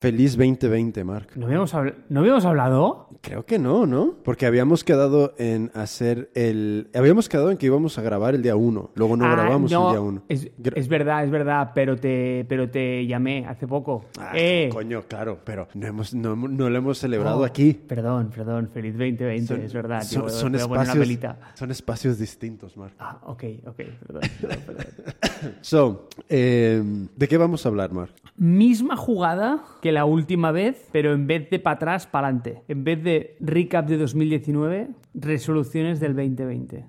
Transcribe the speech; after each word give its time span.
Feliz 0.00 0.34
2020, 0.34 1.04
Mark. 1.04 1.28
¿No 1.36 1.44
habíamos, 1.44 1.74
¿No 2.08 2.20
habíamos 2.20 2.46
hablado? 2.46 3.10
Creo 3.20 3.44
que 3.44 3.58
no, 3.58 3.84
¿no? 3.84 4.14
Porque 4.24 4.46
habíamos 4.46 4.82
quedado 4.82 5.34
en 5.36 5.70
hacer 5.74 6.30
el... 6.34 6.88
Habíamos 6.94 7.28
quedado 7.28 7.50
en 7.50 7.58
que 7.58 7.66
íbamos 7.66 7.98
a 7.98 8.02
grabar 8.02 8.34
el 8.34 8.40
día 8.40 8.56
1. 8.56 8.92
Luego 8.94 9.18
no 9.18 9.26
Ah, 9.26 9.32
grabamos 9.32 9.70
no, 9.70 9.88
el 9.88 9.92
día 9.92 10.00
1. 10.00 10.22
Es, 10.30 10.50
es 10.74 10.88
verdad, 10.88 11.22
es 11.24 11.30
verdad, 11.30 11.72
pero 11.74 11.98
te, 11.98 12.46
pero 12.48 12.70
te 12.70 13.06
llamé 13.06 13.44
hace 13.46 13.66
poco. 13.66 14.06
Ah, 14.18 14.32
eh, 14.34 14.70
coño, 14.72 15.02
claro, 15.06 15.38
pero 15.44 15.68
no, 15.74 15.86
hemos, 15.86 16.14
no, 16.14 16.34
no 16.34 16.70
lo 16.70 16.78
hemos 16.78 16.96
celebrado 16.96 17.40
oh, 17.40 17.44
aquí. 17.44 17.74
Perdón, 17.74 18.30
perdón, 18.34 18.70
feliz 18.72 18.94
2020, 18.94 19.46
Son- 19.46 19.60
es 19.60 19.74
verdad. 19.74 20.02
son, 20.02 20.54
espacios, 20.54 21.18
son 21.56 21.70
espacios 21.70 22.18
distintos, 22.18 22.74
Mark. 22.74 22.94
Ah, 22.98 23.18
ok, 23.26 23.44
ok, 23.66 23.76
perdón, 24.06 24.22
perdón, 24.40 24.58
perdón. 24.64 24.86
So, 25.60 26.08
eh, 26.28 26.82
¿de 27.16 27.28
qué 27.28 27.36
vamos 27.38 27.64
a 27.64 27.68
hablar, 27.70 27.92
Mark? 27.92 28.12
Misma 28.36 28.96
jugada 28.96 29.62
que 29.82 29.89
la 29.92 30.04
última 30.04 30.52
vez, 30.52 30.88
pero 30.92 31.12
en 31.12 31.26
vez 31.26 31.50
de 31.50 31.58
para 31.58 31.76
atrás, 31.76 32.06
para 32.06 32.28
adelante. 32.28 32.62
En 32.68 32.84
vez 32.84 33.02
de 33.02 33.36
recap 33.40 33.86
de 33.88 33.96
2019, 33.98 34.88
resoluciones 35.14 35.98
del 36.00 36.14
2020. 36.14 36.84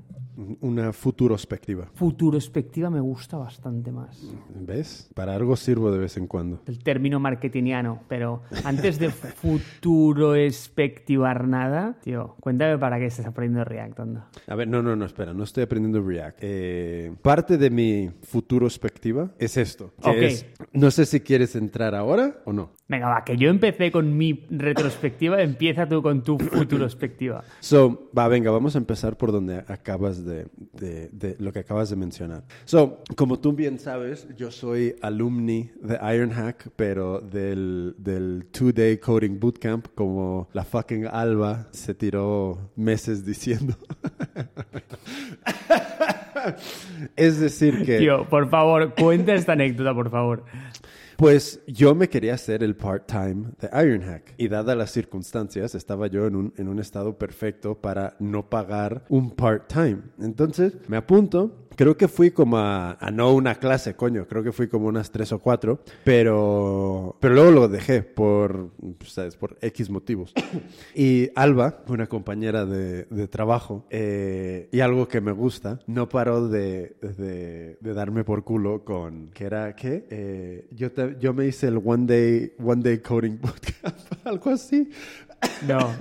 Una 0.61 0.91
futurospectiva. 0.91 1.91
Futurospectiva 1.93 2.89
me 2.89 2.99
gusta 3.01 3.37
bastante 3.37 3.91
más. 3.91 4.19
¿Ves? 4.55 5.11
Para 5.13 5.35
algo 5.35 5.55
sirvo 5.55 5.91
de 5.91 5.99
vez 5.99 6.17
en 6.17 6.25
cuando. 6.25 6.61
El 6.65 6.79
término 6.81 7.19
marketingiano, 7.19 7.99
pero 8.07 8.41
antes 8.63 8.97
de 8.97 9.09
futuroespectivar 9.11 11.47
nada, 11.47 11.97
tío, 12.03 12.35
cuéntame 12.39 12.77
para 12.77 12.97
qué 12.97 13.07
estás 13.07 13.25
aprendiendo 13.25 13.65
React, 13.65 13.99
anda. 13.99 14.29
A 14.47 14.55
ver, 14.55 14.67
no, 14.67 14.81
no, 14.81 14.95
no, 14.95 15.05
espera, 15.05 15.33
no 15.33 15.43
estoy 15.43 15.63
aprendiendo 15.63 16.01
React. 16.01 16.37
Eh, 16.41 17.13
parte 17.21 17.57
de 17.57 17.69
mi 17.69 18.09
futurospectiva 18.23 19.31
es 19.37 19.57
esto. 19.57 19.93
que 20.01 20.25
es- 20.27 20.45
no 20.73 20.89
sé 20.91 21.05
si 21.05 21.19
quieres 21.19 21.55
entrar 21.55 21.93
ahora 21.93 22.41
o 22.45 22.53
no. 22.53 22.71
Venga, 22.91 23.07
va, 23.07 23.23
que 23.23 23.37
yo 23.37 23.49
empecé 23.49 23.89
con 23.89 24.17
mi 24.17 24.45
retrospectiva, 24.49 25.41
empieza 25.41 25.87
tú 25.87 26.01
con 26.01 26.23
tu 26.23 26.37
futurospectiva. 26.37 27.41
So, 27.61 28.09
va, 28.17 28.27
venga, 28.27 28.51
vamos 28.51 28.75
a 28.75 28.79
empezar 28.79 29.15
por 29.15 29.31
donde 29.31 29.63
acabas 29.69 30.25
de, 30.25 30.47
de- 30.73 31.07
de 31.13 31.37
lo 31.39 31.53
que 31.53 31.59
acabas 31.59 31.89
de 31.89 31.95
mencionar. 31.95 32.43
So, 32.65 33.01
como 33.15 33.39
tú 33.39 33.53
bien 33.53 33.79
sabes, 33.79 34.27
yo 34.35 34.51
soy 34.51 34.97
alumni 35.01 35.71
de 35.81 35.97
Ironhack, 36.15 36.67
pero 36.75 37.21
del, 37.21 37.95
del 37.97 38.47
two-day 38.51 38.97
coding 38.97 39.39
bootcamp, 39.39 39.87
como 39.95 40.49
la 40.51 40.65
fucking 40.65 41.05
Alba 41.07 41.69
se 41.71 41.93
tiró 41.93 42.71
meses 42.75 43.25
diciendo. 43.25 43.73
es 47.15 47.39
decir 47.39 47.83
que... 47.85 47.99
Tío, 47.99 48.27
por 48.29 48.49
favor, 48.49 48.93
cuenta 48.95 49.33
esta 49.33 49.53
anécdota, 49.53 49.93
por 49.93 50.09
favor. 50.09 50.43
Pues 51.21 51.61
yo 51.67 51.93
me 51.93 52.09
quería 52.09 52.33
hacer 52.33 52.63
el 52.63 52.75
part-time 52.75 53.51
de 53.59 53.69
Ironhack 53.71 54.33
y 54.39 54.47
dadas 54.47 54.75
las 54.75 54.89
circunstancias 54.89 55.75
estaba 55.75 56.07
yo 56.07 56.25
en 56.25 56.35
un, 56.35 56.53
en 56.57 56.67
un 56.67 56.79
estado 56.79 57.15
perfecto 57.15 57.75
para 57.79 58.15
no 58.17 58.49
pagar 58.49 59.05
un 59.07 59.29
part-time. 59.29 59.99
Entonces 60.19 60.73
me 60.87 60.97
apunto, 60.97 61.67
creo 61.81 61.97
que 61.97 62.07
fui 62.07 62.29
como 62.29 62.59
a, 62.59 62.91
a 62.99 63.09
no 63.09 63.33
una 63.33 63.55
clase, 63.55 63.95
coño, 63.95 64.27
creo 64.27 64.43
que 64.43 64.51
fui 64.51 64.67
como 64.67 64.85
unas 64.85 65.09
tres 65.09 65.31
o 65.31 65.39
cuatro, 65.39 65.79
pero, 66.03 67.17
pero 67.19 67.33
luego 67.33 67.49
lo 67.49 67.67
dejé 67.67 68.03
por, 68.03 68.69
¿sabes? 69.03 69.35
por 69.35 69.57
X 69.61 69.89
motivos. 69.89 70.31
y 70.95 71.29
Alba, 71.33 71.83
una 71.87 72.05
compañera 72.05 72.67
de, 72.67 73.05
de 73.05 73.27
trabajo 73.27 73.87
eh, 73.89 74.69
y 74.71 74.81
algo 74.81 75.07
que 75.07 75.21
me 75.21 75.31
gusta, 75.31 75.79
no 75.87 76.07
paró 76.07 76.47
de, 76.49 76.97
de, 77.01 77.77
de 77.81 77.93
darme 77.95 78.23
por 78.23 78.43
culo 78.43 78.83
con, 78.85 79.31
que 79.33 79.45
era, 79.45 79.75
¿qué? 79.75 80.05
Eh, 80.11 80.67
yo, 80.75 80.91
te- 80.91 81.17
yo 81.19 81.33
me 81.33 81.47
hice 81.47 81.67
el 81.69 81.81
One 81.83 82.05
Day, 82.05 82.53
one 82.63 82.83
day 82.83 82.99
Coding 82.99 83.39
Bootcamp, 83.41 83.97
algo 84.27 84.51
así. 84.51 84.87
No, 85.67 85.93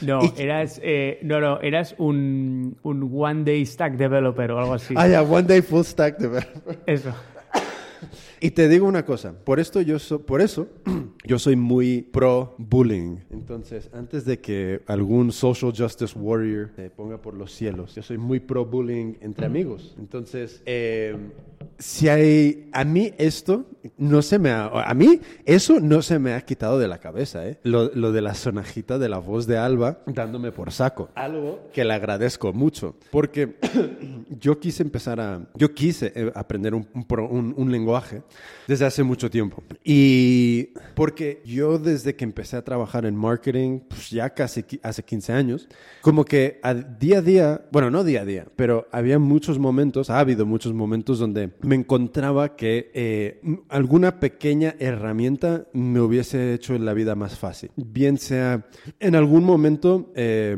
no, 0.00 0.20
eras, 0.36 0.80
eh, 0.82 1.18
no, 1.22 1.40
no, 1.40 1.60
eras 1.60 1.94
un, 1.98 2.76
un 2.82 3.10
One 3.14 3.44
Day 3.44 3.64
Stack 3.66 3.96
Developer 3.96 4.50
o 4.52 4.58
algo 4.58 4.74
así. 4.74 4.94
Ah, 4.96 5.08
ya, 5.08 5.22
One 5.22 5.42
Day 5.46 5.62
Full 5.62 5.82
Stack 5.84 6.18
Developer. 6.18 6.78
Eso. 6.86 7.12
Y 8.40 8.50
te 8.50 8.68
digo 8.68 8.86
una 8.86 9.06
cosa, 9.06 9.32
por 9.32 9.58
esto 9.58 9.80
yo 9.80 9.98
so- 9.98 10.20
por 10.20 10.42
eso 10.42 10.68
yo 11.24 11.38
soy 11.38 11.56
muy 11.56 12.02
pro 12.02 12.54
bullying. 12.58 13.16
Entonces, 13.30 13.88
antes 13.94 14.26
de 14.26 14.38
que 14.40 14.82
algún 14.86 15.32
social 15.32 15.72
justice 15.74 16.18
warrior 16.18 16.70
se 16.76 16.90
ponga 16.90 17.22
por 17.22 17.32
los 17.34 17.52
cielos, 17.52 17.94
yo 17.94 18.02
soy 18.02 18.18
muy 18.18 18.40
pro 18.40 18.66
bullying 18.66 19.14
entre 19.22 19.46
amigos. 19.46 19.94
Entonces, 19.98 20.62
eh, 20.66 21.16
si 21.78 22.08
hay 22.08 22.68
a 22.72 22.84
mí 22.84 23.12
esto 23.18 23.66
no 23.98 24.22
se 24.22 24.38
me 24.38 24.50
ha 24.50 24.66
a 24.66 24.94
mí 24.94 25.20
eso 25.44 25.78
no 25.80 26.00
se 26.02 26.18
me 26.18 26.32
ha 26.34 26.40
quitado 26.40 26.78
de 26.78 26.88
la 26.88 26.98
cabeza, 26.98 27.46
¿eh? 27.46 27.58
Lo, 27.64 27.90
lo 27.94 28.12
de 28.12 28.22
la 28.22 28.34
sonajita 28.34 28.98
de 28.98 29.08
la 29.08 29.18
voz 29.18 29.46
de 29.46 29.58
Alba 29.58 29.98
dándome 30.06 30.52
por 30.52 30.72
saco. 30.72 31.10
Algo 31.14 31.68
que 31.72 31.84
le 31.84 31.92
agradezco 31.94 32.52
mucho, 32.52 32.96
porque 33.10 33.56
yo 34.40 34.58
quise 34.58 34.82
empezar 34.82 35.20
a, 35.20 35.46
yo 35.54 35.74
quise 35.74 36.12
eh, 36.14 36.32
aprender 36.34 36.74
un, 36.74 36.86
un 36.94 37.54
un- 37.56 37.72
lenguaje 37.72 38.22
desde 38.68 38.84
hace 38.86 39.02
mucho 39.02 39.30
tiempo. 39.30 39.62
Y 39.82 40.70
porque 40.94 41.42
yo 41.44 41.78
desde 41.78 42.14
que 42.14 42.24
empecé 42.24 42.56
a 42.56 42.62
trabajar 42.62 43.04
en 43.04 43.16
marketing, 43.16 43.80
pues 43.88 44.10
ya 44.10 44.30
casi 44.30 44.64
hace 44.82 45.02
15 45.02 45.32
años, 45.32 45.68
como 46.00 46.24
que 46.24 46.60
a 46.62 46.72
día 46.74 47.18
a 47.18 47.22
día, 47.22 47.62
bueno, 47.72 47.90
no 47.90 48.04
día 48.04 48.22
a 48.22 48.24
día, 48.24 48.46
pero 48.56 48.86
había 48.92 49.18
muchos 49.18 49.58
momentos, 49.58 50.08
ha 50.10 50.18
habido 50.20 50.46
muchos 50.46 50.72
momentos 50.72 51.18
donde 51.18 51.50
me 51.64 51.74
encontraba 51.74 52.56
que 52.56 52.90
eh, 52.94 53.40
alguna 53.68 54.20
pequeña 54.20 54.74
herramienta 54.78 55.66
me 55.72 56.00
hubiese 56.00 56.54
hecho 56.54 56.78
la 56.78 56.94
vida 56.94 57.14
más 57.14 57.38
fácil. 57.38 57.70
Bien 57.76 58.18
sea, 58.18 58.66
en 59.00 59.14
algún 59.14 59.44
momento 59.44 60.12
eh, 60.14 60.56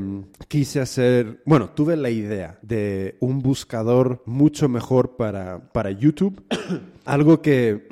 quise 0.49 0.81
hacer, 0.81 1.43
bueno, 1.45 1.71
tuve 1.71 1.97
la 1.97 2.11
idea 2.11 2.59
de 2.63 3.17
un 3.21 3.41
buscador 3.41 4.23
mucho 4.27 4.69
mejor 4.69 5.17
para, 5.17 5.73
para 5.73 5.91
YouTube, 5.91 6.43
algo 7.05 7.41
que... 7.41 7.87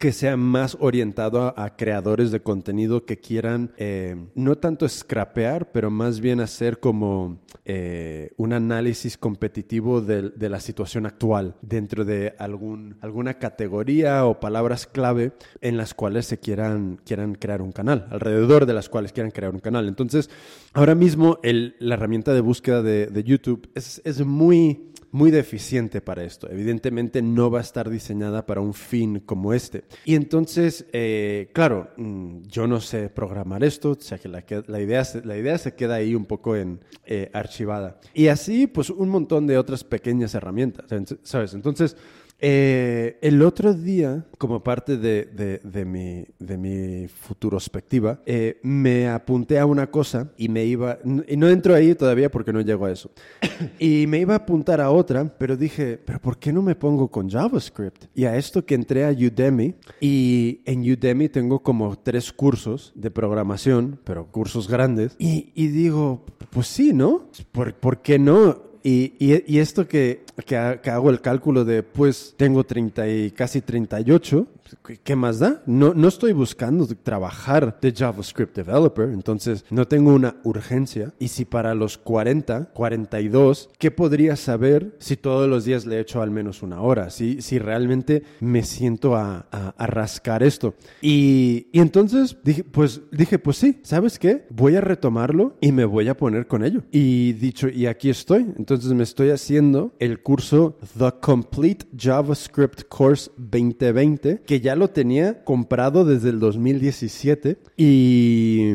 que 0.00 0.12
sea 0.12 0.38
más 0.38 0.78
orientado 0.80 1.52
a, 1.58 1.76
creadores 1.76 2.30
de 2.30 2.40
contenido 2.40 3.04
que 3.04 3.18
quieran 3.18 3.74
eh, 3.76 4.16
no 4.34 4.56
tanto 4.56 4.88
scrapear, 4.88 5.72
pero 5.72 5.90
más 5.90 6.20
bien 6.20 6.40
hacer 6.40 6.80
como 6.80 7.38
eh, 7.66 8.30
un 8.38 8.54
análisis 8.54 9.18
competitivo 9.18 10.00
de, 10.00 10.32
la 10.48 10.58
situación 10.58 11.04
actual 11.04 11.54
dentro 11.60 12.06
de 12.06 12.34
algún, 12.38 12.96
alguna 13.02 13.34
categoría 13.34 14.24
o 14.24 14.40
palabras 14.40 14.86
clave 14.86 15.32
en 15.60 15.76
las 15.76 15.92
cuales 15.92 16.24
se 16.24 16.40
quieran, 16.40 16.98
quieran 17.04 17.34
crear 17.34 17.60
un 17.60 17.70
canal, 17.70 18.08
alrededor 18.10 18.64
de 18.64 18.72
las 18.72 18.88
cuales 18.88 19.12
quieran 19.12 19.32
crear 19.32 19.52
un 19.52 19.60
canal. 19.60 19.86
Entonces, 19.86 20.30
ahora 20.72 20.94
mismo 20.94 21.38
la 21.42 21.94
herramienta 21.94 22.32
de 22.32 22.40
búsqueda 22.40 22.82
de, 22.82 23.08
de 23.08 23.22
YouTube 23.22 23.68
es, 23.74 24.00
es 24.06 24.24
muy 24.24 24.90
muy 25.12 25.30
deficiente 25.30 26.00
para 26.00 26.24
esto. 26.24 26.48
Evidentemente 26.50 27.22
no 27.22 27.50
va 27.50 27.58
a 27.58 27.62
estar 27.62 27.90
diseñada 27.90 28.46
para 28.46 28.60
un 28.60 28.74
fin 28.74 29.20
como 29.20 29.52
este. 29.52 29.84
Y 30.04 30.14
entonces, 30.14 30.86
eh, 30.92 31.50
claro, 31.52 31.90
mm, 31.96 32.42
yo 32.48 32.66
no 32.66 32.80
sé 32.80 33.08
programar 33.08 33.64
esto, 33.64 33.90
o 33.90 34.00
sea 34.00 34.18
que 34.18 34.28
la, 34.28 34.40
idea, 34.80 35.02
la 35.24 35.36
idea 35.36 35.58
se 35.58 35.74
queda 35.74 35.96
ahí 35.96 36.14
un 36.14 36.26
poco 36.26 36.56
en, 36.56 36.80
eh, 37.04 37.30
archivada. 37.32 38.00
Y 38.14 38.28
así, 38.28 38.66
pues 38.66 38.90
un 38.90 39.08
montón 39.08 39.46
de 39.46 39.58
otras 39.58 39.84
pequeñas 39.84 40.34
herramientas, 40.34 40.86
¿sabes? 41.22 41.54
Entonces, 41.54 41.96
eh, 42.40 43.18
el 43.20 43.42
otro 43.42 43.74
día, 43.74 44.24
como 44.38 44.62
parte 44.62 44.96
de, 44.96 45.24
de- 45.62 45.84
mi, 45.84 46.24
de 46.38 46.56
mi 46.56 47.08
futurospectiva, 47.08 48.20
eh, 48.26 48.58
me 48.62 49.08
apunté 49.08 49.58
a 49.58 49.66
una 49.66 49.90
cosa 49.90 50.30
y 50.36 50.48
me 50.48 50.64
iba, 50.64 50.98
y 51.28 51.36
no 51.36 51.48
entro 51.48 51.74
ahí 51.74 51.94
todavía 51.94 52.30
porque 52.30 52.52
no 52.52 52.60
llego 52.60 52.86
a 52.86 52.92
eso, 52.92 53.10
y 53.78 54.06
me 54.06 54.18
iba 54.20 54.34
a 54.34 54.38
apuntar 54.38 54.80
a 54.80 54.90
otra, 54.90 55.24
pero 55.38 55.56
dije, 55.56 55.98
pero 56.04 56.20
¿por 56.20 56.38
qué 56.38 56.52
no 56.52 56.62
me 56.62 56.74
pongo 56.74 57.08
con 57.08 57.28
JavaScript? 57.28 58.04
Y 58.14 58.24
a 58.24 58.36
esto 58.36 58.64
que 58.64 58.74
entré 58.74 59.04
a 59.04 59.10
Udemy, 59.10 59.74
y 60.00 60.60
en 60.64 60.80
Udemy 60.90 61.28
tengo 61.28 61.62
como 61.62 61.96
tres 61.98 62.32
cursos 62.32 62.92
de 62.94 63.10
programación, 63.10 63.98
pero 64.04 64.26
cursos 64.30 64.68
grandes, 64.68 65.14
y, 65.18 65.52
y 65.54 65.68
digo, 65.68 66.24
pues 66.50 66.66
sí, 66.66 66.92
¿no? 66.92 67.28
¿Por, 67.52 67.74
por 67.74 68.02
qué 68.02 68.18
no? 68.18 68.70
Y- 68.82 69.12
y 69.18 69.58
esto 69.58 69.86
que, 69.86 70.24
que, 70.44 70.80
que 70.82 70.90
hago 70.90 71.10
el 71.10 71.20
cálculo 71.20 71.64
de, 71.64 71.82
pues, 71.82 72.34
tengo 72.36 72.64
30 72.64 73.08
y 73.08 73.30
casi 73.30 73.60
38, 73.60 74.46
¿qué- 74.86 74.98
¿qué 75.02 75.16
más 75.16 75.38
da? 75.38 75.62
No, 75.66 75.92
no 75.94 76.08
estoy 76.08 76.32
buscando 76.32 76.86
trabajar 77.02 77.78
de 77.80 77.92
JavaScript 77.92 78.56
developer, 78.56 79.08
entonces 79.10 79.64
no 79.70 79.86
tengo 79.86 80.14
una 80.14 80.36
urgencia. 80.44 81.12
Y 81.18 81.28
si 81.28 81.44
para 81.44 81.74
los 81.74 81.98
40, 81.98 82.70
42, 82.72 83.70
¿qué 83.78 83.90
podría 83.90 84.36
saber 84.36 84.94
si 84.98 85.16
todos 85.16 85.48
los 85.48 85.64
días 85.64 85.86
le 85.86 86.00
echo 86.00 86.22
al 86.22 86.30
menos 86.30 86.62
una 86.62 86.80
hora? 86.80 87.10
Si, 87.10 87.42
si 87.42 87.58
realmente 87.58 88.22
me 88.40 88.62
siento 88.62 89.16
a, 89.16 89.46
a- 89.50 89.74
a 89.76 89.86
rascar 89.86 90.42
esto. 90.42 90.74
Y, 91.02 91.66
y 91.72 91.80
entonces 91.80 92.36
dije, 92.44 92.64
pues, 92.64 93.00
dije, 93.12 93.38
pues 93.38 93.56
sí, 93.56 93.80
¿sabes 93.82 94.18
qué? 94.18 94.46
Voy 94.50 94.76
a 94.76 94.80
retomarlo 94.80 95.56
y 95.60 95.72
me 95.72 95.84
voy 95.84 96.08
a 96.08 96.16
poner 96.16 96.46
con 96.46 96.64
ello. 96.64 96.82
Y 96.90 97.32
dicho, 97.34 97.68
y 97.68 97.86
aquí 97.86 98.10
estoy. 98.10 98.46
Entonces 98.56 98.92
me 98.92 99.02
estoy 99.02 99.30
haciendo 99.30 99.92
el 99.98 100.20
curso 100.20 100.29
The 100.36 101.12
Complete 101.20 101.86
JavaScript 101.92 102.84
Course 102.88 103.30
2020, 103.36 104.42
que 104.46 104.60
ya 104.60 104.76
lo 104.76 104.88
tenía 104.88 105.42
comprado 105.42 106.04
desde 106.04 106.30
el 106.30 106.38
2017 106.38 107.58
y, 107.76 108.70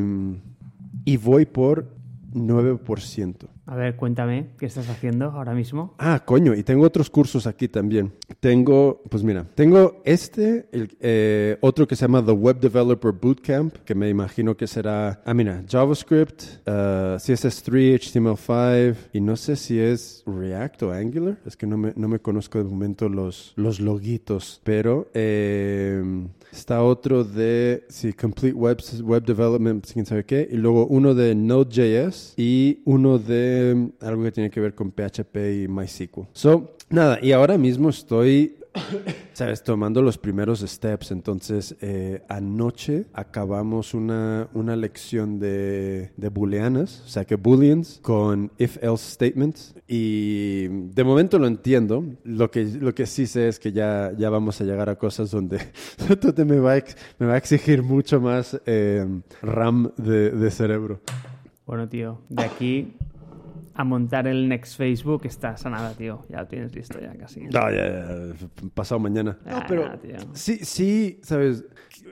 y 1.06 1.18
voy 1.18 1.46
por 1.46 1.96
9%. 2.34 3.55
A 3.68 3.76
ver, 3.76 3.96
cuéntame, 3.96 4.52
¿qué 4.60 4.68
estás 4.68 4.88
haciendo 4.90 5.32
ahora 5.32 5.56
mismo? 5.56 5.96
Ah, 5.98 6.22
coño, 6.24 6.54
y 6.54 6.62
tengo 6.62 6.86
otros 6.86 7.10
cursos 7.10 7.48
aquí 7.48 7.68
también. 7.68 8.14
Tengo, 8.40 9.02
pues 9.10 9.24
mira, 9.24 9.44
tengo 9.56 10.02
este, 10.06 10.70
eh, 10.72 11.58
otro 11.62 11.88
que 11.88 11.96
se 11.96 12.04
llama 12.04 12.24
The 12.24 12.32
Web 12.32 12.60
Developer 12.60 13.12
Bootcamp, 13.12 13.74
que 13.78 13.96
me 13.96 14.08
imagino 14.10 14.56
que 14.56 14.68
será, 14.68 15.24
ah, 15.26 15.34
mira, 15.34 15.64
JavaScript, 15.68 16.44
uh, 16.68 17.18
CSS3, 17.18 17.96
HTML5, 17.96 18.96
y 19.14 19.22
no 19.22 19.36
sé 19.36 19.56
si 19.56 19.80
es 19.80 20.24
React 20.28 20.84
o 20.84 20.92
Angular, 20.92 21.40
es 21.44 21.58
que 21.58 21.66
no 21.66 21.78
me, 21.78 21.92
no 21.96 22.08
me 22.08 22.20
conozco 22.20 22.60
de 22.60 22.66
momento 22.66 23.10
los, 23.10 23.54
los 23.56 23.80
loguitos, 23.80 24.62
pero... 24.64 25.10
Eh, 25.16 26.28
Está 26.56 26.81
otro 26.81 27.25
de, 27.25 27.84
sí, 27.90 28.13
Complete 28.13 28.56
Web, 28.56 28.78
web 29.04 29.25
Development, 29.25 29.86
quién 29.92 30.06
sabe 30.06 30.24
qué. 30.24 30.48
Y 30.50 30.56
luego 30.56 30.88
uno 30.88 31.13
de 31.13 31.36
Node.js 31.36 32.34
y 32.38 32.80
uno 32.86 33.19
de 33.19 33.90
algo 34.00 34.24
que 34.24 34.31
tiene 34.31 34.50
que 34.50 34.62
ver 34.62 34.74
con 34.74 34.92
PHP 34.92 35.36
y 35.63 35.68
MySQL. 35.68 36.28
So, 36.31 36.78
nada, 36.90 37.19
y 37.22 37.34
ahora 37.34 37.57
mismo 37.57 37.90
estoy 37.90 38.56
Sabes, 39.33 39.63
tomando 39.63 40.01
los 40.01 40.18
primeros 40.18 40.62
steps. 40.62 41.12
Entonces, 41.12 41.75
eh, 41.81 42.24
anoche 42.30 43.06
acabamos 43.13 43.94
una, 43.94 44.48
una 44.54 44.75
lección 44.75 45.39
de, 45.39 46.12
de 46.18 46.30
booleanas, 46.30 47.04
o 47.06 47.10
sea 47.10 47.25
que 47.25 47.36
booleans 47.36 48.00
con 48.01 48.51
if-else 48.57 49.13
statements. 49.13 49.75
Y 49.88 50.68
de 50.68 51.04
momento 51.04 51.39
lo 51.39 51.48
entiendo. 51.48 52.04
Lo 52.24 52.51
que, 52.51 52.66
lo 52.66 52.94
que 52.95 53.06
sí 53.06 53.27
sé 53.27 53.48
es 53.48 53.60
que 53.60 53.72
ya, 53.72 54.12
ya 54.18 54.30
vamos 54.30 54.60
a 54.62 54.63
llegar 54.63 54.89
a 54.89 54.95
cosas 54.95 55.31
donde 55.31 55.60
me 56.45 56.60
va 56.60 56.75
a, 56.75 56.83
me 57.19 57.27
va 57.27 57.33
a 57.33 57.38
exigir 57.38 57.83
mucho 57.83 58.19
más 58.19 58.60
eh, 58.66 59.06
RAM 59.42 59.92
de 59.98 60.51
cerebro. 60.51 61.01
Bueno, 61.66 61.89
tío, 61.89 62.22
de 62.30 62.44
aquí 62.44 62.95
a 63.75 63.83
montar 63.83 64.25
el 64.27 64.48
next 64.48 64.77
Facebook 64.77 65.25
está 65.25 65.57
sanada, 65.57 65.94
tío. 65.94 66.25
Ya 66.30 66.42
lo 66.42 66.48
tienes 66.48 66.74
listo 66.74 67.00
ya 67.00 67.13
casi. 67.16 67.42
No, 67.42 67.69
ya, 67.69 67.88
ya, 67.88 68.33
pasado 68.74 69.00
mañana. 69.00 69.38
No, 69.45 69.63
pero 69.68 70.00
sí, 70.33 70.60
sí, 70.63 71.19
sabes, 71.22 71.66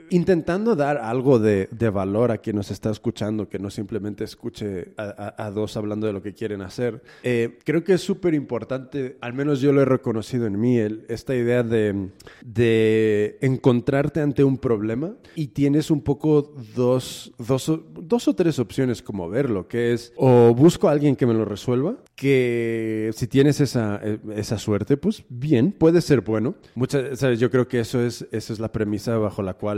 intentando 0.10 0.76
dar 0.76 0.98
algo 0.98 1.40
de, 1.40 1.68
de, 1.72 1.90
valor 1.90 2.32
a 2.32 2.38
quien 2.38 2.56
nos 2.56 2.72
está 2.72 2.90
escuchando, 2.90 3.50
que 3.50 3.60
no 3.60 3.70
simplemente 3.70 4.24
escuche 4.24 4.94
a, 4.98 5.34
a, 5.38 5.52
dos 5.52 5.76
hablando 5.78 6.08
de 6.08 6.14
lo 6.14 6.22
que 6.22 6.34
quieren 6.34 6.62
hacer. 6.62 7.02
Eh, 7.24 7.58
creo 7.64 7.84
que 7.84 7.94
es 7.94 8.02
súper 8.02 8.34
importante, 8.34 9.18
al 9.22 9.34
menos 9.34 9.62
yo 9.62 9.72
lo 9.74 9.82
he 9.82 9.86
reconocido 9.86 10.46
en 10.46 10.60
mí, 10.60 10.78
el, 10.78 11.06
esta 11.10 11.36
idea 11.36 11.64
de, 11.64 12.10
de 12.44 13.38
encontrarte 13.42 14.22
ante 14.22 14.44
un 14.44 14.58
problema 14.58 15.16
y 15.36 15.48
tienes 15.48 15.92
un 15.92 16.02
poco 16.02 16.54
dos, 16.76 17.34
dos, 17.38 17.72
dos 17.94 18.28
o 18.28 18.36
tres 18.36 18.60
opciones 18.60 19.02
como 19.02 19.30
verlo, 19.30 19.68
que 19.68 19.94
es 19.94 20.14
o 20.16 20.54
busco 20.54 20.88
a 20.88 20.92
alguien 20.92 21.16
que 21.16 21.26
me 21.26 21.34
lo 21.34 21.46
resuelva, 21.46 21.98
que 22.16 23.12
si 23.14 23.28
tienes 23.28 23.60
esa, 23.62 24.00
eh, 24.04 24.20
esa 24.36 24.58
suerte, 24.58 24.98
pues 24.98 25.24
bien, 25.30 25.72
puede 25.72 26.02
ser 26.02 26.22
bueno. 26.22 26.56
Muchas, 26.76 27.20
¿sabes? 27.20 27.40
Yo 27.40 27.50
creo 27.50 27.68
que 27.68 27.80
eso 27.80 28.02
es, 28.02 28.28
esa 28.32 28.54
es 28.54 28.60
la 28.60 28.72
premisa 28.72 29.18
bajo 29.18 29.42
la 29.42 29.56
cual 29.56 29.73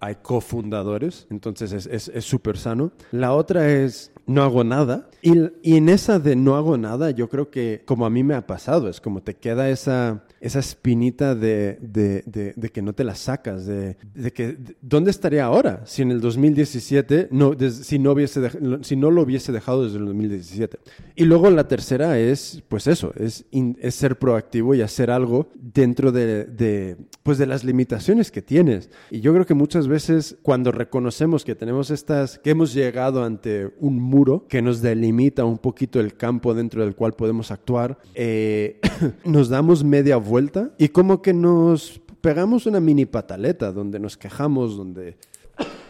hay 0.00 0.14
cofundadores, 0.16 1.26
entonces 1.30 1.86
es 1.86 2.24
súper 2.24 2.54
es, 2.56 2.60
sano. 2.60 2.92
La 3.12 3.34
otra 3.34 3.70
es 3.70 4.12
no 4.30 4.44
hago 4.44 4.62
nada. 4.64 5.08
Y, 5.22 5.32
y, 5.62 5.76
en 5.76 5.88
esa 5.88 6.18
de 6.18 6.36
no 6.36 6.54
hago 6.56 6.78
nada, 6.78 7.10
yo 7.10 7.28
creo 7.28 7.50
que 7.50 7.82
como 7.84 8.06
a 8.06 8.10
mí 8.10 8.22
me 8.22 8.34
ha 8.34 8.46
pasado, 8.46 8.88
es 8.88 9.00
como 9.00 9.22
te 9.22 9.34
queda 9.34 9.68
esa, 9.68 10.24
esa 10.40 10.60
espinita 10.60 11.34
de, 11.34 11.78
de, 11.80 12.22
de, 12.56 12.70
que 12.70 12.80
no 12.80 12.94
te 12.94 13.04
la 13.04 13.14
sacas, 13.14 13.66
de, 13.66 13.96
que 14.32 14.56
¿dónde 14.80 15.10
estaría 15.10 15.44
ahora 15.44 15.82
si 15.84 16.02
en 16.02 16.12
el 16.12 16.20
2017, 16.20 17.28
no, 17.32 17.54
si, 17.70 17.98
no 17.98 18.12
hubiese 18.12 18.50
si 18.82 18.96
no 18.96 19.10
lo 19.10 19.22
hubiese 19.22 19.52
dejado 19.52 19.84
desde 19.84 19.98
el 19.98 20.06
2017? 20.06 20.78
Y 21.16 21.24
luego 21.24 21.50
la 21.50 21.68
tercera 21.68 22.18
es, 22.18 22.62
pues 22.68 22.86
eso, 22.86 23.12
es, 23.16 23.44
es 23.50 23.94
ser 23.94 24.18
proactivo 24.18 24.74
y 24.74 24.80
hacer 24.80 25.10
algo 25.10 25.48
dentro 25.54 26.12
de, 26.12 26.96
pues 27.22 27.36
de 27.36 27.46
las 27.46 27.64
limitaciones 27.64 28.30
que 28.30 28.42
tienes. 28.42 28.90
Y 29.10 29.20
yo 29.20 29.34
creo 29.34 29.44
que 29.44 29.54
muchas 29.54 29.88
veces 29.88 30.38
cuando 30.42 30.72
reconocemos 30.72 31.44
que 31.44 31.54
tenemos 31.54 31.90
estas, 31.90 32.38
que 32.38 32.50
hemos 32.50 32.72
llegado 32.72 33.24
ante 33.24 33.72
un 33.80 33.98
que 34.48 34.62
nos 34.62 34.80
delimita 34.80 35.44
un 35.44 35.58
poquito 35.58 36.00
el 36.00 36.14
campo 36.14 36.54
dentro 36.54 36.82
del 36.84 36.94
cual 36.94 37.12
podemos 37.12 37.50
actuar, 37.50 37.98
eh, 38.14 38.80
nos 39.24 39.48
damos 39.48 39.84
media 39.84 40.16
vuelta 40.16 40.70
y 40.78 40.88
como 40.88 41.22
que 41.22 41.32
nos 41.32 42.00
pegamos 42.20 42.66
una 42.66 42.80
mini 42.80 43.06
pataleta 43.06 43.72
donde 43.72 43.98
nos 43.98 44.16
quejamos, 44.16 44.76
donde 44.76 45.16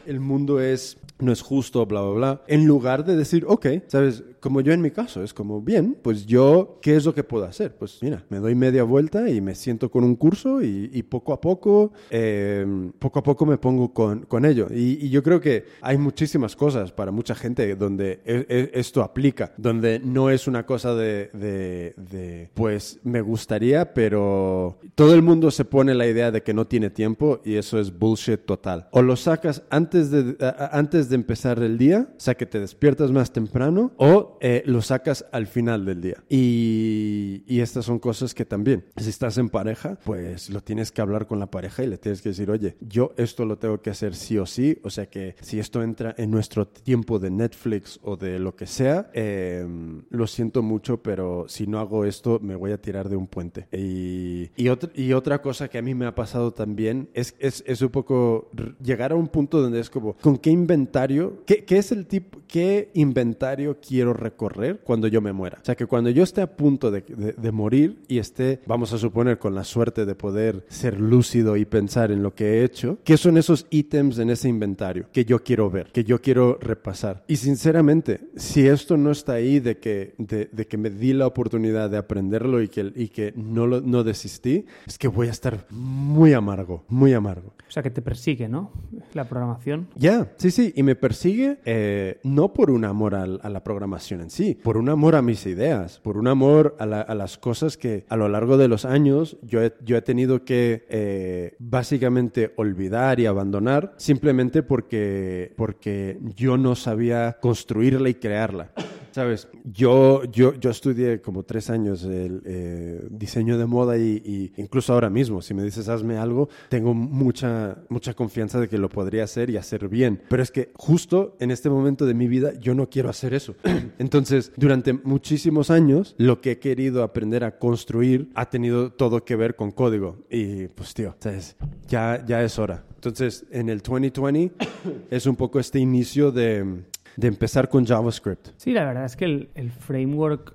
el 0.07 0.21
mundo 0.21 0.61
es 0.61 0.97
no 1.23 1.33
es 1.33 1.43
justo, 1.43 1.85
bla, 1.87 2.03
bla, 2.03 2.13
bla, 2.13 2.43
en 2.47 2.67
lugar 2.67 3.05
de 3.05 3.17
decir, 3.17 3.45
ok, 3.47 3.67
sabes, 3.87 4.25
como 4.41 4.61
yo 4.63 4.73
en 4.73 4.81
mi 4.81 4.91
caso, 4.91 5.23
es 5.23 5.35
como, 5.35 5.61
bien, 5.61 5.97
pues 6.03 6.27
yo, 6.27 6.79
¿qué 6.81 6.97
es 6.97 7.05
lo 7.05 7.15
que 7.15 7.23
puedo 7.23 7.45
hacer? 7.45 7.77
Pues 7.77 7.99
mira, 8.01 8.25
me 8.31 8.39
doy 8.39 8.55
media 8.55 8.83
vuelta 8.83 9.29
y 9.29 9.41
me 9.41 9.55
siento 9.55 9.91
con 9.91 10.03
un 10.03 10.17
curso 10.17 10.63
y, 10.63 11.03
poco 11.03 11.33
a 11.33 11.41
poco, 11.41 11.93
em, 12.11 12.93
poco 12.93 13.19
a 13.19 13.23
poco 13.23 13.45
me 13.45 13.59
pongo 13.59 13.93
con, 13.93 14.21
con 14.23 14.45
ello. 14.45 14.69
Y, 14.71 15.11
yo 15.11 15.23
creo 15.23 15.41
que 15.41 15.65
hay 15.81 15.99
muchísimas 15.99 16.57
cosas 16.57 16.93
para 16.93 17.11
mucha 17.11 17.35
gente 17.35 17.75
donde 17.75 18.21
e, 18.25 18.47
e, 18.49 18.71
esto 18.75 19.03
aplica, 19.03 19.53
donde 19.57 19.99
no 19.99 20.31
es 20.31 20.47
una 20.47 20.65
cosa 20.65 20.95
de, 20.95 21.31
de, 21.33 22.51
pues 22.55 23.01
me 23.03 23.21
gustaría, 23.21 23.93
pero 23.93 24.79
todo 24.95 25.15
el 25.15 25.23
mundo 25.23 25.51
se 25.51 25.65
pone 25.65 25.95
la 25.95 26.07
idea 26.07 26.31
de 26.31 26.43
que 26.43 26.55
no 26.55 26.67
tiene 26.67 26.91
tiempo 26.91 27.41
y 27.45 27.57
eso 27.57 27.79
es 27.79 27.99
bullshit 27.99 28.41
total. 28.45 28.89
O 28.93 29.03
lo 29.03 29.17
sacas 29.17 29.63
antes 29.69 30.11
de, 30.11 30.37
antes 30.73 31.09
empezar 31.17 31.63
el 31.63 31.79
día, 31.79 32.09
o 32.17 32.21
sea 32.21 32.35
que 32.35 32.47
te 32.47 32.61
despiertas 32.61 33.11
más 33.13 33.33
temprano, 33.33 33.93
o 33.97 34.39
eh, 34.41 34.63
lo 34.67 34.83
sacas 34.83 35.25
al 35.33 35.47
final 35.47 35.85
del 35.85 36.01
día. 36.01 36.25
Y, 36.29 37.43
y, 37.47 37.61
estas 37.61 37.85
son 37.85 37.99
cosas 37.99 38.35
que 38.35 38.45
también, 38.45 38.85
si 38.97 39.11
estás 39.11 39.39
en 39.39 39.49
pareja, 39.49 39.99
pues 40.05 40.51
lo 40.51 40.63
tienes 40.63 40.93
que 40.93 41.01
hablar 41.01 41.27
con 41.27 41.39
la 41.39 41.51
pareja 41.51 41.83
y 41.83 41.87
le 41.87 41.99
tienes 41.99 42.23
que 42.23 42.31
decir, 42.31 42.51
oye, 42.51 42.77
yo 42.81 43.13
esto 43.17 43.45
lo 43.45 43.59
tengo 43.59 43.81
que 43.81 43.91
hacer 43.91 44.15
sí 44.15 44.39
o 44.39 44.47
sí. 44.47 44.79
O 44.83 44.91
sea 44.91 45.07
que 45.07 45.37
si 45.41 45.59
esto 45.59 45.83
entra 45.83 46.15
en 46.17 46.31
nuestro 46.31 46.67
tiempo 46.67 47.19
de 47.19 47.31
Netflix 47.31 48.01
o 48.03 48.17
de 48.17 48.39
lo 48.39 48.57
que 48.57 48.67
sea, 48.67 49.11
em, 49.15 50.03
lo 50.11 50.27
siento 50.27 50.63
mucho, 50.63 51.03
pero 51.03 51.47
si 51.49 51.67
no 51.67 51.79
hago 51.79 52.05
esto, 52.05 52.39
me 52.41 52.57
voy 52.57 52.73
a 52.73 52.81
tirar 52.81 53.09
de 53.09 53.17
un 53.17 53.27
puente. 53.27 53.69
Y, 53.73 54.51
y, 54.57 54.69
otra, 54.69 54.91
y 54.95 55.13
otra 55.13 55.43
cosa 55.43 55.69
que 55.69 55.79
a 55.79 55.83
mí 55.83 55.95
me 55.95 56.07
ha 56.07 56.15
pasado 56.15 56.53
también 56.53 57.09
es, 57.15 57.35
es, 57.39 57.63
es 57.67 57.83
un 57.83 57.91
poco 57.91 58.51
llegar 58.83 59.13
a 59.13 59.17
un 59.17 59.29
punto 59.29 59.61
donde 59.61 59.81
es 59.81 59.91
como, 59.91 60.15
¿con 60.15 60.39
qué 60.39 60.51
inventario? 61.01 61.43
¿Qué, 61.47 61.65
qué 61.65 61.79
es 61.79 61.93
el 61.93 62.07
tipo, 62.07 62.41
qué 62.51 62.91
inventario 62.95 63.79
quiero 63.81 64.13
recorrer 64.13 64.81
cuando 64.83 65.07
yo 65.07 65.21
me 65.21 65.33
muera. 65.33 65.59
O 65.63 65.65
sea, 65.65 65.77
que 65.77 65.87
cuando 65.87 66.11
yo 66.11 66.23
esté 66.25 66.43
a 66.43 66.57
punto 66.57 66.91
de, 66.91 67.03
de, 67.03 67.53
morir 67.53 67.99
y 68.09 68.19
esté, 68.19 68.61
vamos 68.67 68.93
a 68.93 68.99
suponer, 68.99 69.39
con 69.39 69.55
la 69.55 69.65
suerte 69.65 70.05
de 70.05 70.15
poder 70.15 70.65
ser 70.69 70.99
lúcido 70.99 71.57
y 71.57 71.65
pensar 71.65 72.11
en 72.11 72.23
lo 72.23 72.35
que 72.35 72.45
he 72.47 72.65
hecho, 72.65 72.99
¿qué 73.05 73.17
son 73.17 73.37
esos 73.39 73.67
ítems 73.71 74.19
en 74.19 74.31
ese 74.31 74.49
inventario 74.49 75.07
que 75.13 75.25
yo 75.25 75.43
quiero 75.43 75.71
ver, 75.71 75.89
que 75.93 76.05
yo 76.05 76.21
quiero 76.21 76.59
repasar? 76.61 77.23
Y 77.29 77.37
sinceramente, 77.37 78.21
si 78.37 78.67
esto 78.67 78.97
no 78.97 79.13
está 79.13 79.35
ahí 79.35 79.61
de 79.61 79.79
que, 79.79 80.15
de, 80.19 80.49
de 80.51 80.67
que 80.67 80.77
me 80.77 80.91
di 80.91 81.13
la 81.13 81.27
oportunidad 81.27 81.91
de 81.91 81.99
aprenderlo 81.99 82.63
y 82.63 82.69
que, 82.69 82.93
y 82.97 83.09
que 83.09 83.33
no, 83.37 83.67
lo, 83.67 83.81
no 83.81 84.03
desistí, 84.03 84.67
es 84.87 84.99
que 84.99 85.09
voy 85.09 85.29
a 85.29 85.31
estar 85.31 85.67
muy 85.71 86.33
amargo, 86.33 86.85
muy 86.89 87.13
amargo. 87.13 87.55
O 87.69 87.73
sea, 87.73 87.83
que 87.85 87.91
te 87.91 88.03
persigue, 88.03 88.49
¿no? 88.49 88.73
La 89.15 89.29
programación. 89.29 89.87
Ya, 89.95 90.33
sí, 90.37 90.51
sí, 90.51 90.73
y 90.75 90.83
me 90.83 90.90
persigue 90.95 91.59
eh, 91.65 92.21
no 92.23 92.53
por 92.53 92.71
un 92.71 92.85
amor 92.85 93.15
a, 93.15 93.27
la 93.27 93.65
programación, 93.65 94.21
en 94.21 94.31
sí, 94.31 94.55
por 94.55 94.77
un 94.77 94.89
amor 94.89 95.15
a 95.17 95.23
mis 95.23 95.47
ideas, 95.47 95.99
por 96.01 96.17
un 96.17 96.29
amor 96.29 96.77
a, 96.79 96.87
las 96.87 97.39
cosas 97.39 97.77
que 97.77 98.05
a 98.09 98.17
lo 98.17 98.29
largo 98.29 98.57
de 98.57 98.69
los 98.69 98.85
años 98.85 99.37
yo 99.43 99.63
he, 99.63 99.73
yo 99.85 99.97
he 99.97 100.03
tenido 100.03 100.45
que 100.45 100.87
eh, 100.89 101.57
básicamente 101.59 102.53
olvidar 102.57 103.21
y 103.21 103.27
abandonar 103.27 103.95
simplemente 103.97 104.63
porque, 104.63 105.53
porque 105.57 106.19
yo 106.37 106.57
no 106.57 106.75
sabía 106.75 107.39
construirla 107.41 108.09
y 108.09 108.15
crearla. 108.15 108.73
Sabes, 109.13 109.49
yo, 109.65 110.23
yo, 110.25 110.55
yo 110.55 110.71
estudié 110.71 111.21
como 111.21 111.43
tres 111.43 111.69
años 111.69 112.05
el 112.05 112.43
eh, 112.45 113.07
diseño 113.11 113.59
de 113.59 113.67
moda 113.67 113.99
y, 113.99 114.53
incluso 114.57 114.93
ahora 114.93 115.11
mismo, 115.11 115.43
si 115.43 115.53
me 115.53 115.65
dices 115.65 115.89
hazme 115.89 116.17
algo, 116.17 116.49
tengo 116.69 116.95
mucha, 116.95 117.79
mucha 117.89 118.15
confianza 118.15 118.61
de 118.61 118.69
que 118.69 118.79
lo 118.79 118.89
podría 118.89 119.25
hacer 119.25 119.51
y 119.51 119.57
hacer 119.57 119.89
bien. 119.89 120.23
Pero 120.29 120.43
es 120.43 120.53
que 120.53 120.71
justo 120.81 121.37
en 121.41 121.51
este 121.51 121.69
momento 121.69 122.07
de 122.07 122.15
mi 122.15 122.27
vida 122.27 122.53
yo 122.59 122.75
no 122.75 122.89
quiero 122.89 123.11
hacer 123.11 123.35
eso. 123.35 123.55
Entonces, 123.99 124.51
durante 124.57 124.95
muchísimos 124.95 125.71
años, 125.71 126.15
lo 126.17 126.41
que 126.41 126.53
he 126.53 126.59
querido 126.59 127.03
aprender 127.03 127.45
a 127.45 127.59
construir 127.59 128.31
ha 128.35 128.49
tenido 128.49 128.91
todo 128.91 129.23
que 129.23 129.37
ver 129.37 129.57
con 129.57 129.73
código. 129.73 130.25
Y 130.31 130.69
pues, 130.69 130.95
tío, 130.95 131.15
¿sabes? 131.21 131.57
Ya, 131.87 132.25
ya 132.27 132.43
es 132.43 132.59
hora. 132.59 132.85
Entonces, 132.95 133.45
en 133.51 133.69
el 133.69 133.81
2020 133.83 134.53
es 135.11 135.27
un 135.27 135.37
poco 135.37 135.61
este 135.61 135.79
inicio 135.79 136.33
de 136.33 136.85
de 137.17 137.29
empezar 137.29 137.69
con 137.69 137.85
JavaScript. 137.85 138.49
Sí, 138.57 138.73
la 138.73 138.85
verdad 138.85 139.05
es 139.05 139.17
que 139.17 139.25
el, 139.27 139.71
framework 139.71 140.55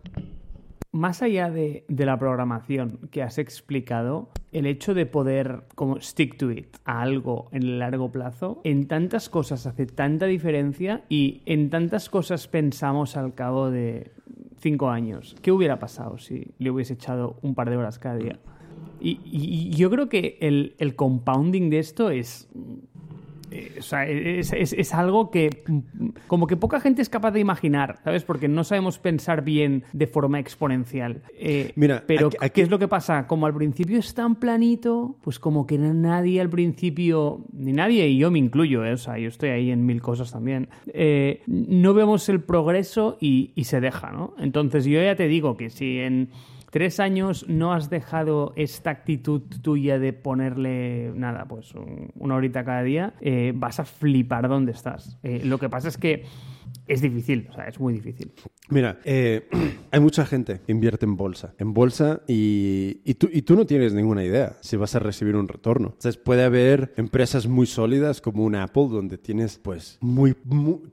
más 0.95 1.21
allá 1.21 1.51
de, 1.51 1.83
de, 1.89 2.05
la 2.05 2.17
programación 2.17 2.99
que 3.11 3.21
has 3.21 3.37
explicado, 3.37 4.29
el 4.53 4.65
hecho 4.65 4.93
de 4.93 5.05
poder 5.05 5.63
como 5.75 5.99
stick 5.99 6.37
to 6.37 6.51
it 6.51 6.77
a 6.85 7.01
algo 7.01 7.49
en 7.51 7.63
el 7.63 7.79
largo 7.79 8.13
plazo, 8.13 8.61
en 8.63 8.87
tantas 8.87 9.27
cosas 9.27 9.67
hace 9.67 9.87
tanta 9.87 10.25
diferencia 10.25 11.03
y 11.09 11.41
en 11.45 11.69
tantas 11.69 12.09
cosas 12.09 12.47
pensamos 12.47 13.17
al 13.17 13.33
cabo 13.33 13.69
de 13.71 14.13
cinco 14.61 14.89
años. 14.89 15.35
¿Qué 15.41 15.51
hubiera 15.51 15.79
pasado 15.79 16.17
si 16.17 16.53
le 16.59 16.71
hubiese 16.71 16.93
echado 16.93 17.37
un 17.41 17.55
par 17.55 17.69
de 17.69 17.75
horas 17.75 17.99
cada 17.99 18.15
día? 18.15 18.39
Y, 19.01 19.19
y, 19.25 19.71
yo 19.71 19.89
creo 19.89 20.07
que 20.07 20.37
el, 20.39 20.75
el 20.77 20.95
compounding 20.95 21.69
de 21.69 21.79
esto 21.79 22.09
es 22.09 22.49
o 23.77 23.81
sea, 23.81 24.07
es, 24.07 24.51
es, 24.53 24.93
algo 24.93 25.31
que 25.31 25.63
como 26.27 26.47
que 26.47 26.57
poca 26.57 26.79
gente 26.79 27.01
es 27.01 27.09
capaz 27.09 27.31
de 27.31 27.39
imaginar, 27.39 27.99
¿sabes? 28.03 28.23
Porque 28.23 28.47
no 28.47 28.63
sabemos 28.63 28.99
pensar 28.99 29.43
bien 29.43 29.83
de 29.93 30.07
forma 30.07 30.39
exponencial. 30.39 31.21
Eh, 31.37 31.71
Mira, 31.75 32.03
pero 32.05 32.29
¿qué 32.29 32.61
es 32.61 32.69
lo 32.69 32.79
que 32.79 32.87
pasa? 32.87 33.27
Como 33.27 33.45
al 33.45 33.53
principio 33.53 33.99
es 33.99 34.13
tan 34.13 34.35
planito, 34.35 35.17
pues 35.21 35.39
como 35.39 35.65
que 35.65 35.77
nadie 35.77 36.41
al 36.41 36.49
principio, 36.49 37.45
ni 37.53 37.73
nadie, 37.73 38.07
y 38.07 38.17
yo 38.17 38.31
me 38.31 38.39
incluyo, 38.39 38.85
¿eh? 38.85 38.93
o 38.93 38.97
sea, 38.97 39.17
yo 39.17 39.29
estoy 39.29 39.49
ahí 39.49 39.71
en 39.71 39.85
mil 39.85 40.01
cosas 40.01 40.31
también, 40.31 40.69
no 41.47 41.93
vemos 41.93 42.29
el 42.29 42.41
progreso 42.41 43.17
y, 43.19 43.51
y 43.55 43.65
se 43.65 43.81
deja, 43.81 44.11
¿no? 44.11 44.33
Entonces 44.37 44.85
yo 44.85 45.01
ya 45.01 45.15
te 45.15 45.27
digo 45.27 45.57
que 45.57 45.69
si 45.69 45.99
en 45.99 46.29
tres 46.75 46.99
años 46.99 47.45
no 47.47 47.71
has 47.71 47.89
dejado 47.89 48.51
esta 48.57 48.89
actitud 48.89 49.43
tuya 49.61 49.97
de 49.97 50.11
ponerle, 50.11 51.13
nada, 51.15 51.45
pues 51.45 51.73
una 52.15 52.35
horita 52.35 52.65
cada 52.65 52.83
día, 52.83 53.13
eh, 53.21 53.53
vas 53.55 53.79
a 53.79 53.85
flipar 53.85 54.49
dónde 54.49 54.73
estás. 54.73 55.17
Eh, 55.23 55.39
lo 55.45 55.57
que 55.57 55.69
pasa 55.69 55.87
es 55.87 55.97
que 55.97 56.25
es 56.87 57.01
difícil, 57.01 57.47
o 57.51 57.55
sea, 57.55 57.67
es 57.67 57.79
muy 57.79 57.93
difícil. 57.93 58.31
Mira, 58.69 58.99
eh, 59.03 59.47
hay 59.91 59.99
mucha 59.99 60.25
gente 60.25 60.61
que 60.65 60.71
invierte 60.71 61.05
en 61.05 61.17
bolsa, 61.17 61.53
en 61.57 61.73
bolsa 61.73 62.21
y, 62.27 63.01
y, 63.03 63.15
tú, 63.15 63.29
y 63.31 63.41
tú 63.41 63.55
no 63.55 63.65
tienes 63.65 63.93
ninguna 63.93 64.23
idea 64.23 64.57
si 64.61 64.75
vas 64.77 64.95
a 64.95 64.99
recibir 64.99 65.35
un 65.35 65.47
retorno. 65.47 65.89
Entonces 65.89 66.17
puede 66.17 66.43
haber 66.43 66.93
empresas 66.97 67.47
muy 67.47 67.65
sólidas 67.65 68.21
como 68.21 68.43
un 68.43 68.55
Apple 68.55 68.87
donde 68.89 69.17
tienes 69.17 69.57
pues 69.57 69.97
muy, 70.01 70.35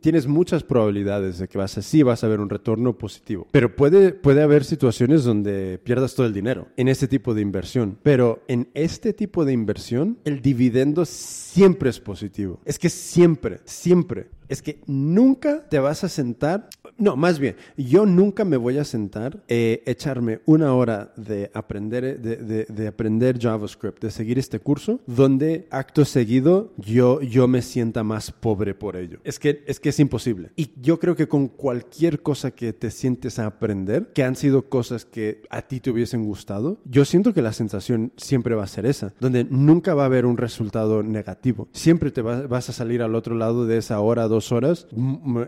tienes 0.01 0.27
muchas 0.27 0.63
probabilidades 0.63 1.39
de 1.39 1.49
que 1.49 1.59
vas 1.59 1.77
a, 1.79 1.83
sí 1.83 2.03
vas 2.03 2.25
a 2.25 2.29
ver 2.29 2.41
un 2.41 2.51
retorno 2.51 2.97
positivo. 2.97 3.47
Pero 3.51 3.75
puede, 3.77 4.13
puede 4.13 4.43
haber 4.43 4.65
situaciones 4.65 5.25
donde 5.25 5.79
pierdas 5.83 6.15
todo 6.15 6.27
el 6.27 6.33
dinero 6.33 6.69
en 6.77 6.89
este 6.89 7.09
tipo 7.09 7.35
de 7.35 7.43
inversión. 7.43 7.99
Pero 8.03 8.43
en 8.49 8.69
este 8.75 9.13
tipo 9.13 9.45
de 9.45 9.53
inversión 9.53 10.19
el 10.25 10.41
dividendo 10.41 11.05
siempre 11.05 11.91
es 11.91 12.01
positivo. 12.01 12.61
Es 12.65 12.79
que 12.79 12.89
siempre, 12.89 13.61
siempre 13.65 14.29
es 14.53 14.61
que 14.61 14.81
nunca 14.87 15.67
te 15.69 15.79
vas 15.79 16.05
a 16.05 16.11
sentar, 16.11 16.69
no, 16.99 17.17
más 17.17 17.39
bien, 17.39 17.57
yo 17.77 18.07
nunca 18.07 18.45
me 18.45 18.57
voy 18.57 18.79
a 18.79 18.85
sentar, 18.85 19.43
eh, 19.49 19.83
echarme 19.87 20.41
una 20.47 20.75
hora 20.75 21.13
de 21.17 21.51
aprender, 21.55 22.21
de, 22.21 22.87
aprender 22.87 23.39
JavaScript, 23.39 24.03
de 24.03 24.11
seguir 24.11 24.39
este 24.39 24.59
curso, 24.59 25.01
donde 25.07 25.67
acto 25.71 26.05
seguido 26.05 26.73
yo, 26.77 27.21
yo 27.21 27.49
me 27.49 27.63
sienta 27.63 28.05
más 28.05 28.31
pobre 28.31 28.75
por 28.75 28.97
ello. 28.97 29.19
Es 29.25 29.39
que, 29.39 29.65
es 29.67 29.81
que 29.81 29.89
es 29.91 30.01
imposible. 30.01 30.51
Y 30.57 30.71
yo 30.81 30.99
creo 30.99 31.17
que 31.17 31.29
con 31.29 31.49
cualquier 31.49 32.23
cosa 32.23 32.51
que 32.51 32.73
te 32.73 32.91
sientes 32.91 33.39
a 33.39 33.47
aprender, 33.47 34.13
que 34.15 34.25
han 34.25 34.37
sido 34.37 34.69
cosas 34.69 35.05
que 35.05 35.43
a 35.51 35.63
ti 35.63 35.81
te 35.81 35.91
hubiesen 35.91 36.25
gustado, 36.25 36.79
yo 36.85 37.05
siento 37.05 37.35
que 37.35 37.43
la 37.43 37.53
sensación 37.53 38.13
siempre 38.17 38.55
va 38.55 38.65
a 38.65 38.69
ser 38.69 38.87
esa, 38.87 39.13
donde 39.21 39.45
nunca 39.45 39.95
va 39.95 40.05
a 40.05 40.07
haber 40.07 40.27
un 40.27 40.37
resultado 40.37 41.03
negativo. 41.03 41.69
Siempre 41.73 42.11
te 42.11 42.23
vas 42.23 42.69
a 42.69 42.73
salir 42.73 43.03
al 43.03 43.15
otro 43.15 43.35
lado 43.35 43.67
de 43.67 43.79
esa 43.79 44.01
hora, 44.01 44.29
dos 44.29 44.53
horas 44.53 44.87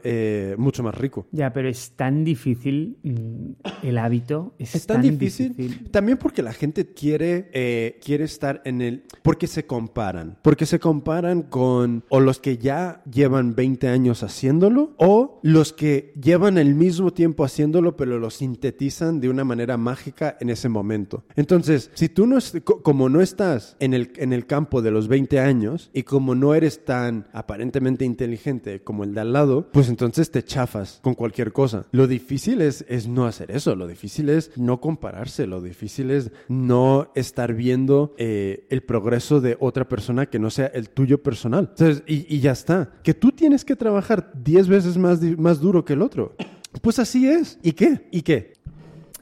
eh, 0.02 0.54
mucho 0.58 0.82
más 0.82 0.94
rico. 0.94 1.26
Ya, 1.34 1.52
pero 1.52 1.68
es 1.68 1.90
tan 1.96 2.22
difícil 2.22 2.96
mm, 3.02 3.86
el 3.86 3.98
hábito. 3.98 4.54
Es, 4.56 4.86
tan, 4.86 5.02
difícil. 5.02 5.90
También 5.90 6.16
porque 6.16 6.42
la 6.42 6.52
gente 6.52 6.94
quiere, 6.94 7.50
eh, 7.52 7.98
quiere 8.00 8.22
estar 8.22 8.62
en 8.64 8.80
el... 8.80 9.02
Porque 9.20 9.48
se 9.48 9.66
comparan. 9.66 10.38
Porque 10.42 10.64
se 10.64 10.78
comparan 10.78 11.42
con 11.42 12.04
o 12.08 12.20
los 12.20 12.38
que 12.38 12.56
ya 12.58 13.02
llevan 13.10 13.56
20 13.56 13.88
años 13.88 14.22
haciéndolo 14.22 14.94
o 14.96 15.40
los 15.42 15.72
que 15.72 16.12
llevan 16.22 16.56
el 16.56 16.76
mismo 16.76 17.12
tiempo 17.12 17.44
haciéndolo 17.44 17.96
pero 17.96 18.20
lo 18.20 18.30
sintetizan 18.30 19.18
de 19.18 19.28
una 19.28 19.42
manera 19.42 19.76
mágica 19.76 20.36
en 20.40 20.50
ese 20.50 20.68
momento. 20.68 21.24
Entonces, 21.34 21.90
si 21.94 22.08
tú 22.08 22.28
no, 22.28 22.38
como 22.62 23.08
no 23.08 23.20
estás 23.20 23.76
en 23.80 23.92
el, 23.92 24.12
en 24.18 24.32
el 24.32 24.46
campo 24.46 24.82
de 24.82 24.92
los 24.92 25.08
20 25.08 25.40
años 25.40 25.90
y 25.92 26.04
como 26.04 26.36
no 26.36 26.54
eres 26.54 26.84
tan 26.84 27.26
aparentemente 27.32 28.04
inteligente 28.04 28.84
como 28.84 29.02
el 29.02 29.14
de 29.14 29.20
al 29.22 29.32
lado, 29.32 29.68
pues 29.72 29.88
entonces 29.88 30.30
te 30.30 30.44
chafas 30.44 31.00
con 31.02 31.13
cualquier 31.14 31.52
cosa. 31.52 31.86
Lo 31.92 32.06
difícil 32.06 32.60
es, 32.60 32.84
es 32.88 33.06
no 33.06 33.26
hacer 33.26 33.50
eso, 33.50 33.74
lo 33.76 33.86
difícil 33.86 34.28
es 34.28 34.50
no 34.56 34.80
compararse, 34.80 35.46
lo 35.46 35.60
difícil 35.60 36.10
es 36.10 36.30
no 36.48 37.10
estar 37.14 37.54
viendo 37.54 38.14
eh, 38.18 38.66
el 38.70 38.82
progreso 38.82 39.40
de 39.40 39.56
otra 39.60 39.88
persona 39.88 40.26
que 40.26 40.38
no 40.38 40.50
sea 40.50 40.66
el 40.66 40.90
tuyo 40.90 41.22
personal. 41.22 41.68
Entonces, 41.70 42.02
y, 42.06 42.40
ya 42.40 42.52
está. 42.52 42.92
Que 43.02 43.14
tú 43.14 43.32
tienes 43.32 43.64
que 43.64 43.76
trabajar 43.76 44.32
10 44.34 44.68
veces 44.68 44.96
más, 44.96 45.20
más 45.38 45.60
duro 45.60 45.84
que 45.84 45.94
el 45.94 46.02
otro. 46.02 46.34
Pues 46.82 46.98
así 46.98 47.28
es. 47.28 47.58
¿Y 47.62 47.72
qué? 47.72 48.08
¿Y 48.10 48.22
qué? 48.22 48.53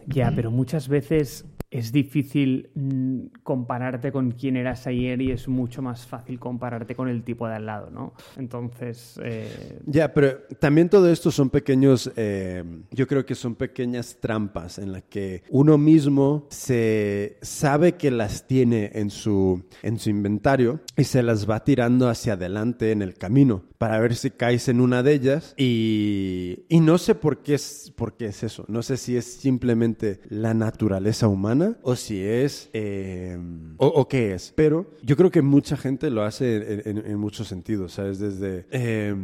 Ya, 0.06 0.32
pero 0.34 0.50
muchas 0.50 0.88
veces 0.88 1.44
es 1.72 1.90
difícil 1.90 2.68
mm, 2.74 3.40
compararte 3.42 4.12
con 4.12 4.32
quién 4.32 4.56
eras 4.56 4.86
ayer 4.86 5.22
y 5.22 5.32
es 5.32 5.48
mucho 5.48 5.80
más 5.80 6.06
fácil 6.06 6.38
compararte 6.38 6.94
con 6.94 7.08
el 7.08 7.24
tipo 7.24 7.48
de 7.48 7.54
al 7.54 7.66
lado, 7.66 7.90
¿no? 7.90 8.12
Entonces... 8.36 9.18
Eh, 9.24 9.80
ya, 9.86 10.12
pero 10.12 10.42
también 10.60 10.90
todo 10.90 11.10
esto 11.10 11.30
son 11.30 11.48
pequeños, 11.48 12.12
eh, 12.16 12.62
yo 12.90 13.06
creo 13.06 13.24
que 13.24 13.34
son 13.34 13.54
pequeñas 13.54 14.18
trampas 14.20 14.78
en 14.78 14.92
las 14.92 15.04
que 15.04 15.44
uno 15.48 15.78
mismo 15.78 16.46
se 16.50 17.38
sabe 17.40 17.92
que 17.92 18.10
las 18.10 18.46
tiene 18.46 18.90
en 18.92 19.08
su, 19.08 19.64
en 19.82 19.98
su 19.98 20.10
inventario 20.10 20.80
y 20.98 21.04
se 21.04 21.22
las 21.22 21.48
va 21.48 21.64
tirando 21.64 22.10
hacia 22.10 22.34
adelante 22.34 22.92
en 22.92 23.00
el 23.00 23.14
camino 23.14 23.64
para 23.78 23.98
ver 23.98 24.14
si 24.14 24.30
caes 24.30 24.68
en 24.68 24.80
una 24.80 25.02
de 25.02 25.14
ellas 25.14 25.54
y, 25.56 26.66
y 26.68 26.80
no 26.80 26.98
sé 26.98 27.14
por 27.14 27.42
qué, 27.42 27.54
es, 27.54 27.92
por 27.96 28.14
qué 28.16 28.26
es 28.26 28.42
eso, 28.42 28.66
no 28.68 28.82
sé 28.82 28.98
si 28.98 29.16
es 29.16 29.24
simplemente 29.24 29.91
la 30.28 30.54
naturaleza 30.54 31.28
humana 31.28 31.76
o 31.82 31.96
si 31.96 32.22
es 32.22 32.70
eh, 32.72 33.38
o, 33.76 34.08
qué 34.08 34.34
es. 34.34 34.52
Pero 34.54 34.90
yo 35.02 35.16
creo 35.16 35.30
que 35.30 35.42
mucha 35.42 35.76
gente 35.76 36.10
lo 36.10 36.22
hace 36.22 36.82
en, 36.84 37.16
muchos 37.18 37.48
sentidos, 37.48 37.92
¿sabes? 37.92 38.18
Desde, 38.18 38.66
eh, 38.70 39.14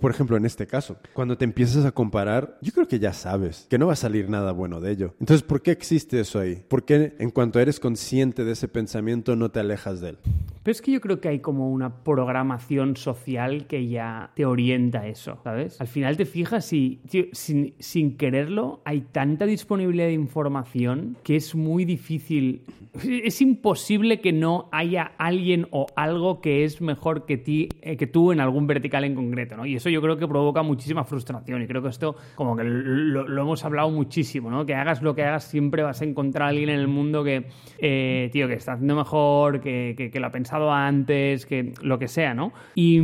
por 0.00 0.10
ejemplo, 0.10 0.36
en 0.36 0.44
este 0.44 0.66
caso, 0.66 0.96
cuando 1.12 1.36
te 1.36 1.44
empiezas 1.44 1.84
a 1.84 1.92
comparar, 1.92 2.58
yo 2.60 2.72
creo 2.72 2.88
que 2.88 2.98
ya 2.98 3.12
sabes 3.12 3.66
que 3.68 3.78
no 3.78 3.86
va 3.86 3.94
a 3.94 3.96
salir 3.96 4.28
nada 4.28 4.52
bueno 4.52 4.80
de 4.80 4.92
ello. 4.92 5.14
Entonces, 5.20 5.42
¿por 5.42 5.62
qué 5.62 5.70
existe 5.70 6.20
eso 6.20 6.38
ahí? 6.38 6.64
¿Por 6.68 6.84
qué 6.84 7.14
en 7.18 7.30
cuanto 7.30 7.60
eres 7.60 7.80
consciente 7.80 8.44
de 8.44 8.52
ese 8.52 8.68
pensamiento 8.68 9.36
no 9.36 9.50
te 9.50 9.60
alejas 9.60 10.00
de 10.00 10.10
él? 10.10 10.18
Pero 10.64 10.72
es 10.72 10.80
que 10.80 10.92
yo 10.92 11.00
creo 11.02 11.20
que 11.20 11.28
hay 11.28 11.40
como 11.40 11.70
una 11.70 12.02
programación 12.02 12.96
social 12.96 13.66
que 13.66 13.86
ya 13.86 14.30
te 14.34 14.46
orienta 14.46 15.06
eso, 15.06 15.38
¿sabes? 15.44 15.78
Al 15.78 15.88
final 15.88 16.16
te 16.16 16.24
fijas 16.24 16.72
y 16.72 17.02
sin, 17.32 18.16
quererlo 18.16 18.80
hay 18.86 19.02
tanta 19.02 19.44
disponibilidad 19.44 20.06
de 20.06 20.14
información 20.14 21.18
que 21.22 21.36
es 21.36 21.54
muy 21.54 21.84
difícil, 21.84 22.62
es 22.94 23.42
imposible 23.42 24.22
que 24.22 24.32
no 24.32 24.70
haya 24.72 25.12
alguien 25.18 25.66
o 25.70 25.84
algo 25.96 26.40
que 26.40 26.64
es 26.64 26.80
mejor 26.80 27.26
que, 27.26 27.36
ti, 27.36 27.68
eh, 27.82 27.98
que 27.98 28.06
tú 28.06 28.32
en 28.32 28.40
algún 28.40 28.66
vertical 28.66 29.04
en 29.04 29.14
concreto, 29.14 29.58
¿no? 29.58 29.66
Y 29.66 29.76
eso 29.76 29.90
yo 29.90 30.00
creo 30.00 30.16
que 30.16 30.26
provoca 30.26 30.62
muchísima 30.62 31.04
frustración 31.04 31.60
y 31.60 31.66
creo 31.66 31.82
que 31.82 31.90
esto 31.90 32.16
como 32.36 32.56
que 32.56 32.64
lo, 32.64 33.42
hemos 33.42 33.62
hablado 33.66 33.90
muchísimo, 33.90 34.50
¿no? 34.50 34.64
Que 34.64 34.74
hagas 34.74 35.02
lo 35.02 35.14
que 35.14 35.24
hagas 35.24 35.44
siempre 35.44 35.82
vas 35.82 36.00
a 36.00 36.06
encontrar 36.06 36.46
a 36.46 36.48
alguien 36.48 36.70
en 36.70 36.80
el 36.80 36.88
mundo 36.88 37.22
que, 37.22 37.48
eh, 37.78 38.30
tío, 38.32 38.48
que 38.48 38.54
está 38.54 38.72
haciendo 38.72 38.96
mejor, 38.96 39.60
que, 39.60 39.94
que, 39.94 40.10
que 40.10 40.20
lo 40.20 40.28
ha 40.28 40.30
pensado 40.54 40.72
antes, 40.72 41.46
que 41.46 41.72
lo 41.82 41.98
que 41.98 42.08
sea, 42.08 42.34
¿no? 42.34 42.52
Y, 42.74 43.02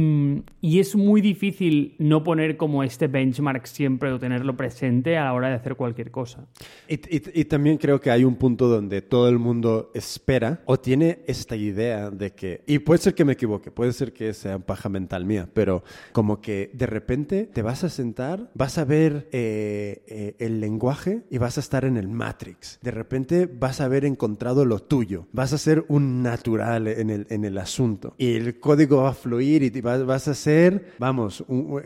es 0.80 0.96
muy 0.96 1.20
difícil 1.20 1.94
no 1.98 2.22
poner 2.22 2.56
como 2.56 2.82
este 2.82 3.06
benchmark 3.06 3.66
siempre 3.66 4.10
o 4.12 4.18
tenerlo 4.18 4.56
presente 4.56 5.18
a 5.18 5.24
la 5.24 5.34
hora 5.34 5.48
de 5.48 5.54
hacer 5.54 5.76
cualquier 5.76 6.10
cosa. 6.10 6.46
Y, 6.88 7.44
también 7.44 7.76
creo 7.76 8.00
que 8.00 8.10
hay 8.10 8.24
un 8.24 8.36
punto 8.36 8.68
donde 8.68 9.02
todo 9.02 9.28
el 9.28 9.38
mundo 9.38 9.90
espera 9.94 10.62
o 10.64 10.78
tiene 10.78 11.18
esta 11.26 11.56
idea 11.56 12.10
de 12.10 12.32
que, 12.32 12.62
y 12.66 12.78
puede 12.78 13.00
ser 13.00 13.14
que 13.14 13.24
me 13.24 13.32
equivoque, 13.32 13.70
puede 13.70 13.92
ser 13.92 14.12
que 14.12 14.32
sea 14.32 14.58
paja 14.58 14.88
mental 14.88 15.24
mía, 15.24 15.48
pero 15.52 15.82
como 16.12 16.40
que 16.40 16.70
de 16.72 16.86
repente 16.86 17.46
te 17.52 17.62
vas 17.62 17.84
a 17.84 17.88
sentar, 17.88 18.50
vas 18.54 18.78
a 18.78 18.84
ver 18.84 19.28
eh, 19.32 20.02
eh, 20.06 20.36
el 20.38 20.60
lenguaje 20.60 21.24
y 21.30 21.38
vas 21.38 21.58
a 21.58 21.60
estar 21.60 21.84
en 21.84 21.96
el 21.96 22.08
Matrix. 22.08 22.78
De 22.80 22.90
repente 22.90 23.46
vas 23.46 23.80
a 23.80 23.84
haber 23.84 24.04
encontrado 24.04 24.64
lo 24.64 24.78
tuyo, 24.78 25.26
vas 25.32 25.52
a 25.52 25.58
ser 25.58 25.84
un 25.88 26.22
natural 26.22 26.86
en 26.88 27.10
el, 27.10 27.26
en 27.28 27.39
el 27.44 27.58
asunto. 27.58 28.14
Y 28.18 28.34
el 28.34 28.60
código 28.60 29.02
va 29.02 29.10
a 29.10 29.14
fluir 29.14 29.62
y 29.62 29.80
vas, 29.80 30.04
vas 30.04 30.28
a 30.28 30.34
ser, 30.34 30.94
vamos, 30.98 31.44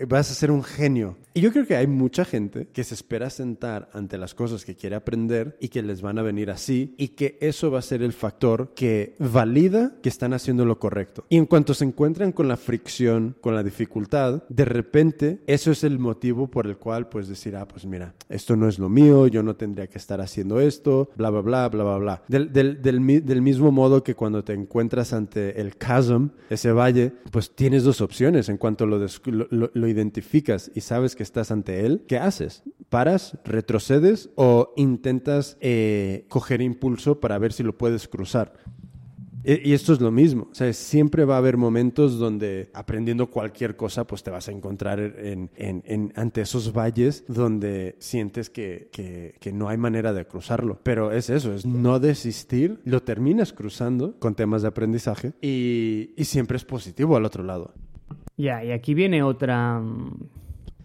vas 0.09 0.31
a 0.31 0.35
ser 0.35 0.51
un 0.51 0.63
genio. 0.63 1.17
Y 1.37 1.41
yo 1.41 1.53
creo 1.53 1.67
que 1.67 1.75
hay 1.75 1.89
mucha 1.89 2.25
gente 2.25 2.69
que 2.73 2.85
se 2.85 2.95
espera 2.95 3.29
sentar 3.29 3.89
ante 3.93 4.19
las 4.19 4.35
cosas 4.35 4.65
que 4.65 4.77
quiere 4.77 4.95
aprender 4.95 5.57
y 5.59 5.67
que 5.67 5.83
les 5.83 6.01
van 6.01 6.19
a 6.21 6.23
venir 6.23 6.49
así 6.49 6.95
y 6.97 7.09
que 7.09 7.39
eso 7.41 7.73
va 7.73 7.81
a 7.81 7.83
ser 7.83 8.03
el 8.03 8.13
factor 8.13 8.73
que 8.77 9.17
valida 9.19 9.97
que 10.01 10.09
están 10.09 10.33
haciendo 10.33 10.65
lo 10.65 10.79
correcto. 10.79 11.25
Y 11.29 11.37
en 11.37 11.47
cuanto 11.47 11.75
se 11.75 11.85
encuentran 11.85 12.31
con 12.31 12.47
la 12.47 12.57
fricción, 12.57 13.37
con 13.41 13.57
la 13.57 13.65
dificultad, 13.65 14.45
de 14.49 14.65
repente 14.65 15.41
eso 15.49 15.73
es 15.73 15.83
el 15.83 15.99
motivo 15.99 16.49
por 16.49 16.69
el 16.69 16.77
cual 16.77 17.09
pues 17.09 17.27
decir, 17.27 17.57
ah, 17.57 17.67
pues 17.67 17.85
mira, 17.85 18.15
esto 18.29 18.55
no 18.55 18.69
es 18.69 18.79
lo 18.79 18.89
mío, 18.89 19.27
yo 19.27 19.43
no 19.43 19.57
tendría 19.57 19.89
que 19.89 19.99
estar 19.99 20.21
haciendo 20.21 20.61
esto, 20.61 21.11
bla, 21.17 21.31
bla, 21.31 21.41
bla, 21.41 21.69
bla, 21.69 21.85
bla, 21.85 21.99
bla. 21.99 22.23
Del, 22.29 22.53
del, 22.53 22.81
del 22.81 23.43
mismo 23.43 23.73
modo 23.73 24.05
que 24.05 24.15
cuando 24.15 24.45
te 24.45 24.53
encuentras 24.53 25.13
ante 25.13 25.44
el 25.51 25.77
chasm, 25.79 26.29
ese 26.51 26.73
valle, 26.73 27.13
pues 27.31 27.55
tienes 27.55 27.85
dos 27.85 28.01
opciones. 28.01 28.49
En 28.49 28.57
cuanto 28.57 28.87
lo, 28.87 28.99
lo 29.51 29.89
identificas 29.89 30.71
y 30.75 30.81
sabes 30.81 31.17
que 31.17 31.23
estás 31.23 31.51
ante 31.51 31.87
él, 31.87 32.05
¿qué 32.07 32.19
haces? 32.19 32.63
¿Paras, 32.89 33.39
retrocedes 33.45 34.31
o 34.37 34.73
intentas 34.77 35.57
eh, 35.61 36.27
coger 36.29 36.61
impulso 36.61 37.21
para 37.21 37.39
ver 37.39 37.53
si 37.53 37.63
lo 37.63 37.77
puedes 37.77 38.09
cruzar? 38.09 38.53
Y 39.47 39.75
esto 39.75 39.93
es 39.93 40.01
lo 40.01 40.11
mismo, 40.11 40.49
o 40.51 40.55
sea, 40.55 40.73
siempre 40.73 41.27
va 41.27 41.35
a 41.35 41.39
haber 41.39 41.59
momentos 41.59 42.19
donde 42.19 42.71
aprendiendo 42.73 43.29
cualquier 43.31 43.77
cosa, 43.77 44.07
pues 44.07 44.23
te 44.23 44.31
vas 44.31 44.49
a 44.49 44.53
encontrar 44.53 44.99
en, 45.01 45.51
en- 45.57 45.83
en- 45.85 46.13
ante 46.17 46.41
esos 46.41 46.73
valles 46.73 47.25
donde 47.29 47.97
sientes 47.99 48.49
que, 48.49 48.89
que- 48.91 49.53
no 49.53 49.69
hay 49.69 49.77
manera 49.77 50.15
de 50.15 50.27
cruzarlo. 50.27 50.81
Pero 50.83 51.13
es 51.13 51.29
eso, 51.29 51.53
es 51.53 51.67
no 51.67 52.01
desistir, 52.01 52.81
lo 52.85 53.03
terminas 53.03 53.53
cruzando 53.53 54.19
con 54.19 54.35
temas 54.35 54.63
de 54.63 54.69
aprendizaje 54.69 55.35
y, 55.43 56.13
y 56.17 56.25
siempre 56.25 56.57
es 56.57 56.65
positivo 56.65 57.15
al 57.17 57.27
otro 57.27 57.43
lado. 57.45 57.75
Ya, 58.39 58.65
y 58.65 58.73
aquí 58.73 58.95
viene 58.95 59.23
otra, 59.23 59.79
mm, 59.79 60.29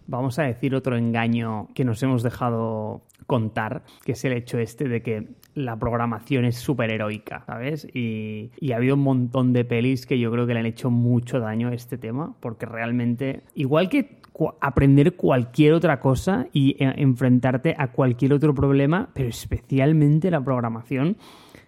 vamos 0.06 0.38
a 0.38 0.42
decir, 0.42 0.74
otro 0.74 0.96
engaño 0.96 1.68
que 1.74 1.84
nos 1.84 2.02
hemos 2.02 2.22
dejado 2.22 3.06
contar, 3.26 3.82
que 4.04 4.12
es 4.12 4.24
el 4.24 4.32
hecho 4.32 4.58
este 4.58 4.88
de 4.88 5.02
que 5.02 5.28
la 5.54 5.78
programación 5.78 6.44
es 6.44 6.56
súper 6.56 6.92
heroica, 6.92 7.44
¿sabes? 7.46 7.86
Y, 7.94 8.50
ha 8.72 8.76
habido 8.76 8.94
un 8.94 9.02
montón 9.02 9.52
de 9.52 9.64
pelis 9.64 10.06
que 10.06 10.18
yo 10.18 10.30
creo 10.30 10.46
que 10.46 10.54
le 10.54 10.60
han 10.60 10.66
hecho 10.66 10.90
mucho 10.90 11.40
daño 11.40 11.68
a 11.68 11.74
este 11.74 11.98
tema, 11.98 12.34
porque 12.40 12.66
realmente, 12.66 13.42
igual 13.54 13.88
que 13.88 14.20
aprender 14.60 15.16
cualquier 15.16 15.74
otra 15.74 16.00
cosa 16.00 16.46
y 16.52 16.82
eh, 16.82 16.94
enfrentarte 16.96 17.74
a 17.76 17.88
cualquier 17.88 18.32
otro 18.32 18.54
problema, 18.54 19.10
pero 19.12 19.28
especialmente 19.28 20.30
la 20.30 20.42
programación, 20.42 21.16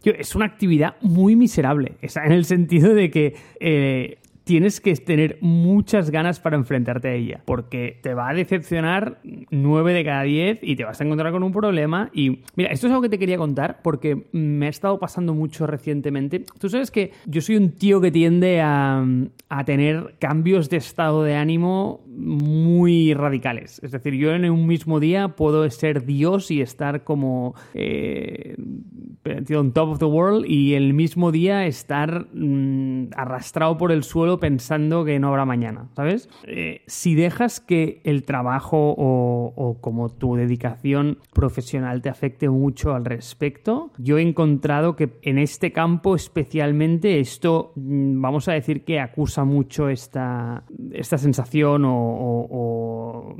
Tío, 0.02 0.14
es 0.18 0.34
una 0.34 0.46
actividad 0.46 0.96
muy 1.00 1.36
miserable. 1.36 1.92
Sea, 2.06 2.24
en 2.24 2.32
el 2.32 2.44
sentido 2.44 2.92
de 2.92 3.10
que 3.10 3.36
eh, 3.60 4.18
tienes 4.44 4.80
que 4.80 4.94
tener 4.96 5.38
muchas 5.40 6.10
ganas 6.10 6.40
para 6.40 6.56
enfrentarte 6.56 7.08
a 7.08 7.14
ella. 7.14 7.42
Porque 7.44 7.98
te 8.02 8.14
va 8.14 8.30
a 8.30 8.34
decepcionar 8.34 9.20
9 9.50 9.92
de 9.92 10.04
cada 10.04 10.22
10 10.22 10.60
y 10.62 10.76
te 10.76 10.84
vas 10.84 11.00
a 11.00 11.04
encontrar 11.04 11.32
con 11.32 11.42
un 11.42 11.52
problema. 11.52 12.10
Y 12.12 12.40
mira, 12.56 12.70
esto 12.70 12.86
es 12.86 12.92
algo 12.92 13.02
que 13.02 13.08
te 13.08 13.18
quería 13.18 13.38
contar 13.38 13.80
porque 13.82 14.26
me 14.32 14.66
ha 14.66 14.70
estado 14.70 14.98
pasando 14.98 15.34
mucho 15.34 15.66
recientemente. 15.66 16.44
Tú 16.58 16.68
sabes 16.68 16.90
que 16.90 17.12
yo 17.26 17.40
soy 17.40 17.56
un 17.56 17.72
tío 17.72 18.00
que 18.00 18.10
tiende 18.10 18.60
a, 18.60 19.04
a 19.48 19.64
tener 19.64 20.14
cambios 20.18 20.68
de 20.70 20.76
estado 20.78 21.22
de 21.22 21.36
ánimo 21.36 22.02
muy 22.06 23.14
radicales. 23.14 23.80
Es 23.82 23.92
decir, 23.92 24.14
yo 24.14 24.32
en 24.32 24.48
un 24.50 24.66
mismo 24.66 25.00
día 25.00 25.28
puedo 25.28 25.68
ser 25.70 26.04
Dios 26.04 26.50
y 26.50 26.60
estar 26.60 27.04
como 27.04 27.54
eh, 27.74 28.56
on 29.56 29.72
top 29.72 29.90
of 29.90 29.98
the 29.98 30.04
world 30.04 30.44
y 30.46 30.74
el 30.74 30.94
mismo 30.94 31.32
día 31.32 31.66
estar 31.66 32.26
mm, 32.32 33.10
arrastrado 33.16 33.76
por 33.78 33.92
el 33.92 34.02
suelo 34.02 34.31
pensando 34.38 35.04
que 35.04 35.18
no 35.18 35.28
habrá 35.28 35.44
mañana, 35.44 35.88
¿sabes? 35.96 36.28
Eh, 36.44 36.82
si 36.86 37.14
dejas 37.14 37.60
que 37.60 38.00
el 38.04 38.24
trabajo 38.24 38.94
o, 38.96 39.78
como 39.80 40.08
tu 40.10 40.36
dedicación 40.36 41.18
profesional 41.32 42.02
te 42.02 42.08
afecte 42.08 42.48
mucho 42.48 42.94
al 42.94 43.04
respecto, 43.04 43.90
yo 43.98 44.18
he 44.18 44.22
encontrado 44.22 44.96
que 44.96 45.10
en 45.22 45.38
este 45.38 45.72
campo 45.72 46.14
especialmente 46.16 47.20
esto, 47.20 47.72
mm, 47.76 48.20
vamos 48.20 48.48
a 48.48 48.52
decir 48.52 48.84
que 48.84 49.00
acusa 49.00 49.44
mucho 49.44 49.88
esta, 49.88 50.64
esta 50.92 51.18
sensación 51.18 51.84
o, 51.84 52.46
o- 52.50 53.36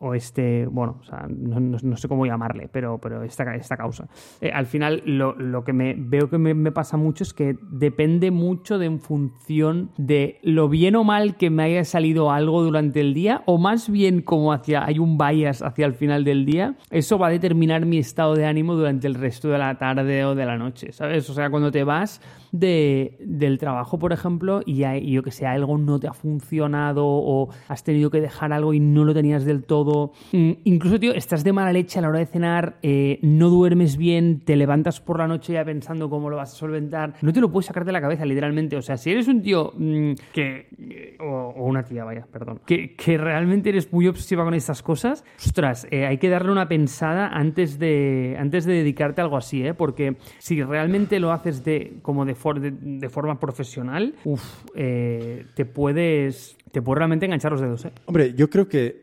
o 0.00 0.14
este, 0.14 0.66
bueno, 0.66 1.00
no, 1.28 1.96
sé 1.96 2.06
cómo 2.08 2.24
llamarle, 2.24 2.68
pero, 2.72 2.98
pero 2.98 3.24
esta, 3.24 3.54
esta 3.56 3.76
causa. 3.76 4.06
Eh, 4.40 4.50
al 4.52 4.66
final, 4.66 5.02
lo, 5.06 5.34
lo 5.34 5.64
que 5.64 5.72
me 5.72 5.94
veo 5.98 6.30
que 6.30 6.38
me, 6.38 6.54
me 6.54 6.70
pasa 6.70 6.96
mucho 6.96 7.24
es 7.24 7.34
que 7.34 7.56
depende 7.70 8.30
mucho 8.30 8.78
de 8.78 8.86
en 8.86 9.00
función 9.00 9.90
de 10.08 10.38
lo 10.42 10.68
bien 10.68 10.96
o 10.96 11.04
mal 11.04 11.36
que 11.36 11.50
me 11.50 11.62
haya 11.62 11.84
salido 11.84 12.32
algo 12.32 12.64
durante 12.64 13.00
el 13.00 13.14
día, 13.14 13.42
o 13.44 13.58
más 13.58 13.90
bien 13.90 14.22
como 14.22 14.52
hacia, 14.52 14.84
hay 14.84 14.98
un 14.98 15.18
bias 15.18 15.62
hacia 15.62 15.86
el 15.86 15.92
final 15.92 16.24
del 16.24 16.46
día, 16.46 16.74
eso 16.90 17.18
va 17.18 17.28
a 17.28 17.30
determinar 17.30 17.84
mi 17.84 17.98
estado 17.98 18.34
de 18.34 18.46
ánimo 18.46 18.74
durante 18.74 19.06
el 19.06 19.14
resto 19.14 19.48
de 19.48 19.58
la 19.58 19.76
tarde 19.76 20.24
o 20.24 20.34
de 20.34 20.46
la 20.46 20.56
noche, 20.56 20.92
¿sabes? 20.92 21.28
O 21.28 21.34
sea, 21.34 21.50
cuando 21.50 21.70
te 21.70 21.84
vas 21.84 22.22
de, 22.52 23.18
del 23.20 23.58
trabajo, 23.58 23.98
por 23.98 24.12
ejemplo, 24.12 24.62
y, 24.64 24.78
yo 25.10 25.22
que 25.22 25.30
sé, 25.30 25.46
algo 25.46 25.76
no 25.76 26.00
te 26.00 26.08
ha 26.08 26.14
funcionado 26.14 27.04
o 27.06 27.50
has 27.68 27.84
tenido 27.84 28.10
que 28.10 28.22
dejar 28.22 28.52
algo 28.54 28.72
y 28.72 28.80
no 28.80 29.04
lo 29.04 29.12
tenías 29.12 29.44
del 29.44 29.64
todo. 29.64 30.12
Mm, 30.32 30.52
incluso, 30.64 30.98
tío, 30.98 31.12
estás 31.12 31.44
de 31.44 31.52
mala 31.52 31.72
leche 31.72 31.98
a 31.98 32.02
la 32.02 32.08
hora 32.08 32.20
de 32.20 32.26
cenar, 32.26 32.78
eh, 32.82 33.18
no 33.22 33.50
duermes 33.50 33.98
bien, 33.98 34.40
te 34.40 34.56
levantas 34.56 35.00
por 35.00 35.18
la 35.18 35.26
noche 35.26 35.52
ya 35.52 35.64
pensando 35.64 36.08
cómo 36.08 36.30
lo 36.30 36.36
vas 36.36 36.52
a 36.54 36.56
solventar. 36.56 37.14
No 37.20 37.32
te 37.32 37.40
lo 37.40 37.52
puedes 37.52 37.66
sacar 37.66 37.84
de 37.84 37.92
la 37.92 38.00
cabeza, 38.00 38.24
literalmente. 38.24 38.76
O 38.76 38.82
sea, 38.82 38.96
si 38.96 39.10
eres 39.10 39.28
un 39.28 39.42
tío 39.42 39.72
mm, 39.76 39.97
que. 40.32 41.16
O, 41.20 41.24
o 41.56 41.64
una 41.66 41.82
tía, 41.82 42.04
vaya, 42.04 42.26
perdón. 42.30 42.60
Que, 42.66 42.94
que 42.94 43.18
realmente 43.18 43.68
eres 43.70 43.92
muy 43.92 44.06
obsesiva 44.06 44.44
con 44.44 44.54
estas 44.54 44.82
cosas, 44.82 45.24
ostras, 45.38 45.86
eh, 45.90 46.06
hay 46.06 46.18
que 46.18 46.28
darle 46.28 46.52
una 46.52 46.68
pensada 46.68 47.28
antes 47.28 47.78
de, 47.78 48.36
antes 48.38 48.64
de 48.64 48.74
dedicarte 48.74 49.20
a 49.20 49.24
algo 49.24 49.36
así, 49.36 49.64
¿eh? 49.66 49.74
Porque 49.74 50.16
si 50.38 50.62
realmente 50.62 51.18
lo 51.20 51.32
haces 51.32 51.64
de, 51.64 51.94
como 52.02 52.24
de, 52.24 52.34
for- 52.34 52.60
de, 52.60 52.70
de 52.72 53.08
forma 53.08 53.38
profesional, 53.40 54.14
uf, 54.24 54.42
eh, 54.74 55.46
te 55.54 55.64
puedes. 55.64 56.56
Te 56.72 56.82
puedes 56.82 56.98
realmente 56.98 57.24
enganchar 57.24 57.50
los 57.52 57.62
dedos, 57.62 57.84
¿eh? 57.86 57.92
Hombre, 58.04 58.34
yo 58.34 58.50
creo 58.50 58.68
que 58.68 59.02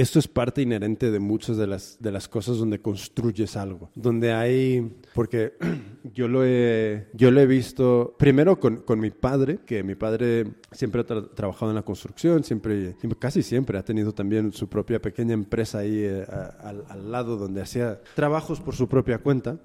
esto 0.00 0.18
es 0.18 0.28
parte 0.28 0.62
inherente 0.62 1.10
de 1.10 1.18
muchas 1.20 1.56
de 1.56 1.66
las, 1.66 1.98
de 2.00 2.10
las 2.10 2.28
cosas 2.28 2.56
donde 2.58 2.80
construyes 2.80 3.56
algo. 3.56 3.90
Donde 3.94 4.32
hay, 4.32 4.96
porque 5.14 5.52
yo 6.14 6.26
lo 6.28 6.44
he, 6.44 7.08
yo 7.12 7.30
lo 7.30 7.40
he 7.40 7.46
visto 7.46 8.14
primero 8.18 8.58
con, 8.58 8.78
con 8.78 8.98
mi 8.98 9.10
padre, 9.10 9.58
que 9.66 9.82
mi 9.82 9.94
padre 9.94 10.46
siempre 10.72 11.02
ha 11.02 11.06
tra- 11.06 11.28
trabajado 11.34 11.70
en 11.70 11.76
la 11.76 11.82
construcción, 11.82 12.44
siempre, 12.44 12.96
casi 13.18 13.42
siempre 13.42 13.78
ha 13.78 13.84
tenido 13.84 14.12
también 14.12 14.52
su 14.52 14.68
propia 14.68 15.02
pequeña 15.02 15.34
empresa 15.34 15.78
ahí 15.78 15.98
eh, 16.02 16.24
a- 16.28 16.70
al 16.88 17.10
lado 17.12 17.36
donde 17.36 17.60
hacía 17.60 18.00
trabajos 18.14 18.60
por 18.60 18.74
su 18.74 18.88
propia 18.88 19.18
cuenta. 19.18 19.58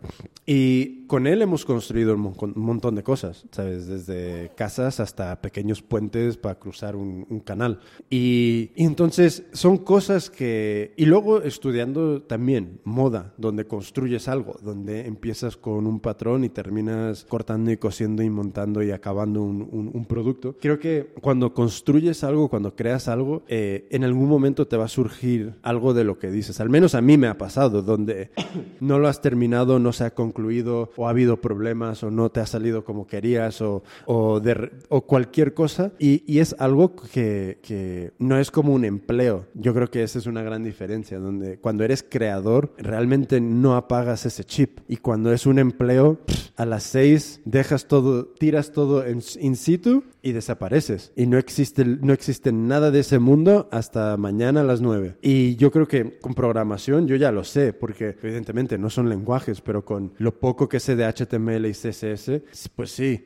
Y 0.45 1.05
con 1.07 1.27
él 1.27 1.41
hemos 1.41 1.65
construido 1.65 2.13
un, 2.15 2.19
mon- 2.21 2.35
un 2.55 2.61
montón 2.61 2.95
de 2.95 3.03
cosas, 3.03 3.45
¿sabes? 3.51 3.87
Desde 3.87 4.51
casas 4.55 4.99
hasta 4.99 5.41
pequeños 5.41 5.81
puentes 5.81 6.37
para 6.37 6.55
cruzar 6.59 6.95
un, 6.95 7.25
un 7.29 7.39
canal. 7.39 7.79
Y, 8.09 8.71
y 8.75 8.83
entonces 8.83 9.43
son 9.53 9.77
cosas 9.77 10.24
que... 10.29 10.93
Y 10.97 11.05
luego 11.05 11.41
estudiando 11.41 12.21
también 12.21 12.79
moda, 12.83 13.33
donde 13.37 13.65
construyes 13.65 14.27
algo, 14.27 14.57
donde 14.63 15.05
empiezas 15.07 15.57
con 15.57 15.87
un 15.87 15.99
patrón 15.99 16.43
y 16.43 16.49
terminas 16.49 17.25
cortando 17.25 17.71
y 17.71 17.77
cosiendo 17.77 18.23
y 18.23 18.29
montando 18.29 18.81
y 18.83 18.91
acabando 18.91 19.41
un, 19.41 19.67
un- 19.71 19.91
un 19.93 20.05
producto. 20.05 20.55
Creo 20.59 20.79
que 20.79 21.13
cuando 21.21 21.53
construyes 21.53 22.23
algo, 22.23 22.49
cuando 22.49 22.75
creas 22.75 23.07
algo, 23.07 23.43
eh, 23.47 23.87
en 23.91 24.03
algún 24.03 24.27
momento 24.29 24.67
te 24.67 24.77
va 24.77 24.85
a 24.85 24.89
surgir 24.89 25.53
algo 25.61 25.93
de 25.93 26.03
lo 26.03 26.17
que 26.19 26.31
dices. 26.31 26.59
Al 26.59 26.69
menos 26.69 26.95
a 26.95 27.01
mí 27.01 27.17
me 27.17 27.27
ha 27.27 27.37
pasado, 27.37 27.81
donde 27.81 28.31
no 28.79 28.99
lo 28.99 29.07
has 29.07 29.21
terminado, 29.21 29.79
no 29.79 29.93
se 29.93 30.05
ha 30.05 30.13
concluido, 30.13 30.91
o 30.95 31.07
ha 31.07 31.11
habido 31.11 31.41
problemas, 31.41 32.03
o 32.03 32.11
no 32.11 32.29
te 32.29 32.39
ha 32.39 32.45
salido 32.45 32.83
como 32.83 33.07
querías, 33.07 33.61
o, 33.61 33.83
o, 34.05 34.39
de 34.39 34.71
o 34.89 35.01
cualquier 35.01 35.53
cosa. 35.53 35.91
Y, 35.99 36.23
y 36.31 36.39
es 36.39 36.55
algo 36.59 36.95
que, 36.95 37.59
que 37.61 38.11
no 38.19 38.37
es 38.39 38.51
como 38.51 38.73
un 38.73 38.85
empleo. 38.85 39.45
Yo 39.53 39.73
creo 39.73 39.89
que 39.89 40.03
esa 40.05 40.19
es 40.19 40.25
una 40.25 40.41
gran 40.41 40.63
diferencia, 40.63 41.19
donde 41.19 41.57
cuando 41.57 41.83
eres 41.83 42.05
creador, 42.07 42.73
realmente 42.77 43.41
no 43.41 43.75
apagas 43.75 44.25
ese 44.25 44.43
chip. 44.43 44.79
Y 44.87 44.97
cuando 44.97 45.33
es 45.33 45.45
un 45.45 45.59
empleo, 45.59 46.19
a 46.55 46.65
las 46.65 46.83
seis 46.83 47.41
dejas 47.45 47.87
todo, 47.87 48.25
tiras 48.25 48.71
todo 48.71 49.03
in 49.07 49.55
situ 49.55 50.03
y 50.25 50.31
desapareces. 50.31 51.11
Y 51.15 51.27
no 51.27 51.37
existe, 51.37 51.85
no 51.85 52.11
existe 52.11 52.51
nada 52.51 52.89
de 52.89 53.01
ese 53.01 53.19
mundo 53.19 53.69
hasta 53.71 54.17
mañana 54.17 54.61
a 54.61 54.63
las 54.63 54.81
9. 54.81 55.17
Y 55.21 55.55
yo 55.57 55.69
creo 55.69 55.87
que 55.87 56.17
con 56.19 56.33
programación 56.33 57.07
yo 57.07 57.15
ya 57.15 57.31
lo 57.31 57.43
sé, 57.43 57.73
porque 57.73 58.15
evidentemente 58.23 58.79
no 58.79 58.89
son 58.89 59.07
lenguajes, 59.07 59.61
pero 59.61 59.85
con 59.85 60.13
lo 60.17 60.39
poco 60.39 60.67
que 60.67 60.79
sé 60.79 60.95
de 60.95 61.05
HTML 61.05 61.67
y 61.67 61.73
CSS, 61.73 62.41
pues 62.75 62.89
sí, 62.89 63.23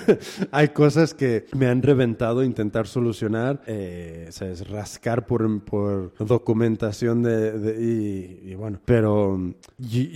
hay 0.50 0.70
cosas 0.70 1.14
que 1.14 1.46
me 1.56 1.66
han 1.66 1.82
reventado 1.82 2.42
intentar 2.42 2.88
solucionar, 2.88 3.62
eh, 3.68 4.26
¿sabes? 4.30 4.68
rascar 4.68 5.26
por, 5.26 5.64
por, 5.64 6.12
documentación 6.24 7.22
de, 7.22 8.40
y, 8.44 8.54
bueno, 8.54 8.80
pero 8.84 9.54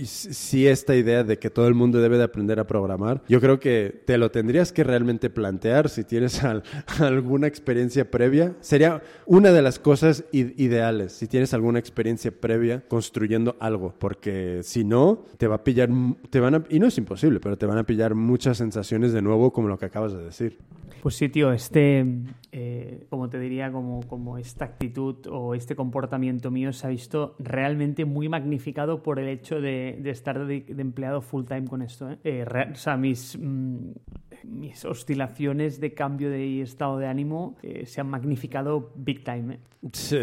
si 0.05 0.67
esta 0.67 0.95
idea 0.95 1.23
de 1.23 1.39
que 1.39 1.49
todo 1.49 1.67
el 1.67 1.73
mundo 1.73 1.99
debe 1.99 2.17
de 2.17 2.23
aprender 2.23 2.59
a 2.59 2.67
programar, 2.67 3.23
yo 3.27 3.41
creo 3.41 3.59
que 3.59 4.03
te 4.05 4.17
lo 4.17 4.31
tendrías 4.31 4.71
que 4.71 4.83
realmente 4.83 5.29
plantear 5.29 5.89
si 5.89 6.03
tienes 6.03 6.41
alguna 6.99 7.47
experiencia 7.47 8.09
previa. 8.09 8.55
Sería 8.59 9.01
una 9.25 9.51
de 9.51 9.61
las 9.61 9.79
cosas 9.79 10.25
ideales, 10.31 11.13
si 11.13 11.27
tienes 11.27 11.53
alguna 11.53 11.79
experiencia 11.79 12.31
previa 12.31 12.83
construyendo 12.87 13.55
algo, 13.59 13.93
porque 13.97 14.61
si 14.63 14.83
no, 14.83 15.25
te 15.37 15.47
va 15.47 15.55
a 15.55 15.63
pillar, 15.63 15.89
te 16.29 16.39
van 16.39 16.65
y 16.69 16.79
no 16.79 16.87
es 16.87 16.97
imposible, 16.97 17.39
pero 17.39 17.57
te 17.57 17.65
van 17.65 17.77
a 17.77 17.85
pillar 17.85 18.15
muchas 18.15 18.57
sensaciones 18.57 19.13
de 19.13 19.21
nuevo 19.21 19.51
como 19.51 19.67
lo 19.67 19.77
que 19.77 19.85
acabas 19.85 20.13
de 20.13 20.23
decir. 20.23 20.57
Pues 21.01 21.15
sí, 21.15 21.29
tío, 21.29 21.51
este, 21.51 22.03
eh, 22.57 23.05
como 23.09 23.29
te 23.29 23.37
diría, 23.37 23.69
como, 23.69 23.99
como 24.07 24.37
esta 24.37 24.63
actitud 24.63 25.27
o 25.29 25.55
este 25.55 25.75
comportamiento 25.75 26.51
mío 26.51 26.71
se 26.71 26.87
ha 26.87 26.89
visto 26.89 27.35
realmente 27.37 28.05
muy 28.05 28.29
magnificado 28.29 29.03
por 29.03 29.19
el 29.19 29.27
hecho 29.27 29.59
de, 29.59 29.99
estar 30.05 30.47
de, 30.47 30.63
empleado 30.77 31.21
full 31.21 31.43
time 31.43 31.65
con 31.65 31.81
esto. 31.81 32.09
¿eh? 32.09 32.17
Eh, 32.23 32.45
o 32.71 32.75
sea, 32.75 32.95
mis, 32.95 33.37
mm, 33.37 33.89
mis 34.45 34.85
oscilaciones 34.85 35.81
de 35.81 35.93
cambio 35.93 36.29
de 36.29 36.61
estado 36.61 36.97
de 36.97 37.07
ánimo 37.07 37.57
se 37.83 37.99
han 37.99 38.07
magnificado 38.07 38.93
big 38.95 39.25
time. 39.25 39.59
Sí. 39.91 40.19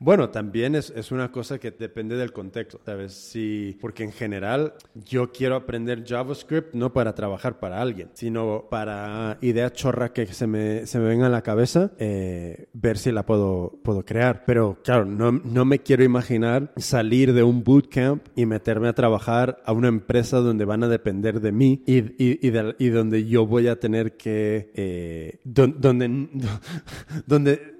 Bueno, 0.00 0.30
también 0.30 0.74
es, 0.74 0.90
es, 0.90 1.12
una 1.12 1.30
cosa 1.30 1.58
que 1.58 1.70
depende 1.70 2.16
del 2.16 2.32
contexto, 2.32 2.80
¿sabes? 2.84 3.12
Sí, 3.12 3.76
porque 3.80 4.02
en 4.02 4.12
general 4.12 4.74
yo 4.94 5.30
quiero 5.30 5.54
aprender 5.54 6.04
JavaScript 6.04 6.74
no 6.74 6.92
para 6.92 7.14
trabajar 7.14 7.60
para 7.60 7.80
alguien, 7.80 8.10
sino 8.14 8.66
para 8.68 9.38
idea 9.40 9.70
chorra 9.70 10.12
que 10.12 10.26
se 10.26 10.46
me, 10.46 10.86
se 10.86 10.98
me 10.98 11.06
venga 11.06 11.26
a 11.26 11.30
la 11.30 11.42
cabeza, 11.42 11.73
eh, 11.98 12.68
ver 12.72 12.98
si 12.98 13.12
la 13.12 13.24
puedo, 13.24 13.78
puedo 13.82 14.04
crear. 14.04 14.44
Pero 14.46 14.78
claro, 14.82 15.04
no, 15.04 15.32
no 15.32 15.64
me 15.64 15.80
quiero 15.80 16.04
imaginar 16.04 16.72
salir 16.76 17.32
de 17.32 17.42
un 17.42 17.64
bootcamp 17.64 18.26
y 18.36 18.46
meterme 18.46 18.88
a 18.88 18.92
trabajar 18.92 19.62
a 19.64 19.72
una 19.72 19.88
empresa 19.88 20.38
donde 20.38 20.64
van 20.64 20.84
a 20.84 20.88
depender 20.88 21.40
de 21.40 21.52
mí 21.52 21.82
y, 21.86 21.98
y, 22.22 22.38
y, 22.78 22.88
donde 22.88 23.26
yo 23.26 23.46
voy 23.46 23.68
a 23.68 23.78
tener 23.78 24.16
que... 24.16 24.70
Eh, 24.74 25.38
donde, 25.44 26.28
donde, 27.26 27.76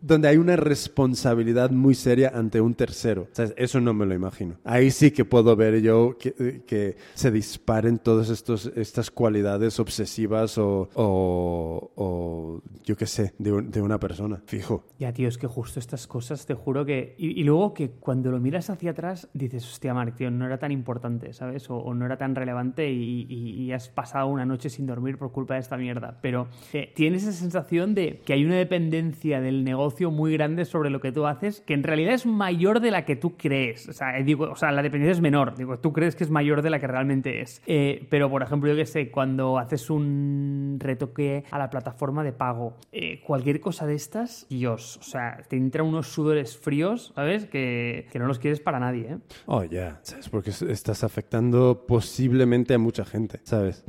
donde 0.00 0.28
hay 0.28 0.36
una 0.36 0.56
responsabilidad 0.56 1.70
muy 1.70 1.94
seria 1.94 2.32
ante 2.34 2.60
un 2.60 2.74
tercero. 2.74 3.28
eso 3.56 3.80
no 3.80 3.94
me 3.94 4.06
lo 4.06 4.14
imagino. 4.14 4.56
Ahí 4.64 4.90
sí 4.90 5.10
que 5.10 5.24
puedo 5.24 5.54
ver 5.56 5.80
yo 5.80 6.16
que, 6.18 6.96
se 7.14 7.30
disparen 7.30 7.98
todas 7.98 8.30
estas 8.30 9.10
cualidades 9.10 9.78
obsesivas 9.80 10.58
o, 10.58 10.88
o, 10.94 12.62
yo 12.84 12.96
qué 12.96 13.06
sé, 13.06 13.25
de, 13.38 13.80
una 13.80 13.98
persona, 13.98 14.42
fijo. 14.46 14.84
Ya, 14.98 15.12
tío, 15.12 15.28
es 15.28 15.38
que 15.38 15.46
justo 15.46 15.80
estas 15.80 16.06
cosas, 16.06 16.46
te 16.46 16.54
juro 16.54 16.84
que... 16.84 17.14
Y, 17.18 17.44
luego 17.44 17.74
que 17.74 17.90
cuando 17.90 18.30
lo 18.30 18.40
miras 18.40 18.70
hacia 18.70 18.90
atrás, 18.90 19.28
dices, 19.34 19.66
hostia, 19.66 19.94
Mark, 19.94 20.14
tío, 20.16 20.30
no 20.30 20.46
era 20.46 20.58
tan 20.58 20.72
importante, 20.72 21.32
¿sabes? 21.32 21.70
O, 21.70 21.94
no 21.94 22.06
era 22.06 22.16
tan 22.16 22.34
relevante 22.34 22.90
y, 22.90 23.26
y, 23.28 23.72
has 23.72 23.88
pasado 23.88 24.28
una 24.28 24.44
noche 24.44 24.70
sin 24.70 24.86
dormir 24.86 25.18
por 25.18 25.32
culpa 25.32 25.54
de 25.54 25.60
esta 25.60 25.76
mierda. 25.76 26.18
Pero 26.22 26.48
eh, 26.72 26.92
tienes 26.94 27.22
esa 27.22 27.32
sensación 27.32 27.94
de 27.94 28.20
que 28.24 28.32
hay 28.32 28.44
una 28.44 28.56
dependencia 28.56 29.40
del 29.40 29.64
negocio 29.64 30.10
muy 30.10 30.32
grande 30.32 30.64
sobre 30.64 30.90
lo 30.90 31.00
que 31.00 31.12
tú 31.12 31.26
haces, 31.26 31.60
que 31.60 31.74
en 31.74 31.82
realidad 31.82 32.14
es 32.14 32.26
mayor 32.26 32.80
de 32.80 32.90
la 32.90 33.04
que 33.04 33.16
tú 33.16 33.36
crees. 33.36 33.88
O 33.88 33.92
sea, 33.92 34.18
eh, 34.18 34.24
digo, 34.24 34.50
o 34.50 34.56
sea 34.56 34.72
la 34.72 34.82
dependencia 34.82 35.12
es 35.12 35.20
menor. 35.20 35.56
Digo, 35.56 35.78
tú 35.78 35.92
crees 35.92 36.16
que 36.16 36.24
es 36.24 36.30
mayor 36.30 36.62
de 36.62 36.70
la 36.70 36.78
que 36.78 36.86
realmente 36.86 37.40
es. 37.40 37.62
Eh, 37.66 38.06
pero, 38.10 38.30
por 38.30 38.42
ejemplo, 38.42 38.70
yo 38.70 38.76
que 38.76 38.86
sé, 38.86 39.10
cuando 39.10 39.58
haces 39.58 39.90
un 39.90 40.78
retoque 40.80 41.44
a 41.50 41.58
la 41.58 41.70
plataforma 41.70 42.24
de 42.24 42.32
pago, 42.32 42.76
cualquier 43.24 43.60
cosa 43.60 43.86
de 43.86 43.94
estas, 43.94 44.46
Dios, 44.48 44.98
o 44.98 45.02
sea, 45.02 45.42
te 45.48 45.56
entra 45.56 45.82
unos 45.82 46.08
sudores 46.08 46.56
fríos, 46.56 47.12
¿sabes? 47.14 47.46
Que, 47.46 48.06
que 48.10 48.18
no 48.18 48.26
los 48.26 48.38
quieres 48.38 48.60
para 48.60 48.80
nadie, 48.80 49.12
¿eh? 49.12 49.18
Oh, 49.46 49.64
ya, 49.64 50.00
¿sabes? 50.02 50.28
Porque 50.28 50.50
estás 50.50 51.04
afectando 51.04 51.84
posiblemente 51.86 52.74
a 52.74 52.78
mucha 52.78 53.04
gente, 53.04 53.40
¿sabes? 53.44 53.84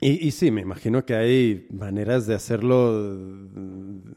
Y, 0.00 0.26
y 0.26 0.30
sí, 0.32 0.50
me 0.50 0.62
imagino 0.62 1.04
que 1.04 1.14
hay 1.14 1.66
maneras 1.70 2.26
de 2.26 2.34
hacerlo 2.34 2.92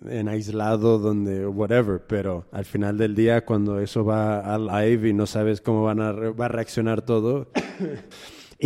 en 0.08 0.28
aislado, 0.28 0.99
donde, 0.99 1.45
whatever, 1.47 2.01
pero 2.08 2.45
al 2.51 2.65
final 2.65 2.97
del 2.97 3.15
día, 3.15 3.45
cuando 3.45 3.80
eso 3.80 4.04
va 4.06 4.39
al 4.39 4.67
live 4.67 5.10
y 5.10 5.13
no 5.13 5.25
sabes 5.25 5.62
cómo 5.62 5.84
van 5.84 6.01
a, 6.01 6.12
va 6.12 6.45
a 6.45 6.49
reaccionar 6.49 7.01
todo, 7.01 7.51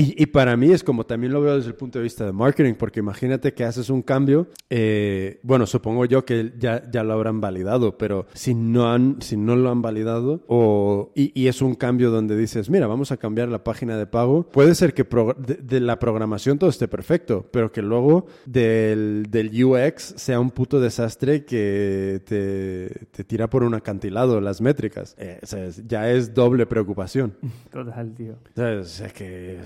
y, 0.01 0.25
para 0.27 0.55
mí 0.55 0.71
es 0.71 0.83
como 0.83 1.05
también 1.05 1.33
lo 1.33 1.41
veo 1.41 1.57
desde 1.57 1.69
el 1.69 1.75
punto 1.75 1.99
de 1.99 2.03
vista 2.03 2.25
de 2.25 2.31
marketing, 2.31 2.75
porque 2.75 3.01
imagínate 3.01 3.53
que 3.53 3.65
haces 3.65 3.89
un 3.89 4.01
cambio, 4.01 4.47
eh, 4.69 5.39
bueno, 5.43 5.65
supongo 5.65 6.05
yo 6.05 6.23
que 6.23 6.53
ya, 6.57 6.89
ya 6.89 7.03
lo 7.03 7.13
habrán 7.13 7.41
validado, 7.41 7.97
pero 7.97 8.25
si 8.33 8.53
no, 8.53 8.91
han, 8.91 9.21
si 9.21 9.35
no 9.35 9.57
lo 9.57 9.69
han 9.69 9.81
validado 9.81 10.41
o, 10.47 11.11
y, 11.15 11.47
es 11.49 11.61
un 11.61 11.75
cambio 11.75 12.11
donde 12.11 12.37
dices, 12.37 12.69
mira, 12.69 12.87
vamos 12.87 13.11
a 13.11 13.17
cambiar 13.17 13.49
la 13.49 13.63
página 13.63 13.97
de 13.97 14.05
pago, 14.05 14.43
puede 14.43 14.73
ser 14.73 14.93
que 14.93 15.05
de, 15.37 15.79
la 15.81 15.99
programación 15.99 16.59
todo 16.59 16.69
esté 16.69 16.87
perfecto, 16.87 17.45
pero 17.51 17.71
que 17.71 17.81
luego 17.81 18.27
del, 18.45 19.25
del 19.29 19.63
UX 19.63 20.13
sea 20.15 20.39
un 20.39 20.51
puto 20.51 20.79
desastre 20.79 21.43
que 21.43 22.21
te, 22.25 23.07
te, 23.11 23.23
tira 23.25 23.49
por 23.49 23.63
un 23.63 23.73
acantilado 23.73 24.39
las 24.39 24.61
métricas. 24.61 25.15
Eh, 25.17 25.41
ya 25.87 26.09
es 26.09 26.33
doble 26.33 26.65
preocupación. 26.65 27.33
Total, 27.71 28.13
tío. 28.13 28.35
O 28.55 28.83
sea, 28.83 29.09
que 29.09 29.59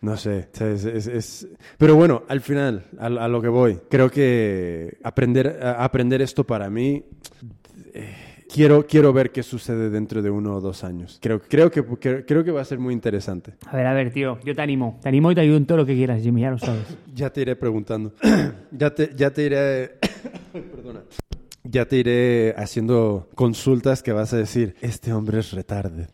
no 0.00 0.16
sé, 0.16 0.48
es, 0.60 1.48
pero 1.76 1.94
bueno, 1.96 2.22
al 2.28 2.40
final, 2.40 2.84
a, 2.98 3.28
lo 3.28 3.40
que 3.40 3.48
voy, 3.48 3.78
creo 3.88 4.10
que 4.10 4.98
aprender, 5.02 5.60
aprender 5.62 6.22
esto 6.22 6.44
para 6.44 6.70
mí... 6.70 7.04
Eh, 7.94 8.28
quiero, 8.48 8.86
quiero 8.86 9.12
ver 9.12 9.30
qué 9.30 9.42
sucede 9.42 9.90
dentro 9.90 10.22
de 10.22 10.30
uno 10.30 10.56
o 10.56 10.60
dos 10.60 10.82
años. 10.84 11.18
Creo, 11.20 11.40
creo, 11.40 11.70
que, 11.70 11.84
creo 12.24 12.44
que 12.44 12.50
va 12.50 12.62
a 12.62 12.64
ser 12.64 12.78
muy 12.78 12.94
interesante. 12.94 13.54
A 13.66 13.76
ver, 13.76 13.86
a 13.86 13.92
ver, 13.92 14.12
tío, 14.12 14.38
yo 14.44 14.54
te 14.54 14.62
animo. 14.62 14.98
Te 15.02 15.08
animo 15.08 15.30
y 15.30 15.34
te 15.34 15.42
ayudo 15.42 15.56
en 15.58 15.66
todo 15.66 15.78
lo 15.78 15.86
que 15.86 15.94
quieras, 15.94 16.22
Jimmy, 16.22 16.42
ya 16.42 16.50
lo 16.50 16.58
sabes. 16.58 16.84
ya 17.14 17.30
te 17.30 17.42
iré 17.42 17.56
preguntando. 17.56 18.14
ya, 18.70 18.94
te, 18.94 19.10
ya 19.14 19.30
te 19.30 19.42
iré... 19.44 19.98
Perdona. 20.52 21.02
Ya 21.64 21.84
te 21.84 21.96
iré 21.96 22.54
haciendo 22.56 23.28
consultas 23.34 24.02
que 24.02 24.12
vas 24.12 24.32
a 24.32 24.38
decir, 24.38 24.74
este 24.80 25.12
hombre 25.12 25.40
es 25.40 25.52
retarde. 25.52 26.06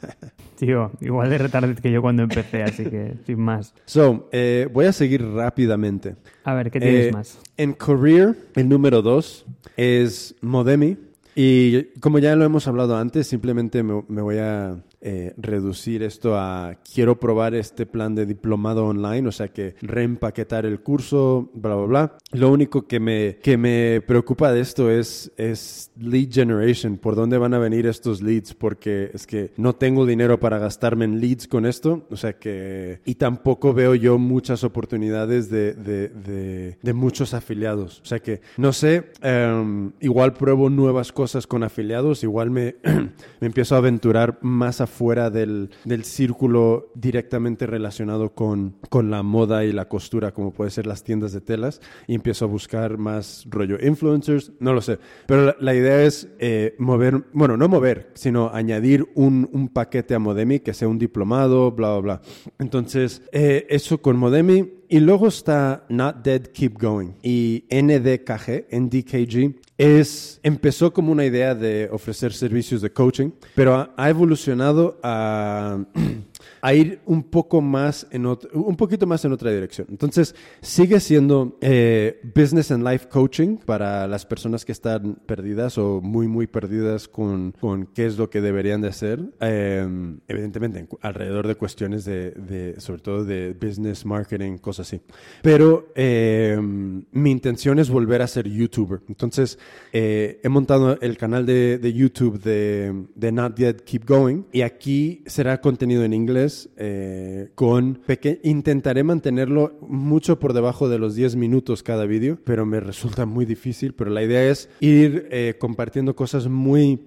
Tío, 0.60 0.90
igual 1.00 1.30
de 1.30 1.38
retarded 1.38 1.78
que 1.78 1.90
yo 1.90 2.02
cuando 2.02 2.22
empecé, 2.22 2.62
así 2.62 2.84
que 2.84 3.14
sin 3.26 3.40
más. 3.40 3.72
So, 3.86 4.28
eh, 4.30 4.68
voy 4.70 4.84
a 4.84 4.92
seguir 4.92 5.26
rápidamente. 5.26 6.16
A 6.44 6.52
ver, 6.52 6.70
¿qué 6.70 6.78
tienes 6.78 7.06
eh, 7.06 7.12
más? 7.12 7.38
En 7.56 7.72
Career, 7.72 8.36
el 8.54 8.68
número 8.68 9.00
dos 9.00 9.46
es 9.78 10.34
Modemi. 10.42 10.98
Y 11.34 11.84
como 12.00 12.18
ya 12.18 12.36
lo 12.36 12.44
hemos 12.44 12.68
hablado 12.68 12.98
antes, 12.98 13.26
simplemente 13.26 13.82
me 13.82 14.20
voy 14.20 14.36
a 14.36 14.76
eh, 15.02 15.32
reducir 15.38 16.02
esto 16.02 16.36
a 16.36 16.74
quiero 16.92 17.18
probar 17.18 17.54
este 17.54 17.86
plan 17.86 18.14
de 18.14 18.26
diplomado 18.26 18.84
online, 18.84 19.26
o 19.26 19.32
sea 19.32 19.48
que 19.48 19.74
reempaquetar 19.80 20.66
el 20.66 20.80
curso, 20.80 21.50
bla, 21.54 21.74
bla, 21.74 21.86
bla. 21.86 22.18
Lo 22.32 22.50
único 22.50 22.86
que 22.86 23.00
me, 23.00 23.38
que 23.42 23.56
me 23.56 24.02
preocupa 24.06 24.52
de 24.52 24.60
esto 24.60 24.90
es, 24.90 25.32
es 25.38 25.90
lead 25.98 26.28
generation, 26.30 26.98
por 26.98 27.14
dónde 27.16 27.38
van 27.38 27.54
a 27.54 27.58
venir 27.58 27.86
estos 27.86 28.20
leads, 28.20 28.52
porque 28.52 29.10
es 29.14 29.26
que 29.26 29.52
no 29.56 29.74
tengo 29.74 30.04
dinero 30.04 30.38
para 30.38 30.58
gastarme 30.58 31.06
en 31.06 31.18
leads 31.18 31.48
con 31.48 31.64
esto, 31.64 32.06
o 32.10 32.16
sea 32.16 32.34
que, 32.34 33.00
y 33.06 33.14
tampoco 33.14 33.72
veo 33.72 33.94
yo 33.94 34.18
muchas 34.18 34.64
oportunidades 34.64 35.48
de, 35.48 35.72
de, 35.72 36.76
de, 36.82 36.92
muchos 36.92 37.32
afiliados, 37.32 38.00
o 38.00 38.04
sea 38.04 38.18
que, 38.18 38.42
no 38.58 38.74
sé, 38.74 39.12
em, 39.22 39.92
igual 40.00 40.34
pruebo 40.34 40.68
nuevas 40.68 41.10
cosas 41.10 41.46
con 41.46 41.62
afiliados, 41.62 42.22
igual 42.22 42.50
me, 42.50 42.76
me 43.40 43.46
empiezo 43.46 43.76
a 43.76 43.78
aventurar 43.78 44.38
más 44.42 44.82
a 44.82 44.89
fuera 44.90 45.30
del, 45.30 45.70
del 45.84 46.04
círculo 46.04 46.90
directamente 46.94 47.66
relacionado 47.66 48.34
con, 48.34 48.76
con 48.88 49.10
la 49.10 49.22
moda 49.22 49.64
y 49.64 49.72
la 49.72 49.88
costura, 49.88 50.32
como 50.32 50.52
puede 50.52 50.70
ser 50.70 50.86
las 50.86 51.02
tiendas 51.02 51.32
de 51.32 51.40
telas, 51.40 51.80
y 52.06 52.14
empiezo 52.14 52.44
a 52.44 52.48
buscar 52.48 52.98
más 52.98 53.46
rollo 53.48 53.78
influencers, 53.80 54.52
no 54.60 54.72
lo 54.74 54.82
sé. 54.82 54.98
Pero 55.26 55.56
la, 55.58 55.74
idea 55.74 56.02
es 56.02 56.28
eh, 56.38 56.74
mover, 56.78 57.24
bueno, 57.32 57.56
no 57.56 57.68
mover, 57.68 58.10
sino 58.14 58.50
añadir 58.52 59.08
un, 59.14 59.48
un, 59.52 59.68
paquete 59.68 60.14
a 60.14 60.18
Modemi 60.18 60.60
que 60.60 60.74
sea 60.74 60.88
un 60.88 60.98
diplomado, 60.98 61.70
bla, 61.72 61.92
bla, 61.92 62.00
bla. 62.00 62.20
Entonces, 62.58 63.22
eh, 63.32 63.66
eso 63.70 64.02
con 64.02 64.16
Modemi. 64.16 64.79
Y 64.92 64.98
luego 64.98 65.28
está 65.28 65.84
Not 65.88 66.16
Dead, 66.24 66.42
Keep 66.48 66.80
Going. 66.80 67.10
Y 67.22 67.62
NDKG, 67.70 68.66
NDKG, 68.72 69.54
es, 69.78 70.40
empezó 70.42 70.92
como 70.92 71.12
una 71.12 71.24
idea 71.24 71.54
de 71.54 71.88
ofrecer 71.92 72.32
servicios 72.32 72.82
de 72.82 72.92
coaching, 72.92 73.30
pero 73.54 73.88
ha, 73.96 74.10
evolucionado 74.10 74.98
a, 75.04 75.78
a 76.60 76.74
ir 76.74 77.00
un 77.06 77.22
poco 77.22 77.60
más 77.60 78.06
en 78.10 78.26
un 78.26 78.76
poquito 78.76 79.06
más 79.06 79.24
en 79.24 79.32
otra 79.32 79.50
dirección. 79.50 79.86
Entonces, 79.90 80.34
sigue 80.60 81.00
siendo 81.00 81.56
eh, 81.60 82.20
business 82.34 82.70
and 82.70 82.86
life 82.86 83.08
coaching 83.08 83.56
para 83.56 84.06
las 84.06 84.26
personas 84.26 84.64
que 84.64 84.72
están 84.72 85.16
perdidas 85.26 85.78
o 85.78 86.00
muy, 86.00 86.28
muy 86.28 86.46
perdidas 86.46 87.08
con, 87.08 87.52
con 87.60 87.86
qué 87.86 88.06
es 88.06 88.18
lo 88.18 88.30
que 88.30 88.40
deberían 88.40 88.80
de 88.80 88.88
hacer. 88.88 89.20
Eh, 89.40 89.86
evidentemente, 90.28 90.86
alrededor 91.00 91.46
de 91.46 91.54
cuestiones 91.54 92.04
de, 92.04 92.74
sobre 92.78 93.00
todo 93.00 93.24
de 93.24 93.56
business, 93.60 94.04
marketing, 94.04 94.58
cosas 94.58 94.88
así. 94.88 95.00
Pero 95.42 95.88
eh, 95.94 96.58
mi 96.60 97.30
intención 97.30 97.78
es 97.78 97.90
volver 97.90 98.22
a 98.22 98.26
ser 98.26 98.48
YouTuber. 98.48 99.00
Entonces, 99.08 99.58
he 99.92 100.48
montado 100.48 100.98
el 101.00 101.16
canal 101.16 101.46
de, 101.46 101.78
de 101.78 101.92
YouTube 101.92 102.40
de 102.40 103.32
Not 103.32 103.56
Yet 103.56 103.82
Keep 103.82 104.06
Going 104.06 104.42
y 104.52 104.62
aquí 104.62 105.22
será 105.26 105.60
contenido 105.60 106.04
en 106.04 106.12
inglés 106.12 106.49
eh, 106.76 107.50
con 107.54 108.00
intentaré 108.42 109.04
mantenerlo 109.04 109.78
mucho 109.80 110.38
por 110.38 110.52
debajo 110.52 110.88
de 110.88 110.98
los 110.98 111.14
10 111.14 111.36
minutos 111.36 111.82
cada 111.82 112.06
vídeo, 112.06 112.38
pero 112.44 112.66
me 112.66 112.80
resulta 112.80 113.26
muy 113.26 113.44
difícil, 113.44 113.94
pero 113.94 114.10
la 114.10 114.22
idea 114.22 114.48
es 114.50 114.68
ir 114.80 115.28
eh, 115.30 115.54
compartiendo 115.58 116.14
cosas 116.14 116.48
muy 116.48 117.00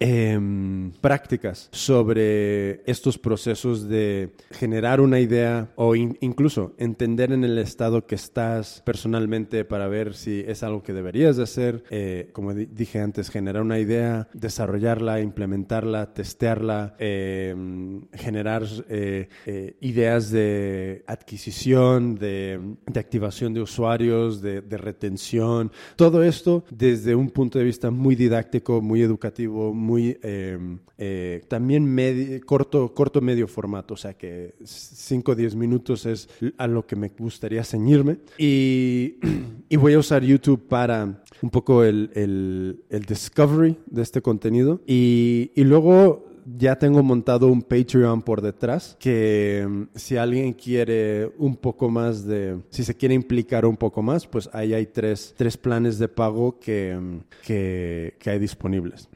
em, 0.00 0.92
prácticas 1.00 1.68
sobre 1.72 2.82
estos 2.90 3.18
procesos 3.18 3.88
de 3.88 4.30
generar 4.50 5.00
una 5.00 5.20
idea 5.20 5.70
o 5.76 5.94
incluso 5.94 6.74
entender 6.78 7.32
en 7.32 7.44
el 7.44 7.58
estado 7.58 8.06
que 8.06 8.14
estás 8.14 8.82
personalmente 8.84 9.64
para 9.64 9.88
ver 9.88 10.14
si 10.14 10.44
es 10.46 10.62
algo 10.62 10.82
que 10.82 10.92
deberías 10.92 11.36
de 11.36 11.42
hacer, 11.42 11.84
eh, 11.90 12.30
como 12.32 12.54
dije 12.54 13.00
antes, 13.00 13.30
generar 13.30 13.62
una 13.62 13.78
idea, 13.78 14.28
desarrollarla, 14.34 15.20
implementarla, 15.20 16.12
testearla, 16.14 16.94
em, 16.98 18.02
generar 18.12 18.64
eh, 18.88 19.28
eh, 19.46 19.76
ideas 19.80 20.30
de 20.30 21.04
adquisición, 21.06 22.14
de, 22.14 22.58
activación 22.94 23.52
de 23.52 23.60
usuarios, 23.60 24.40
de, 24.40 24.60
retención, 24.78 25.70
todo 25.96 26.22
esto 26.22 26.64
desde 26.70 27.14
un 27.14 27.30
punto 27.30 27.58
de 27.58 27.64
vista 27.64 27.90
muy 27.90 28.14
didáctico, 28.14 28.80
muy 28.80 29.02
educativo, 29.02 29.74
muy 29.74 30.18
em, 30.22 30.78
eh, 30.96 31.42
también 31.48 32.40
corto, 32.46 32.94
corto, 32.94 33.20
medio 33.20 33.46
formato, 33.46 33.94
o 33.94 33.96
sea 33.96 34.14
que 34.14 34.54
5 34.64 35.32
o 35.32 35.34
10 35.34 35.54
minutos 35.54 36.06
es 36.06 36.28
a 36.56 36.66
lo 36.66 36.86
que 36.86 36.96
me 36.96 37.10
gustaría 37.18 37.64
ceñirme. 37.64 38.18
Y, 38.38 39.16
y 39.68 39.76
voy 39.76 39.94
a 39.94 39.98
usar 39.98 40.22
YouTube 40.22 40.66
para 40.66 41.22
un 41.42 41.50
poco 41.50 41.84
el, 41.84 42.10
el, 42.14 42.84
el 42.88 43.02
discovery 43.02 43.76
de 43.86 44.02
este 44.02 44.22
contenido. 44.22 44.80
Y, 44.86 45.50
y 45.54 45.64
luego 45.64 46.27
ya 46.56 46.76
tengo 46.76 47.02
montado 47.02 47.48
un 47.48 47.62
Patreon 47.62 48.22
por 48.22 48.40
detrás 48.40 48.96
que 48.98 49.66
mm, 49.68 49.82
si 49.94 50.16
alguien 50.16 50.52
quiere 50.52 51.30
un 51.38 51.56
poco 51.56 51.88
más 51.90 52.24
de, 52.26 52.60
si 52.70 52.84
se 52.84 52.96
quiere 52.96 53.14
implicar 53.14 53.66
un 53.66 53.76
poco 53.76 54.02
más, 54.02 54.26
pues 54.26 54.48
ahí 54.52 54.74
hay 54.74 54.86
tres, 54.86 55.34
tres 55.36 55.56
planes 55.56 55.98
de 55.98 56.08
pago 56.08 56.58
que, 56.58 56.96
mm, 56.98 57.18
que, 57.44 58.14
que 58.18 58.30
hay 58.30 58.38
disponibles. 58.38 59.08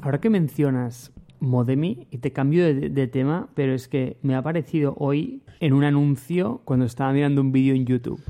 Ahora 0.00 0.20
que 0.20 0.30
mencionas 0.30 1.12
Modemi, 1.38 2.06
y 2.10 2.18
te 2.18 2.32
cambio 2.32 2.64
de, 2.64 2.88
de, 2.88 3.06
tema, 3.08 3.48
pero 3.54 3.74
es 3.74 3.88
que 3.88 4.16
me 4.22 4.34
ha 4.34 4.38
aparecido 4.38 4.94
hoy 4.96 5.42
en 5.58 5.72
un 5.72 5.82
anuncio 5.82 6.60
cuando 6.64 6.86
estaba 6.86 7.12
mirando 7.12 7.40
un 7.40 7.50
vídeo 7.50 7.74
en 7.74 7.84
YouTube. 7.84 8.20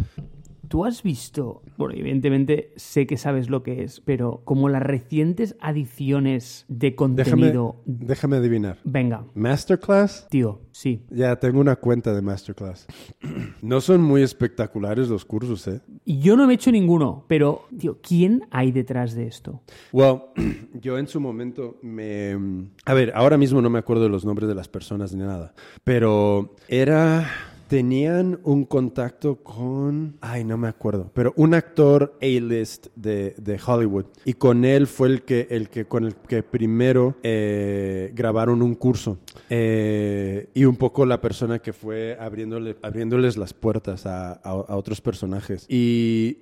¿Tú 0.73 0.87
has 0.87 1.03
visto, 1.03 1.61
bueno, 1.77 1.95
evidentemente 1.95 2.73
sé 2.77 3.07
que 3.07 3.19
sabes 3.19 3.51
lo 3.51 3.63
que 3.63 3.83
es, 3.83 4.01
pero 4.01 4.41
como 4.47 4.71
las 4.71 4.83
recientes 4.83 5.55
adiciones 5.61 6.65
de 6.67 6.95
contenido... 6.95 7.77
Déjame, 7.85 8.07
déjame 8.07 8.37
adivinar. 8.39 8.79
Venga. 8.83 9.27
¿Masterclass? 9.35 10.29
Tío, 10.31 10.63
sí. 10.71 11.05
Ya, 11.11 11.37
tengo 11.37 11.61
una 11.61 11.77
cuenta 11.77 12.15
de 12.15 12.23
Masterclass. 12.23 12.87
No 13.61 13.81
son 13.83 14.03
muy 14.03 14.23
espectaculares 14.23 15.09
los 15.09 15.25
cursos, 15.27 15.69
¿eh? 15.69 15.83
Yo 16.05 16.37
no 16.37 16.47
me 16.47 16.55
he 16.55 16.57
hecho 16.57 16.73
ninguno, 16.73 17.27
pero, 17.29 17.67
tío, 17.79 17.99
¿quién 18.03 18.47
hay 18.51 18.73
detrás 18.73 19.15
de 19.15 19.27
esto? 19.27 19.61
Well, 19.93 20.23
yo 20.81 20.97
en 20.97 21.07
su 21.07 21.21
momento 21.21 21.79
me... 21.83 22.71
A 22.87 22.95
ver, 22.95 23.13
ahora 23.15 23.37
mismo 23.37 23.61
no 23.61 23.69
me 23.69 23.79
acuerdo 23.79 24.05
de 24.05 24.09
los 24.09 24.25
nombres 24.25 24.49
de 24.49 24.55
las 24.55 24.69
personas 24.69 25.15
ni 25.15 25.23
nada, 25.23 25.53
pero 25.85 26.57
era 26.67 27.52
tenían 27.73 28.39
un 28.45 28.67
contacto 28.67 29.37
con, 29.37 30.19
ay, 30.21 30.45
no 30.45 30.59
me 30.59 30.69
acuerdo, 30.69 31.11
pero 31.15 31.33
un 31.37 31.55
actor 31.55 32.19
A-list 32.21 32.89
de, 32.97 33.35
de, 33.39 33.59
Hollywood. 33.67 34.05
Y 34.27 34.35
con 34.35 34.67
él 34.67 34.87
fue 34.87 35.09
el 35.09 35.23
que, 35.23 35.47
el 35.49 35.71
que 35.71 35.87
con 35.87 36.05
el 36.05 36.15
que 36.15 36.43
primero 36.43 37.17
eh, 37.23 38.13
grabaron 38.15 38.61
un 38.61 38.75
curso. 38.75 39.21
Eh, 39.49 40.51
y 40.53 40.67
un 40.67 40.77
poco 40.77 41.07
la 41.07 41.23
persona 41.23 41.61
que 41.61 41.73
fue 41.73 42.15
abriéndole, 42.21 42.77
abriéndoles 42.83 43.39
las 43.39 43.55
puertas 43.55 44.05
a, 44.05 44.33
a, 44.33 44.77
otros 44.77 45.01
personajes. 45.01 45.65
Y, 45.67 46.41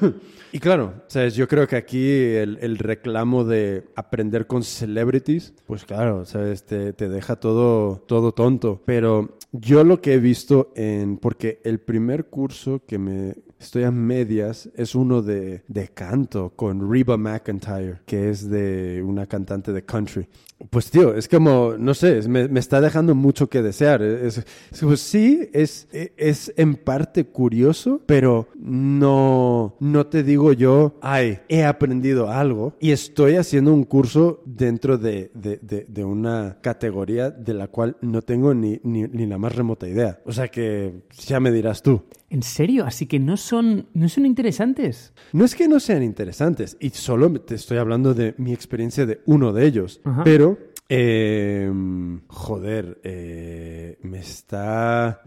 y 0.52 0.58
claro, 0.58 1.02
¿sabes? 1.08 1.34
yo 1.34 1.48
creo 1.48 1.66
que 1.66 1.76
aquí 1.76 2.10
el, 2.10 2.78
reclamo 2.78 3.44
de 3.44 3.84
aprender 3.94 4.46
con 4.46 4.62
celebrities, 4.62 5.54
pues 5.66 5.84
claro, 5.84 6.24
¿sabes? 6.24 6.64
Te, 6.64 6.92
te 6.92 7.08
deja 7.08 7.36
todo, 7.36 8.02
todo 8.06 8.32
tonto. 8.32 8.80
Pero 8.84 9.38
yo 9.52 9.84
lo 9.84 10.00
que 10.00 10.14
he 10.14 10.18
visto 10.18 10.72
en, 10.76 11.16
porque 11.16 11.60
el 11.64 11.80
primer 11.80 12.26
curso 12.26 12.82
que 12.86 12.98
me 12.98 13.34
estoy 13.58 13.84
a 13.84 13.90
medias 13.90 14.68
es 14.76 14.94
uno 14.94 15.22
de, 15.22 15.62
de 15.68 15.88
canto 15.88 16.52
con 16.54 16.90
Reba 16.90 17.16
McIntyre, 17.16 18.00
que 18.06 18.30
es 18.30 18.48
de 18.48 19.02
una 19.04 19.26
cantante 19.26 19.72
de 19.72 19.84
country. 19.84 20.26
Pues 20.70 20.90
tío, 20.90 21.14
es 21.14 21.28
como, 21.28 21.76
no 21.78 21.94
sé, 21.94 22.26
me, 22.28 22.48
me 22.48 22.58
está 22.58 22.80
dejando 22.80 23.14
mucho 23.14 23.48
que 23.48 23.62
desear. 23.62 24.02
Es, 24.02 24.44
sí, 24.96 25.48
es, 25.52 25.86
es 25.92 26.52
en 26.56 26.74
parte 26.74 27.26
curioso, 27.26 28.00
pero 28.06 28.48
no, 28.58 29.76
no 29.78 30.06
te 30.08 30.24
digo 30.24 30.52
yo, 30.52 30.98
ay, 31.00 31.38
he 31.48 31.64
aprendido 31.64 32.28
algo 32.28 32.74
y 32.80 32.90
estoy 32.90 33.36
haciendo 33.36 33.72
un 33.72 33.84
curso 33.84 34.42
dentro 34.44 34.98
de, 34.98 35.30
de, 35.34 35.58
de, 35.88 36.04
una 36.04 36.58
categoría 36.60 37.30
de 37.30 37.54
la 37.54 37.68
cual 37.68 37.96
no 38.00 38.22
tengo 38.22 38.52
ni, 38.52 38.80
ni, 38.82 39.02
ni 39.02 39.26
la 39.26 39.38
más 39.38 39.54
remota 39.54 39.86
idea. 39.86 40.20
O 40.24 40.32
sea 40.32 40.48
que 40.48 41.04
ya 41.26 41.38
me 41.38 41.52
dirás 41.52 41.82
tú. 41.82 42.02
¿En 42.30 42.42
serio? 42.42 42.84
Así 42.84 43.06
que 43.06 43.18
no 43.18 43.36
son, 43.36 43.88
no 43.94 44.08
son 44.08 44.26
interesantes. 44.26 45.14
No 45.32 45.44
es 45.44 45.54
que 45.54 45.66
no 45.68 45.80
sean 45.80 46.02
interesantes, 46.02 46.76
y 46.80 46.90
solo 46.90 47.30
te 47.40 47.54
estoy 47.54 47.78
hablando 47.78 48.14
de 48.14 48.34
mi 48.38 48.52
experiencia 48.52 49.06
de 49.06 49.20
uno 49.26 49.52
de 49.52 49.66
ellos, 49.66 50.00
pero... 50.24 50.58
Eh, 50.90 51.70
joder, 52.28 52.98
eh, 53.04 53.98
me 54.00 54.20
está 54.20 55.22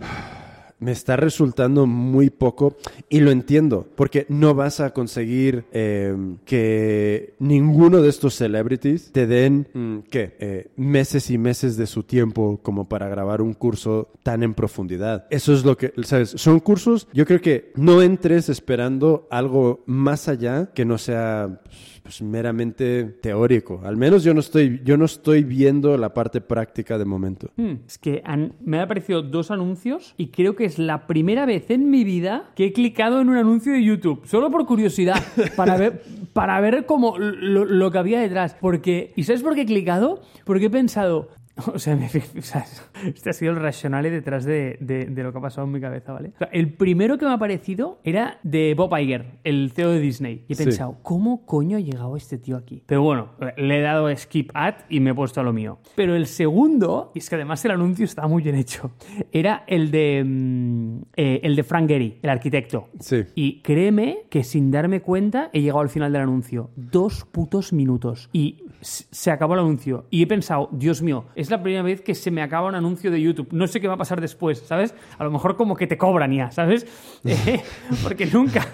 me 0.82 0.92
está 0.92 1.16
resultando 1.16 1.86
muy 1.86 2.30
poco 2.30 2.76
y 3.08 3.22
lo 3.22 3.32
entiendo, 3.32 3.88
porque 3.96 4.26
no 4.30 4.54
vas 4.56 4.80
a 4.80 4.90
conseguir 4.90 5.64
eh, 5.72 6.16
que 6.44 7.36
ninguno 7.40 8.02
de 8.02 8.10
estos 8.10 8.34
celebrities 8.34 9.12
te 9.12 9.28
den, 9.28 9.68
mm, 9.74 9.98
¿qué? 10.10 10.36
Eh, 10.40 10.72
meses 10.76 11.30
y 11.30 11.38
meses 11.38 11.78
de 11.78 11.86
su 11.86 12.04
tiempo 12.04 12.60
como 12.64 12.90
para 12.90 13.08
grabar 13.08 13.42
un 13.42 13.54
curso 13.54 14.10
tan 14.24 14.42
en 14.44 14.56
profundidad. 14.56 15.28
Eso 15.30 15.54
es 15.54 15.64
lo 15.64 15.78
que, 15.78 15.94
¿sabes? 16.04 16.34
Son 16.36 16.60
cursos, 16.60 17.08
yo 17.14 17.26
creo 17.26 17.42
que 17.42 17.72
no 17.76 18.02
entres 18.02 18.50
esperando 18.50 19.28
algo 19.30 19.84
más 19.86 20.28
allá 20.28 20.72
que 20.74 20.84
no 20.84 20.98
sea 20.98 21.62
pues, 21.64 21.91
meramente 22.22 23.04
teórico. 23.04 23.82
Al 23.84 23.96
menos 23.96 24.24
yo 24.24 24.34
no 24.34 24.40
estoy, 24.40 24.82
yo 24.84 24.98
no 24.98 25.06
estoy 25.06 25.44
viendo 25.44 25.96
la 25.98 26.14
parte 26.14 26.42
práctica 26.42 26.98
de 26.98 27.06
momento. 27.06 27.52
Hmm, 27.56 27.76
es 27.88 27.98
que 27.98 28.24
me 28.60 28.78
han 28.78 28.84
aparecido 28.84 29.22
dos 29.22 29.52
anuncios 29.52 30.16
y 30.18 30.28
creo 30.28 30.56
que 30.56 30.66
es 30.66 30.80
la 30.80 31.06
primera 31.06 31.46
vez 31.46 31.70
en 31.70 31.90
mi 31.90 32.04
vida 32.04 32.50
que 32.56 32.66
he 32.66 32.74
clicado 32.74 33.22
en 33.22 33.30
un 33.30 33.38
anuncio 33.38 33.72
de 33.74 33.84
YouTube, 33.84 34.26
solo 34.26 34.50
por 34.50 34.66
curiosidad, 34.66 35.22
para 35.56 35.78
ver, 35.78 36.04
para 36.34 36.60
ver 36.60 36.86
cómo 36.86 37.18
lo, 37.18 37.66
lo 37.66 37.92
que 37.92 37.98
había 37.98 38.20
detrás. 38.20 38.56
Porque, 38.60 39.14
¿y 39.16 39.24
sabes 39.24 39.44
por 39.44 39.54
qué 39.54 39.62
he 39.62 39.66
clicado? 39.66 40.22
Porque 40.44 40.66
he 40.66 40.70
pensado, 40.70 41.30
O 41.74 41.80
sea, 41.80 41.94
este 43.16 43.30
ha 43.30 43.34
sido 43.34 43.52
el 43.52 43.58
racional 43.58 44.04
detrás 44.04 44.46
de, 44.46 44.78
lo 45.16 45.32
que 45.32 45.38
ha 45.38 45.42
pasado 45.42 45.68
en 45.68 45.74
mi 45.74 45.82
cabeza, 45.82 46.14
¿vale? 46.14 46.34
el 46.52 46.74
primero 46.74 47.18
que 47.18 47.26
me 47.26 47.32
ha 47.32 47.36
aparecido 47.36 48.00
era 48.04 48.40
de 48.44 48.74
Bob 48.76 48.98
Iger, 48.98 49.40
el 49.44 49.72
CEO 49.72 49.92
de 49.92 50.00
Disney. 50.00 50.46
Y 50.48 50.54
he 50.54 50.56
pensado, 50.56 50.98
¿cómo 51.02 51.46
coño 51.46 51.78
ha 51.78 51.80
llegado 51.80 52.16
este 52.16 52.38
tío 52.38 52.58
aquí? 52.58 52.84
Pero 52.86 53.04
bueno, 53.04 53.30
le 53.58 53.80
he 53.80 53.82
dado 53.82 54.16
skip 54.16 54.52
ad 54.54 54.76
y 54.90 55.00
me 55.00 55.12
he 55.12 55.14
puesto 55.14 55.40
a 55.42 55.44
lo 55.44 55.54
mío. 55.54 55.80
Pero 55.96 56.16
el 56.16 56.26
segundo, 56.28 57.12
y 57.14 57.20
es 57.20 57.30
que 57.30 57.36
además 57.36 57.64
el 57.66 57.72
anuncio 57.72 58.06
está 58.06 58.28
muy 58.28 58.42
bien 58.44 58.56
hecho, 58.56 58.92
era 59.32 59.64
el 59.68 59.92
de, 59.92 60.24
mm, 60.26 61.02
eh, 61.16 61.40
el 61.44 61.56
de 61.56 61.64
Frank 61.64 61.88
Gehry, 61.88 62.20
el 62.22 62.30
arquitecto. 62.30 62.90
Sí. 63.00 63.24
Y 63.36 63.62
créeme 63.62 64.24
que 64.30 64.44
sin 64.44 64.72
darme 64.72 65.02
cuenta 65.02 65.50
he 65.54 65.62
llegado 65.62 65.82
al 65.82 65.90
final 65.90 66.12
del 66.12 66.24
anuncio. 66.24 66.72
Dos 66.76 67.26
putos 67.26 67.74
minutos. 67.74 68.30
Y 68.34 68.64
se 68.82 69.32
acabó 69.32 69.54
el 69.54 69.62
anuncio. 69.62 70.06
Y 70.10 70.24
he 70.24 70.28
pensado, 70.28 70.70
Dios 70.72 71.02
mío, 71.02 71.26
es 71.36 71.50
la 71.50 71.62
primera 71.62 71.84
vez 71.84 72.02
que 72.02 72.16
se 72.16 72.32
me 72.32 72.42
acaba 72.42 72.68
un 72.68 72.76
anuncio 72.76 73.12
de 73.12 73.22
YouTube. 73.22 73.50
No 73.52 73.68
sé 73.68 73.80
qué 73.80 73.88
va 73.88 73.94
a 73.94 73.98
pasar 73.98 74.20
después, 74.22 74.60
¿sabes? 74.60 74.94
A 75.18 75.24
lo 75.24 75.32
mejor 75.32 75.56
como 75.56 75.76
que 75.76 75.88
te 75.88 75.98
cobran 75.98 76.34
ya, 76.34 76.52
¿sabes? 76.52 76.86
Eh, 77.32 77.64
porque 78.04 78.26
nunca, 78.26 78.68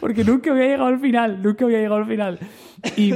porque 0.00 0.24
nunca 0.24 0.50
había 0.52 0.64
llegado 0.66 0.86
al 0.86 0.98
final, 1.00 1.42
nunca 1.42 1.64
había 1.64 1.78
llegado 1.78 1.96
al 1.96 2.06
final. 2.06 2.38
Y, 2.96 3.12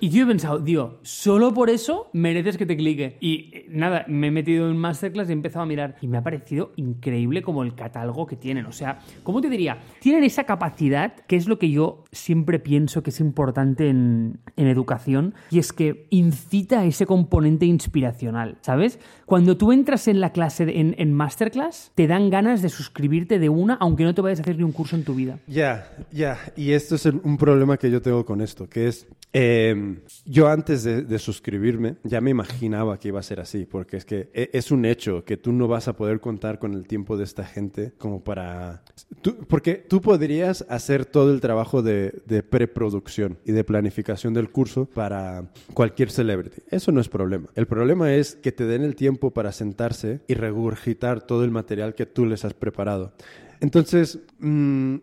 y 0.00 0.08
yo 0.10 0.24
he 0.24 0.26
pensado, 0.26 0.62
tío, 0.62 0.98
solo 1.02 1.54
por 1.54 1.70
eso 1.70 2.10
mereces 2.12 2.58
que 2.58 2.66
te 2.66 2.76
clique. 2.76 3.16
Y 3.20 3.50
eh, 3.54 3.66
nada, 3.70 4.04
me 4.08 4.26
he 4.26 4.30
metido 4.30 4.70
en 4.70 4.76
Masterclass 4.76 5.28
y 5.28 5.32
he 5.32 5.32
empezado 5.32 5.62
a 5.62 5.66
mirar. 5.66 5.96
Y 6.02 6.06
me 6.08 6.18
ha 6.18 6.22
parecido 6.22 6.72
increíble 6.76 7.40
como 7.42 7.62
el 7.62 7.74
catálogo 7.74 8.26
que 8.26 8.36
tienen. 8.36 8.66
O 8.66 8.72
sea, 8.72 8.98
¿cómo 9.22 9.40
te 9.40 9.48
diría? 9.48 9.78
Tienen 10.00 10.22
esa 10.24 10.44
capacidad, 10.44 11.14
que 11.26 11.36
es 11.36 11.48
lo 11.48 11.58
que 11.58 11.70
yo 11.70 12.04
siempre 12.12 12.58
pienso 12.58 13.02
que 13.02 13.10
es 13.10 13.20
importante 13.20 13.88
en, 13.88 14.38
en 14.56 14.66
educación, 14.66 15.34
y 15.50 15.58
es 15.60 15.72
que 15.72 16.06
incita 16.10 16.80
a 16.80 16.84
ese 16.84 17.06
componente 17.06 17.64
inspiracional, 17.64 18.58
¿sabes? 18.60 18.98
Cuando 19.24 19.56
tú 19.56 19.72
entras 19.72 20.08
en 20.08 20.20
la 20.20 20.30
clase, 20.32 20.66
de- 20.66 20.78
en, 20.78 20.94
en 20.98 21.12
Masterclass, 21.14 21.90
te 21.94 22.06
dan 22.06 22.28
ganas 22.28 22.60
de 22.60 22.68
suscribirte 22.68 23.38
de 23.38 23.48
una, 23.48 23.74
aunque 23.74 24.04
no 24.04 24.14
te 24.14 24.20
vayas 24.20 24.40
a 24.40 24.42
hacer 24.42 24.56
ni 24.58 24.62
un 24.62 24.72
curso 24.72 24.94
en 24.96 25.04
tu 25.04 25.14
vida. 25.14 25.38
Ya, 25.46 25.88
ya. 26.12 26.38
Y 26.56 26.72
esto 26.72 26.94
es 26.96 27.06
un 27.06 27.36
problema 27.36 27.76
que 27.76 27.90
yo 27.90 28.00
tengo 28.02 28.24
con 28.24 28.40
esto, 28.40 28.68
que 28.68 28.88
es, 28.88 29.06
eh, 29.32 29.98
yo 30.24 30.48
antes 30.48 30.82
de, 30.84 31.02
de 31.02 31.18
suscribirme 31.18 31.96
ya 32.04 32.20
me 32.20 32.30
imaginaba 32.30 32.98
que 32.98 33.08
iba 33.08 33.20
a 33.20 33.22
ser 33.22 33.40
así, 33.40 33.66
porque 33.66 33.96
es 33.98 34.04
que 34.04 34.30
e- 34.32 34.50
es 34.52 34.70
un 34.70 34.84
hecho 34.84 35.24
que 35.24 35.36
tú 35.36 35.52
no 35.52 35.68
vas 35.68 35.88
a 35.88 35.96
poder 35.96 36.20
contar 36.20 36.58
con 36.58 36.72
el 36.74 36.86
tiempo 36.86 37.16
de 37.16 37.24
esta 37.24 37.44
gente 37.44 37.92
como 37.98 38.22
para... 38.24 38.82
tú- 39.20 39.36
porque 39.48 39.74
tú 39.74 40.00
podrías 40.00 40.64
hacer 40.68 41.04
todo 41.04 41.32
el 41.32 41.40
trabajo 41.40 41.82
de, 41.82 42.22
de 42.26 42.42
preproducción 42.42 43.38
y 43.44 43.52
de 43.52 43.64
planificación 43.64 44.32
del 44.34 44.50
curso 44.50 44.86
para 44.86 45.50
cualquier 45.74 46.10
celebrity. 46.10 46.62
Eso 46.70 46.92
no 46.92 47.00
es 47.00 47.08
problema. 47.08 47.48
El 47.54 47.66
problema 47.66 48.14
es 48.14 48.36
que 48.36 48.52
te 48.52 48.64
den 48.64 48.82
el 48.82 48.94
tiempo 48.96 49.32
para 49.32 49.52
sentarse 49.52 50.20
y 50.28 50.34
regurgitar 50.34 51.20
todo 51.26 51.44
el 51.44 51.50
material 51.50 51.94
que 51.94 52.06
tú 52.06 52.24
les 52.26 52.44
has 52.44 52.54
preparado. 52.54 53.12
Entonces, 53.60 54.18
mm, 54.38 54.96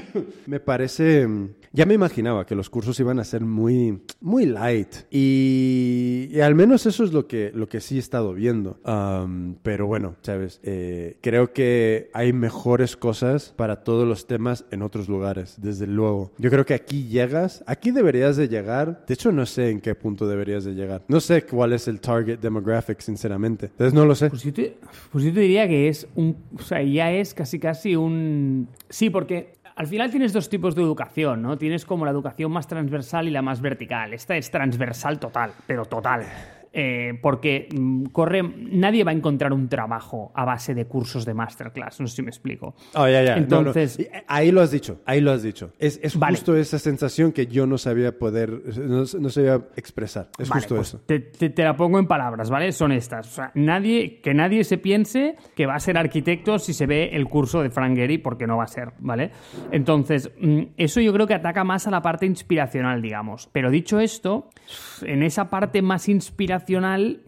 me 0.46 0.60
parece... 0.60 1.26
Ya 1.72 1.86
me 1.86 1.94
imaginaba 1.94 2.46
que 2.46 2.56
los 2.56 2.68
cursos 2.68 2.98
iban 2.98 3.20
a 3.20 3.24
ser 3.24 3.42
muy, 3.42 4.02
muy 4.20 4.44
light. 4.44 4.92
Y, 5.08 6.40
al 6.42 6.56
menos 6.56 6.84
eso 6.86 7.04
es 7.04 7.12
lo 7.12 7.28
que, 7.28 7.52
lo 7.54 7.68
que 7.68 7.80
sí 7.80 7.94
he 7.94 8.00
estado 8.00 8.34
viendo. 8.34 8.80
Pero 9.62 9.86
bueno, 9.86 10.16
¿sabes? 10.22 10.58
Eh, 10.64 11.16
creo 11.20 11.52
que 11.52 12.10
hay 12.12 12.32
mejores 12.32 12.96
cosas 12.96 13.54
para 13.56 13.84
todos 13.84 14.08
los 14.08 14.26
temas 14.26 14.64
en 14.72 14.82
otros 14.82 15.08
lugares, 15.08 15.58
desde 15.62 15.86
luego. 15.86 16.32
Yo 16.38 16.50
creo 16.50 16.66
que 16.66 16.74
aquí 16.74 17.04
llegas, 17.04 17.62
aquí 17.68 17.92
deberías 17.92 18.36
de 18.36 18.48
llegar. 18.48 19.04
De 19.06 19.14
hecho, 19.14 19.30
no 19.30 19.46
sé 19.46 19.70
en 19.70 19.80
qué 19.80 19.94
punto 19.94 20.26
deberías 20.26 20.64
de 20.64 20.74
llegar. 20.74 21.04
No 21.06 21.20
sé 21.20 21.44
cuál 21.44 21.72
es 21.72 21.86
el 21.86 22.00
target 22.00 22.40
demographic, 22.40 22.98
sinceramente. 22.98 23.66
Entonces, 23.66 23.94
no 23.94 24.04
lo 24.04 24.16
sé. 24.16 24.28
Pues 24.28 24.42
yo, 24.42 24.52
te, 24.52 24.76
pues 25.12 25.22
yo 25.22 25.32
te 25.32 25.38
diría 25.38 25.68
que 25.68 25.88
es 25.88 26.08
un. 26.16 26.36
O 26.58 26.62
sea, 26.62 26.82
ya 26.82 27.12
es 27.12 27.32
casi 27.32 27.60
casi 27.60 27.94
un. 27.94 28.66
Sí, 28.88 29.08
porque 29.08 29.59
al 29.80 29.86
final 29.86 30.10
tienes 30.10 30.34
dos 30.34 30.50
tipos 30.50 30.74
de 30.74 30.82
educación, 30.82 31.40
¿no? 31.40 31.56
Tienes 31.56 31.86
como 31.86 32.04
la 32.04 32.10
educación 32.10 32.52
más 32.52 32.66
transversal 32.66 33.26
y 33.28 33.30
la 33.30 33.40
más 33.40 33.62
vertical. 33.62 34.12
Esta 34.12 34.36
es 34.36 34.50
transversal 34.50 35.18
total, 35.18 35.54
pero 35.66 35.86
total. 35.86 36.59
Eh, 36.72 37.18
porque 37.20 37.68
mm, 37.76 38.04
corre. 38.12 38.42
Nadie 38.42 39.02
va 39.02 39.10
a 39.10 39.14
encontrar 39.14 39.52
un 39.52 39.68
trabajo 39.68 40.30
a 40.36 40.44
base 40.44 40.72
de 40.72 40.84
cursos 40.86 41.24
de 41.24 41.34
masterclass. 41.34 42.00
No 42.00 42.06
sé 42.06 42.16
si 42.16 42.22
me 42.22 42.28
explico. 42.30 42.76
Oh, 42.94 43.08
ya, 43.08 43.22
ya. 43.24 43.36
No, 43.36 43.40
no. 43.40 43.58
Entonces- 43.70 43.98
eh, 43.98 44.22
Ahí 44.28 44.52
lo 44.52 44.60
has 44.60 44.70
dicho, 44.70 45.00
ahí 45.04 45.20
lo 45.20 45.32
has 45.32 45.42
dicho. 45.42 45.72
Es, 45.80 45.98
es 46.02 46.16
Vale. 46.16 46.36
justo 46.36 46.54
esa 46.56 46.78
sensación 46.78 47.32
que 47.32 47.48
yo 47.48 47.66
no 47.66 47.76
sabía 47.76 48.16
poder, 48.16 48.50
no, 48.78 48.98
no 49.18 49.28
sabía 49.30 49.60
expresar. 49.74 50.28
Es 50.38 50.48
Vale, 50.48 50.60
justo 50.60 50.76
pues 50.76 50.88
eso. 50.88 51.00
Te, 51.06 51.18
te- 51.18 51.50
te 51.50 51.64
la 51.64 51.76
pongo 51.76 51.98
en 51.98 52.06
palabras, 52.06 52.50
¿vale? 52.50 52.70
Son 52.70 52.92
estas. 52.92 53.26
O 53.26 53.30
sea, 53.32 53.50
nadie, 53.54 54.20
que 54.20 54.32
nadie 54.32 54.62
se 54.62 54.78
piense 54.78 55.34
que 55.56 55.66
va 55.66 55.74
a 55.74 55.80
ser 55.80 55.98
arquitecto 55.98 56.60
si 56.60 56.72
se 56.72 56.86
ve 56.86 57.10
el 57.14 57.26
curso 57.26 57.62
de 57.62 57.70
Frank 57.70 57.96
Gehry, 57.96 58.18
porque 58.18 58.46
no 58.46 58.58
va 58.58 58.64
a 58.64 58.68
ser, 58.68 58.92
¿vale? 59.00 59.32
Entonces, 59.72 60.30
mm, 60.40 60.60
eso 60.76 61.00
yo 61.00 61.12
creo 61.12 61.26
que 61.26 61.34
ataca 61.34 61.64
más 61.64 61.88
a 61.88 61.90
la 61.90 62.00
parte 62.00 62.26
inspiracional, 62.26 63.02
digamos. 63.02 63.48
Pero 63.52 63.70
dicho 63.70 63.98
esto, 63.98 64.50
en 65.02 65.24
esa 65.24 65.50
parte 65.50 65.82
más 65.82 66.08
inspiracional, 66.08 66.59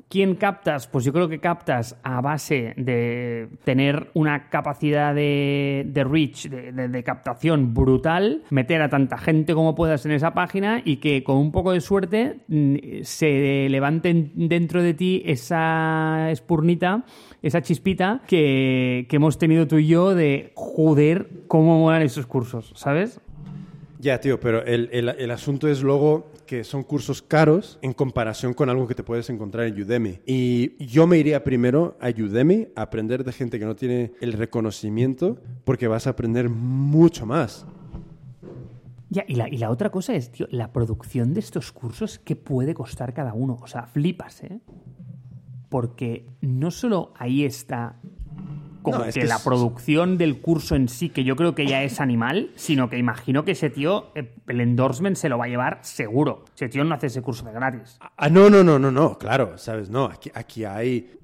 ¿quién 0.08 0.34
captas? 0.36 0.86
Pues 0.86 1.04
yo 1.04 1.12
creo 1.12 1.28
que 1.28 1.40
captas 1.40 1.96
a 2.02 2.20
base 2.20 2.74
de 2.76 3.48
tener 3.64 4.10
una 4.14 4.48
capacidad 4.48 5.14
de, 5.14 6.06
reach, 6.08 6.48
de, 6.48 7.02
captación 7.04 7.74
brutal, 7.74 8.42
meter 8.50 8.82
a 8.82 8.88
tanta 8.88 9.18
gente 9.18 9.54
como 9.54 9.74
puedas 9.74 10.04
en 10.06 10.12
esa 10.12 10.34
página 10.34 10.82
y 10.84 10.96
que 10.96 11.24
con 11.24 11.36
un 11.36 11.52
poco 11.52 11.72
de 11.72 11.80
suerte 11.80 12.40
mm, 12.48 13.02
se 13.02 13.68
levante 13.70 14.30
dentro 14.34 14.82
de 14.82 14.94
ti 14.94 15.22
esa 15.24 16.30
espurnita, 16.30 17.04
esa 17.42 17.62
chispita 17.62 18.22
que, 18.26 19.06
hemos 19.10 19.38
tenido 19.38 19.66
tú 19.66 19.76
y 19.76 19.86
yo 19.86 20.14
de 20.14 20.52
joder, 20.54 21.28
cómo 21.46 21.78
molan 21.78 22.02
esos 22.02 22.26
cursos, 22.26 22.72
¿sabes? 22.74 23.20
Ya, 24.00 24.20
tío, 24.20 24.40
pero 24.40 24.64
el 24.64 25.30
asunto 25.30 25.68
es 25.68 25.82
luego 25.82 26.32
que 26.52 26.64
son 26.64 26.82
cursos 26.82 27.22
caros 27.22 27.78
en 27.80 27.94
comparación 27.94 28.52
con 28.52 28.68
algo 28.68 28.86
que 28.86 28.94
te 28.94 29.02
puedes 29.02 29.30
encontrar 29.30 29.66
en 29.66 29.80
Udemy. 29.80 30.20
Y 30.26 30.84
yo 30.84 31.06
me 31.06 31.16
iría 31.16 31.44
primero 31.44 31.96
a 31.98 32.10
Udemy 32.10 32.68
a 32.76 32.82
aprender 32.82 33.24
de 33.24 33.32
gente 33.32 33.58
que 33.58 33.64
no 33.64 33.74
tiene 33.74 34.12
el 34.20 34.34
reconocimiento 34.34 35.40
porque 35.64 35.88
vas 35.88 36.06
a 36.06 36.10
aprender 36.10 36.50
mucho 36.50 37.24
más. 37.24 37.64
Ya, 39.08 39.24
y 39.26 39.36
la, 39.36 39.48
y 39.48 39.56
la 39.56 39.70
otra 39.70 39.88
cosa 39.88 40.14
es, 40.14 40.30
tío, 40.30 40.46
la 40.50 40.74
producción 40.74 41.32
de 41.32 41.40
estos 41.40 41.72
cursos, 41.72 42.18
¿qué 42.18 42.36
puede 42.36 42.74
costar 42.74 43.14
cada 43.14 43.32
uno? 43.32 43.56
O 43.62 43.66
sea, 43.66 43.86
flipas, 43.86 44.44
¿eh? 44.44 44.60
Porque 45.70 46.26
no 46.42 46.70
solo 46.70 47.14
ahí 47.16 47.46
está 47.46 47.98
como 48.82 48.98
No, 48.98 49.04
es 49.04 49.14
que, 49.14 49.20
que 49.20 49.26
la 49.26 49.36
es- 49.36 49.42
producción 49.42 50.18
del 50.18 50.40
curso 50.40 50.74
en 50.74 50.88
sí, 50.88 51.08
que 51.08 51.24
yo 51.24 51.36
creo 51.36 51.54
que 51.54 51.66
ya 51.66 51.82
es 51.82 52.00
animal, 52.00 52.50
sino 52.56 52.90
que 52.90 52.98
imagino 52.98 53.44
que 53.44 53.52
ese 53.52 53.70
tío, 53.70 54.10
eh, 54.14 54.34
el 54.48 54.60
endorsement 54.60 55.16
se 55.16 55.28
lo 55.28 55.38
va 55.38 55.44
a 55.46 55.48
llevar 55.48 55.78
seguro. 55.82 56.44
Ese 56.54 56.68
tío 56.68 56.84
no 56.84 56.94
hace 56.94 57.06
ese 57.06 57.22
curso 57.22 57.44
de 57.44 57.52
gratis. 57.52 57.98
Ah, 58.16 58.28
no, 58.28 58.50
no, 58.50 58.62
no, 58.64 58.78
no, 58.78 58.90
no, 58.90 59.18
claro, 59.18 59.56
sabes, 59.58 59.88
no, 59.90 60.04
aquí, 60.06 60.30
aquí 60.34 60.64
hay... 60.64 61.18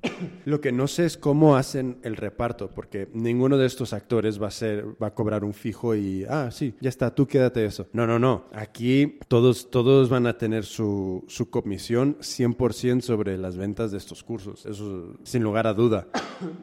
Lo 0.45 0.61
que 0.61 0.71
no 0.71 0.87
sé 0.87 1.07
es 1.07 1.17
cómo 1.19 1.57
hacen 1.57 1.99
el 2.05 2.15
reparto, 2.17 2.71
porque 2.71 3.09
ninguno 3.15 3.57
de 3.59 3.67
estos 3.67 3.93
actores 3.93 4.41
va 4.41 4.47
a 4.47 4.51
ser, 4.53 4.85
va 5.03 5.09
a 5.09 5.15
cobrar 5.15 5.43
un 5.45 5.53
fijo 5.55 5.95
y, 5.97 6.25
ah, 6.29 6.51
sí, 6.53 6.75
ya 6.81 6.89
está, 6.89 7.15
tú 7.15 7.27
quédate 7.27 7.65
eso. 7.65 7.89
No, 7.93 8.07
no, 8.07 8.19
no, 8.19 8.45
aquí 8.55 9.19
todos, 9.27 9.71
todos 9.71 10.09
van 10.09 10.27
a 10.29 10.39
tener 10.39 10.65
su, 10.65 11.25
su 11.27 11.51
comisión 11.51 12.17
100% 12.21 13.01
sobre 13.01 13.37
las 13.39 13.57
ventas 13.57 13.91
de 13.91 13.99
estos 13.99 14.23
cursos, 14.23 14.65
eso 14.67 15.15
sin 15.25 15.43
lugar 15.43 15.67
a 15.67 15.75
duda. 15.75 16.07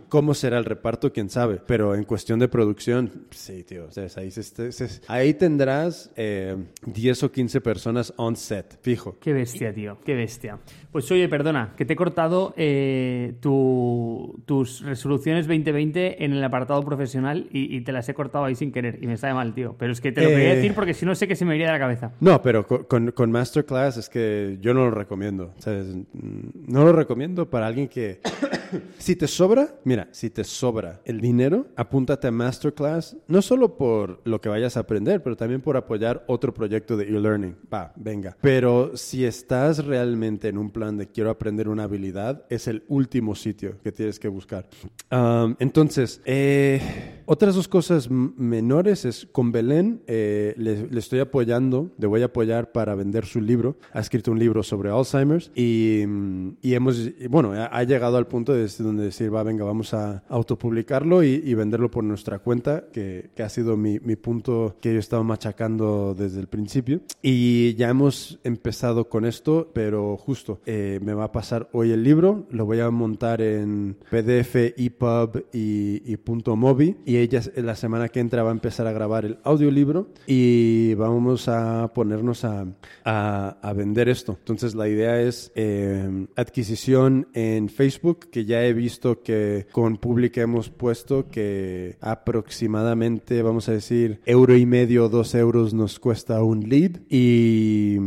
¿Cómo 0.10 0.34
será 0.34 0.58
el 0.58 0.66
reparto? 0.66 1.12
Quién 1.12 1.30
sabe, 1.30 1.60
pero 1.66 1.96
en 1.96 2.04
cuestión 2.04 2.40
de 2.40 2.48
producción, 2.48 3.12
sí, 3.32 3.64
tío, 3.64 3.92
¿sabes? 3.92 4.18
Ahí, 4.18 4.32
se- 4.32 4.44
se- 4.44 4.72
se- 4.72 5.02
ahí 5.08 5.34
tendrás 5.34 6.12
eh, 6.16 6.56
10 6.86 7.24
o 7.24 7.32
15 7.32 7.62
personas 7.62 8.14
on 8.18 8.36
set, 8.36 8.78
fijo. 8.82 9.18
Qué 9.20 9.34
bestia, 9.34 9.74
tío, 9.74 9.98
qué 10.06 10.16
bestia. 10.16 10.60
Pues 10.92 11.12
oye, 11.12 11.28
perdona, 11.28 11.74
que 11.76 11.84
te 11.86 11.94
he 11.94 11.96
cortado 11.96 12.54
eh, 12.56 13.34
tu- 13.42 14.42
tus 14.46 14.82
resoluciones 14.82 15.48
2020 15.48 16.24
en 16.24 16.34
el 16.34 16.44
apartado 16.44 16.82
profesional 16.84 17.48
y, 17.52 17.76
y 17.76 17.82
te 17.82 17.92
las 17.92 18.08
he 18.08 18.14
cortado 18.14 18.46
ahí 18.46 18.56
sin 18.56 18.72
querer 18.72 19.00
y 19.02 19.08
me 19.08 19.18
sabe 19.18 19.34
mal, 19.34 19.54
tío. 19.54 19.76
Pero 19.78 19.92
es 19.92 20.00
que 20.02 20.12
te 20.12 20.22
lo 20.22 20.30
Eh. 20.30 20.34
quería 20.34 20.56
decir 20.56 20.74
porque 20.74 20.94
si 20.94 21.06
no 21.06 21.16
sé 21.16 21.28
que 21.28 21.36
se 21.36 21.44
me 21.46 21.56
iría 21.56 21.68
de 21.68 21.74
la 21.74 21.80
cabeza. 21.80 22.12
No, 22.22 22.42
pero 22.42 22.66
co- 22.66 22.88
con, 22.88 23.12
con 23.12 23.32
Masterclass 23.32 23.98
es 23.98 24.10
que 24.10 24.58
yo 24.62 24.74
no 24.74 24.86
lo 24.86 24.92
recomiendo. 24.92 25.54
¿sabes? 25.58 25.88
Mm, 26.14 26.50
No 26.68 26.86
lo 26.86 26.94
recomiendo 26.94 27.50
para 27.50 27.68
alguien 27.68 27.88
que... 27.90 28.22
si 28.98 29.16
te 29.16 29.28
sobra, 29.28 29.65
mira, 29.84 30.08
si 30.12 30.30
te 30.30 30.44
sobra 30.44 31.02
el 31.06 31.22
dinero, 31.22 31.68
apúntate 31.76 32.28
a 32.28 32.32
Masterclass, 32.32 33.18
no 33.28 33.42
solo 33.42 33.78
por 33.78 34.22
lo 34.24 34.42
que 34.42 34.50
vayas 34.50 34.78
a 34.78 34.82
aprender, 34.82 35.24
pero 35.24 35.36
también 35.36 35.62
por 35.62 35.78
apoyar 35.78 36.24
otro 36.28 36.54
proyecto 36.54 36.98
de 36.98 37.06
e-learning. 37.06 37.56
Va, 37.74 37.94
venga. 37.96 38.38
Pero 38.42 38.96
si 38.96 39.26
estás 39.26 39.86
realmente 39.86 40.48
en 40.48 40.58
un 40.58 40.72
plan 40.72 40.98
de 40.98 41.08
quiero 41.08 41.30
aprender 41.30 41.68
una 41.68 41.84
habilidad, 41.84 42.46
es 42.50 42.68
el 42.68 42.84
último 42.88 43.36
sitio 43.36 43.76
que 43.84 43.92
tienes 43.92 44.20
que 44.20 44.28
buscar. 44.28 44.68
Um, 45.12 45.56
entonces, 45.60 46.22
eh, 46.26 47.24
otras 47.26 47.56
dos 47.56 47.68
cosas 47.68 48.10
menores 48.10 49.06
es 49.06 49.28
con 49.32 49.52
Belén, 49.52 50.02
eh, 50.08 50.54
le, 50.58 50.88
le 50.88 51.00
estoy 51.00 51.20
apoyando, 51.20 51.92
le 51.98 52.08
voy 52.08 52.22
a 52.22 52.26
apoyar 52.26 52.72
para 52.72 52.96
vender 52.96 53.26
su 53.26 53.42
libro. 53.42 53.78
Ha 53.94 54.00
escrito 54.00 54.32
un 54.32 54.40
libro 54.40 54.64
sobre 54.64 54.90
Alzheimer's 54.90 55.52
y, 55.56 56.04
mm, 56.06 56.50
y 56.62 56.74
hemos, 56.74 57.00
bueno, 57.30 57.54
ha, 57.54 57.66
ha 57.66 57.84
llegado 57.84 58.18
al 58.18 58.28
punto 58.28 58.54
de 58.54 58.68
donde 58.80 59.06
decir, 59.06 59.34
va, 59.34 59.44
venga, 59.44 59.55
vamos 59.64 59.94
a 59.94 60.24
autopublicarlo 60.30 61.24
y, 61.24 61.42
y 61.44 61.54
venderlo 61.54 61.90
por 61.90 62.04
nuestra 62.04 62.40
cuenta, 62.40 62.86
que, 62.92 63.30
que 63.36 63.44
ha 63.44 63.50
sido 63.50 63.78
mi, 63.78 64.00
mi 64.00 64.16
punto 64.16 64.76
que 64.82 64.90
yo 64.92 64.98
he 64.98 65.00
estado 65.00 65.24
machacando 65.24 66.16
desde 66.18 66.40
el 66.40 66.48
principio. 66.48 67.02
Y 67.22 67.76
ya 67.76 67.90
hemos 67.90 68.40
empezado 68.44 69.10
con 69.10 69.26
esto, 69.26 69.72
pero 69.74 70.18
justo 70.18 70.60
eh, 70.66 71.00
me 71.04 71.14
va 71.14 71.26
a 71.26 71.32
pasar 71.32 71.70
hoy 71.72 71.92
el 71.92 72.04
libro, 72.04 72.46
lo 72.50 72.66
voy 72.66 72.80
a 72.80 72.90
montar 72.90 73.42
en 73.42 73.98
PDF, 74.10 74.56
EPUB 74.78 75.46
y, 75.54 76.02
y 76.12 76.18
punto 76.18 76.56
.mobi 76.56 76.98
y 77.06 77.18
ella 77.18 77.42
la 77.56 77.76
semana 77.76 78.10
que 78.10 78.20
entra 78.20 78.44
va 78.44 78.50
a 78.50 78.54
empezar 78.54 78.88
a 78.88 78.92
grabar 78.92 79.26
el 79.26 79.38
audiolibro 79.44 80.08
y 80.28 80.94
vamos 80.96 81.48
a 81.48 81.92
ponernos 81.94 82.46
a, 82.46 82.66
a, 83.04 83.58
a 83.62 83.74
vender 83.74 84.10
esto. 84.10 84.36
Entonces 84.40 84.76
la 84.76 84.88
idea 84.88 85.22
es 85.22 85.52
eh, 85.56 86.28
adquisición 86.36 87.28
en 87.34 87.70
Facebook, 87.70 88.30
que 88.32 88.46
ya 88.46 88.64
he 88.66 88.74
visto 88.74 89.22
que 89.22 89.45
con 89.72 89.98
Public 89.98 90.38
hemos 90.38 90.70
puesto 90.70 91.30
que 91.30 91.98
aproximadamente, 92.02 93.42
vamos 93.42 93.70
a 93.70 93.74
decir, 93.74 94.20
euro 94.26 94.56
y 94.56 94.66
medio, 94.66 95.10
dos 95.10 95.36
euros 95.36 95.74
nos 95.74 96.00
cuesta 96.00 96.44
un 96.44 96.70
lead 96.70 97.02
y, 97.10 97.98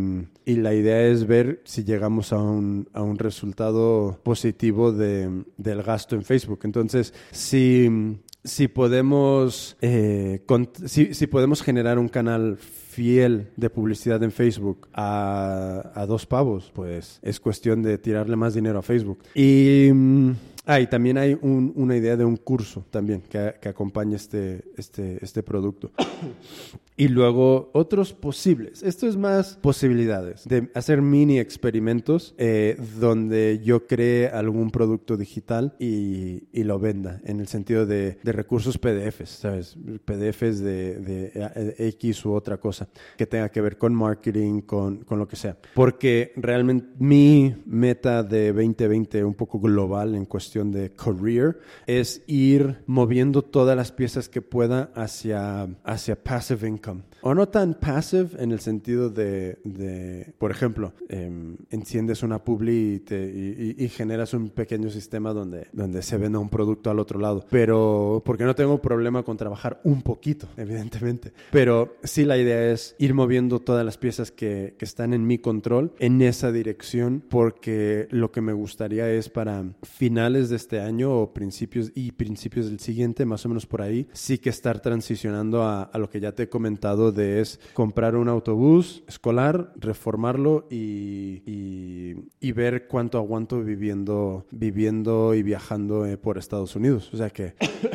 y 0.44 0.56
la 0.56 0.74
idea 0.74 1.06
es 1.06 1.26
ver 1.26 1.60
si 1.64 1.84
llegamos 1.84 2.32
a 2.32 2.38
un, 2.38 2.88
a 2.92 3.02
un 3.02 3.18
resultado 3.18 4.20
positivo 4.22 4.92
de, 4.92 5.44
del 5.56 5.82
gasto 5.82 6.16
en 6.16 6.22
Facebook. 6.22 6.60
Entonces, 6.64 7.14
si 7.30 8.18
si 8.44 8.68
podemos, 8.68 9.76
eh, 9.80 10.44
si, 10.86 11.14
si, 11.14 11.26
podemos 11.26 11.62
generar 11.62 11.98
un 11.98 12.08
canal 12.08 12.56
fiel 12.56 13.50
de 13.56 13.70
publicidad 13.70 14.22
en 14.22 14.32
Facebook 14.32 14.88
a, 14.92 15.92
a, 15.94 16.06
dos 16.06 16.26
pavos, 16.26 16.70
pues 16.74 17.20
es 17.22 17.40
cuestión 17.40 17.82
de 17.82 17.98
tirarle 17.98 18.36
más 18.36 18.54
dinero 18.54 18.78
a 18.78 18.82
Facebook. 18.82 19.20
Y 19.34 19.90
Ah, 20.70 20.80
y 20.80 20.86
también 20.86 21.16
hay 21.16 21.32
un, 21.40 21.72
una 21.76 21.96
idea 21.96 22.14
de 22.14 22.26
un 22.26 22.36
curso 22.36 22.84
también 22.90 23.22
que, 23.22 23.54
que 23.58 23.70
acompaña 23.70 24.16
este, 24.16 24.64
este, 24.76 25.18
este 25.24 25.42
producto. 25.42 25.90
y 26.98 27.06
luego 27.06 27.70
otros 27.72 28.12
posibles. 28.12 28.82
Esto 28.82 29.06
es 29.06 29.16
más 29.16 29.56
posibilidades 29.62 30.46
de 30.46 30.68
hacer 30.74 31.00
mini 31.00 31.38
experimentos 31.38 32.34
eh, 32.38 32.76
donde 32.98 33.60
yo 33.64 33.86
cree 33.86 34.28
algún 34.28 34.70
producto 34.70 35.16
digital 35.16 35.74
y, 35.78 36.48
y, 36.52 36.64
lo 36.64 36.80
venda 36.80 37.20
en 37.24 37.38
el 37.38 37.46
sentido 37.46 37.86
de, 37.86 38.18
de 38.20 38.32
recursos 38.32 38.78
PDFs, 38.78 39.28
¿sabes? 39.28 39.76
PDFs 40.04 40.58
de, 40.58 40.98
de, 40.98 41.74
X 41.78 42.26
u 42.26 42.32
otra 42.32 42.58
cosa 42.58 42.88
que 43.16 43.26
tenga 43.26 43.48
que 43.48 43.60
ver 43.60 43.78
con 43.78 43.94
marketing, 43.94 44.62
con, 44.62 45.04
con 45.04 45.20
lo 45.20 45.28
que 45.28 45.36
sea. 45.36 45.56
Porque 45.74 46.32
realmente 46.36 46.88
mi 46.98 47.54
meta 47.64 48.24
de 48.24 48.52
2020 48.52 49.24
un 49.24 49.34
poco 49.34 49.60
global 49.60 50.16
en 50.16 50.24
cuestión 50.24 50.57
de 50.64 50.90
career 50.90 51.58
es 51.86 52.22
ir 52.26 52.82
moviendo 52.86 53.42
todas 53.42 53.76
las 53.76 53.92
piezas 53.92 54.28
que 54.28 54.42
pueda 54.42 54.90
hacia, 54.94 55.68
hacia 55.84 56.22
passive 56.22 56.68
income. 56.68 57.02
O 57.20 57.34
no 57.34 57.48
tan 57.48 57.74
passive 57.74 58.30
en 58.38 58.52
el 58.52 58.60
sentido 58.60 59.10
de, 59.10 59.58
de 59.64 60.32
por 60.38 60.50
ejemplo, 60.50 60.92
eh, 61.08 61.56
enciendes 61.70 62.22
una 62.22 62.42
publi 62.44 62.94
y, 62.94 62.98
te, 63.00 63.16
y, 63.16 63.74
y, 63.84 63.88
generas 63.88 64.34
un 64.34 64.50
pequeño 64.50 64.90
sistema 64.90 65.32
donde, 65.32 65.68
donde 65.72 66.02
se 66.02 66.16
venda 66.16 66.38
un 66.38 66.48
producto 66.48 66.90
al 66.90 66.98
otro 66.98 67.18
lado. 67.18 67.44
Pero, 67.50 68.22
porque 68.24 68.44
no 68.44 68.54
tengo 68.54 68.80
problema 68.80 69.22
con 69.22 69.36
trabajar 69.36 69.80
un 69.84 70.02
poquito, 70.02 70.48
evidentemente. 70.56 71.32
Pero 71.50 71.96
sí 72.04 72.24
la 72.24 72.38
idea 72.38 72.72
es 72.72 72.94
ir 72.98 73.14
moviendo 73.14 73.60
todas 73.60 73.84
las 73.84 73.98
piezas 73.98 74.30
que, 74.30 74.74
que 74.78 74.84
están 74.84 75.12
en 75.12 75.26
mi 75.26 75.38
control 75.38 75.92
en 75.98 76.22
esa 76.22 76.52
dirección, 76.52 77.22
porque 77.28 78.06
lo 78.10 78.30
que 78.30 78.40
me 78.40 78.52
gustaría 78.52 79.10
es 79.10 79.28
para 79.28 79.64
finales 79.82 80.48
de 80.50 80.56
este 80.56 80.80
año 80.80 81.12
o 81.12 81.32
principios 81.32 81.90
y 81.94 82.12
principios 82.12 82.66
del 82.66 82.80
siguiente, 82.80 83.24
más 83.24 83.44
o 83.44 83.48
menos 83.48 83.66
por 83.66 83.82
ahí, 83.82 84.06
sí 84.12 84.38
que 84.38 84.50
estar 84.50 84.80
transicionando 84.80 85.62
a, 85.62 85.82
a 85.82 85.98
lo 85.98 86.08
que 86.08 86.20
ya 86.20 86.32
te 86.32 86.44
he 86.44 86.48
comentado 86.48 87.07
de 87.12 87.40
es 87.40 87.60
comprar 87.74 88.16
un 88.16 88.28
autobús 88.28 89.02
escolar, 89.06 89.72
reformarlo 89.76 90.66
y, 90.70 91.42
y, 91.46 92.28
y 92.40 92.52
ver 92.52 92.86
cuánto 92.88 93.18
aguanto 93.18 93.62
viviendo, 93.62 94.46
viviendo 94.50 95.34
y 95.34 95.42
viajando 95.42 96.06
eh, 96.06 96.16
por 96.16 96.38
Estados 96.38 96.76
Unidos. 96.76 97.12
O 97.12 97.16
sea 97.16 97.30
que, 97.30 97.54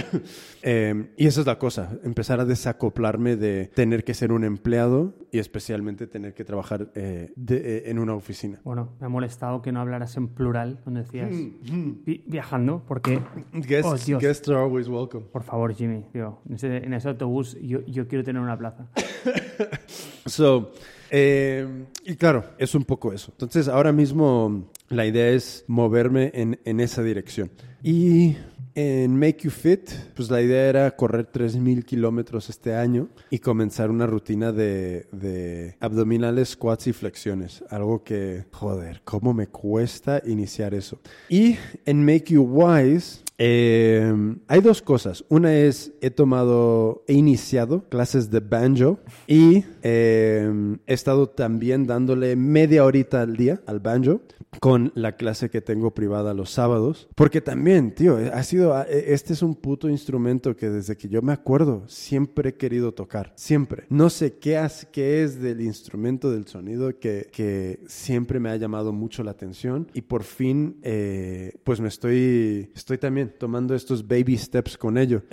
eh, 0.64 1.11
y 1.18 1.28
esa 1.28 1.41
es 1.41 1.47
la 1.47 1.59
cosa, 1.59 1.97
empezar 2.03 2.39
a 2.39 2.45
desacoplarme 2.45 3.36
de 3.36 3.72
tener 3.74 4.03
que 4.03 4.14
ser 4.14 4.32
un 4.32 4.43
empleado 4.43 5.14
y 5.32 5.39
especialmente 5.39 6.07
tener 6.07 6.34
que 6.34 6.45
trabajar 6.45 6.91
eh, 6.95 7.34
de, 7.36 7.57
eh, 7.57 7.84
en 7.89 7.99
una 7.99 8.14
oficina. 8.14 8.59
Bueno, 8.64 8.89
me 8.99 9.07
ha 9.07 9.09
molestado 9.09 9.61
que 9.61 9.72
no 9.72 9.82
hablaras 9.82 10.16
en 10.18 10.28
plural, 10.28 10.80
donde 10.86 11.01
decías 11.01 11.30
vi 11.32 12.24
viajando, 12.28 12.84
porque... 12.88 13.20
Guests, 13.53 14.09
oh, 14.09 14.20
guests 14.20 14.47
are 14.49 14.59
always 14.59 14.88
welcome. 14.88 15.26
Por 15.32 15.43
favor, 15.43 15.74
Jimmy, 15.74 16.05
tío, 16.11 16.39
en, 16.47 16.55
ese, 16.55 16.78
en 16.78 16.93
ese 16.93 17.09
autobús 17.09 17.57
yo, 17.61 17.82
yo 17.86 18.07
quiero 18.07 18.24
tener 18.24 18.41
una 18.41 18.57
plaza. 18.57 18.88
so, 20.26 20.72
eh, 21.10 21.68
y 22.06 22.16
claro, 22.16 22.45
es 22.58 22.74
un 22.76 22.84
poco 22.84 23.14
eso. 23.14 23.32
Entonces, 23.32 23.68
ahora 23.68 23.91
mismo 23.91 24.70
la 24.89 25.06
idea 25.06 25.30
es 25.30 25.64
moverme 25.68 26.32
en, 26.34 26.60
en 26.66 26.80
esa 26.80 27.04
dirección. 27.04 27.51
Y 27.84 28.36
en 28.76 29.18
Make 29.18 29.43
You 29.43 29.51
Fit, 29.51 29.91
pues 30.16 30.30
la 30.32 30.41
idea 30.41 30.68
era 30.68 30.95
correr 30.95 31.32
3.000 31.32 31.84
kilómetros 31.86 32.49
este 32.49 32.74
año 32.74 33.10
y 33.30 33.39
comenzar 33.39 33.91
una 33.91 34.08
rutina 34.08 34.51
de, 34.51 35.08
de, 35.12 35.76
abdominales, 35.80 36.49
squats 36.49 36.88
y 36.88 36.93
flexiones. 36.93 37.64
Algo 37.70 38.04
que, 38.04 38.45
joder, 38.51 39.01
cómo 39.04 39.34
me 39.34 39.47
cuesta 39.47 40.22
iniciar 40.26 40.74
eso. 40.74 40.99
Y 41.30 41.58
en 41.86 42.04
Make 42.04 42.34
You 42.34 42.43
Wise, 42.43 43.22
eh, 43.38 44.14
hay 44.48 44.62
dos 44.62 44.82
cosas. 44.82 45.26
Una 45.30 45.56
es, 45.56 45.94
he 46.02 46.12
tomado, 46.12 47.04
he 47.08 47.14
iniciado 47.14 47.88
clases 47.90 48.30
de 48.30 48.40
banjo 48.40 49.00
y 49.28 49.64
eh, 49.82 50.78
he 50.86 50.94
estado 50.94 51.28
también 51.28 51.88
dándole 51.88 52.36
media 52.36 52.86
horita 52.86 53.22
al 53.22 53.36
día 53.36 53.62
al 53.66 53.80
banjo 53.80 54.22
con 54.60 54.92
la 54.96 55.16
clase 55.16 55.50
que 55.50 55.62
tengo 55.62 55.94
privada 55.94 56.34
los 56.34 56.52
sábados. 56.52 57.08
Porque 57.16 57.42
también, 57.42 57.94
tío, 57.96 58.18
ha 58.34 58.44
sido, 58.44 58.80
este 58.86 59.34
es 59.34 59.42
un 59.42 59.56
puto 59.56 59.90
instrumento 59.90 60.56
que 60.56 60.70
desde 60.70 60.96
que 60.96 61.10
yo 61.10 61.22
me 61.22 61.34
acuerdo 61.34 61.84
siempre 61.88 62.50
he 62.50 62.56
querido 62.56 62.94
tocar. 62.94 63.34
Siempre. 63.36 63.86
No 63.90 64.10
sé 64.10 64.38
qué, 64.38 64.58
has, 64.58 64.88
qué 64.92 65.24
es 65.24 65.42
del 65.42 65.62
instrumento, 65.62 66.32
del 66.32 66.48
sonido 66.48 67.00
que, 67.00 67.30
que 67.32 67.80
siempre 67.88 68.40
me 68.40 68.50
ha 68.50 68.56
llamado 68.56 68.94
mucho 68.94 69.24
la 69.24 69.32
atención 69.32 69.90
y 69.94 70.02
por 70.02 70.24
fin, 70.24 70.78
eh, 70.84 71.54
pues 71.64 71.80
me 71.80 71.88
estoy, 71.88 72.72
estoy 72.76 72.98
también 72.98 73.22
tomando 73.26 73.76
estos 73.76 74.07
baby 74.07 74.38
steps 74.38 74.78
con 74.78 74.97
ello. 74.97 75.24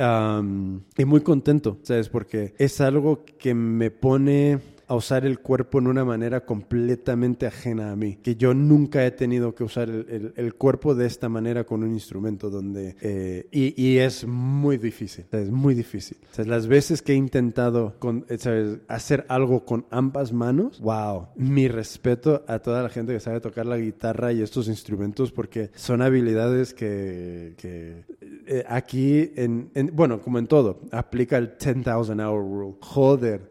Y 0.97 1.05
muy 1.05 1.21
contento, 1.21 1.79
¿sabes? 1.83 2.09
Porque 2.09 2.55
es 2.59 2.81
algo 2.81 3.25
que 3.25 3.55
me 3.55 3.91
pone 3.91 4.59
a 4.91 4.97
usar 4.97 5.25
el 5.25 5.39
cuerpo 5.39 5.79
en 5.79 5.87
una 5.87 6.05
manera 6.05 6.45
completamente 6.45 7.47
ajena 7.47 7.93
a 7.93 7.97
mí, 7.97 8.17
que 8.17 8.35
yo 8.35 8.55
nunca 8.55 9.07
he 9.07 9.13
tenido 9.13 9.55
que 9.55 9.63
usar 9.63 9.89
el, 9.89 10.05
el, 10.11 10.33
el 10.35 10.55
cuerpo 10.57 10.97
de 10.97 11.07
esta 11.07 11.29
manera 11.29 11.63
con 11.63 11.85
un 11.85 11.93
instrumento 11.93 12.51
donde... 12.51 12.97
Eh, 13.01 13.47
y, 13.53 13.81
y, 13.81 13.99
es 13.99 14.27
muy 14.27 14.79
difícil, 14.79 15.27
es 15.31 15.49
muy 15.49 15.75
difícil. 15.75 16.19
O 16.33 16.35
sea, 16.35 16.45
las 16.45 16.67
veces 16.67 17.03
que 17.03 17.13
he 17.13 17.15
intentado 17.15 17.95
con, 18.01 18.27
¿sabes? 18.39 18.79
hacer 18.89 19.27
algo 19.29 19.65
con 19.65 19.87
ambas 19.91 20.33
manos, 20.33 20.81
wow, 20.81 21.29
mi 21.37 21.69
respeto 21.69 22.43
a 22.49 22.59
toda 22.59 22.83
la 22.83 22.89
gente 22.89 23.13
que 23.13 23.21
sabe 23.21 23.39
tocar 23.39 23.67
la 23.67 23.79
guitarra 23.79 24.33
y 24.33 24.43
estos 24.43 24.67
instrumentos 24.67 25.31
porque 25.31 25.71
son 25.77 26.03
habilidades 26.03 26.75
que, 26.75 27.55
que 27.59 28.03
eh, 28.45 28.65
aquí, 28.69 29.31
en, 29.37 29.71
en, 29.75 29.95
bueno, 29.95 30.21
como 30.21 30.41
en 30.41 30.49
todo, 30.49 30.81
aplica 30.91 31.39
el 31.39 31.55
10,000 31.57 32.21
hour 32.21 32.43
rule. 32.43 32.75
Joder. 32.81 33.49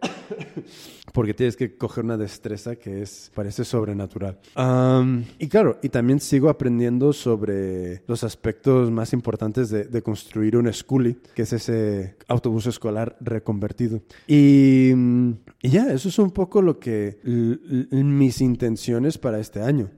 Porque 1.14 1.34
tienes 1.34 1.56
que 1.56 1.78
coger 1.78 2.04
una 2.06 2.18
destreza 2.18 2.76
que 2.76 3.02
es 3.02 3.32
parece 3.34 3.66
sobrenatural. 3.66 4.38
Um, 4.56 5.24
y 5.38 5.48
claro, 5.48 5.80
y 5.82 5.90
también 5.90 6.20
sigo 6.20 6.50
aprendiendo 6.50 7.14
sobre 7.14 8.04
los 8.08 8.24
aspectos 8.24 8.92
más 8.92 9.14
importantes 9.14 9.70
de, 9.70 9.86
de, 9.86 10.02
construir 10.02 10.58
un 10.58 10.72
schoolie, 10.72 11.18
que 11.36 11.44
es 11.44 11.54
ese 11.54 12.16
autobús 12.28 12.68
escolar 12.68 13.16
reconvertido. 13.20 14.02
Y, 14.28 14.92
y 15.62 15.70
ya, 15.70 15.92
eso 15.92 16.10
es 16.10 16.20
un 16.20 16.32
poco 16.32 16.62
lo 16.62 16.80
que 16.80 17.20
mis 17.92 18.42
intenciones 18.42 19.18
para 19.18 19.40
este 19.40 19.62
año. 19.62 19.90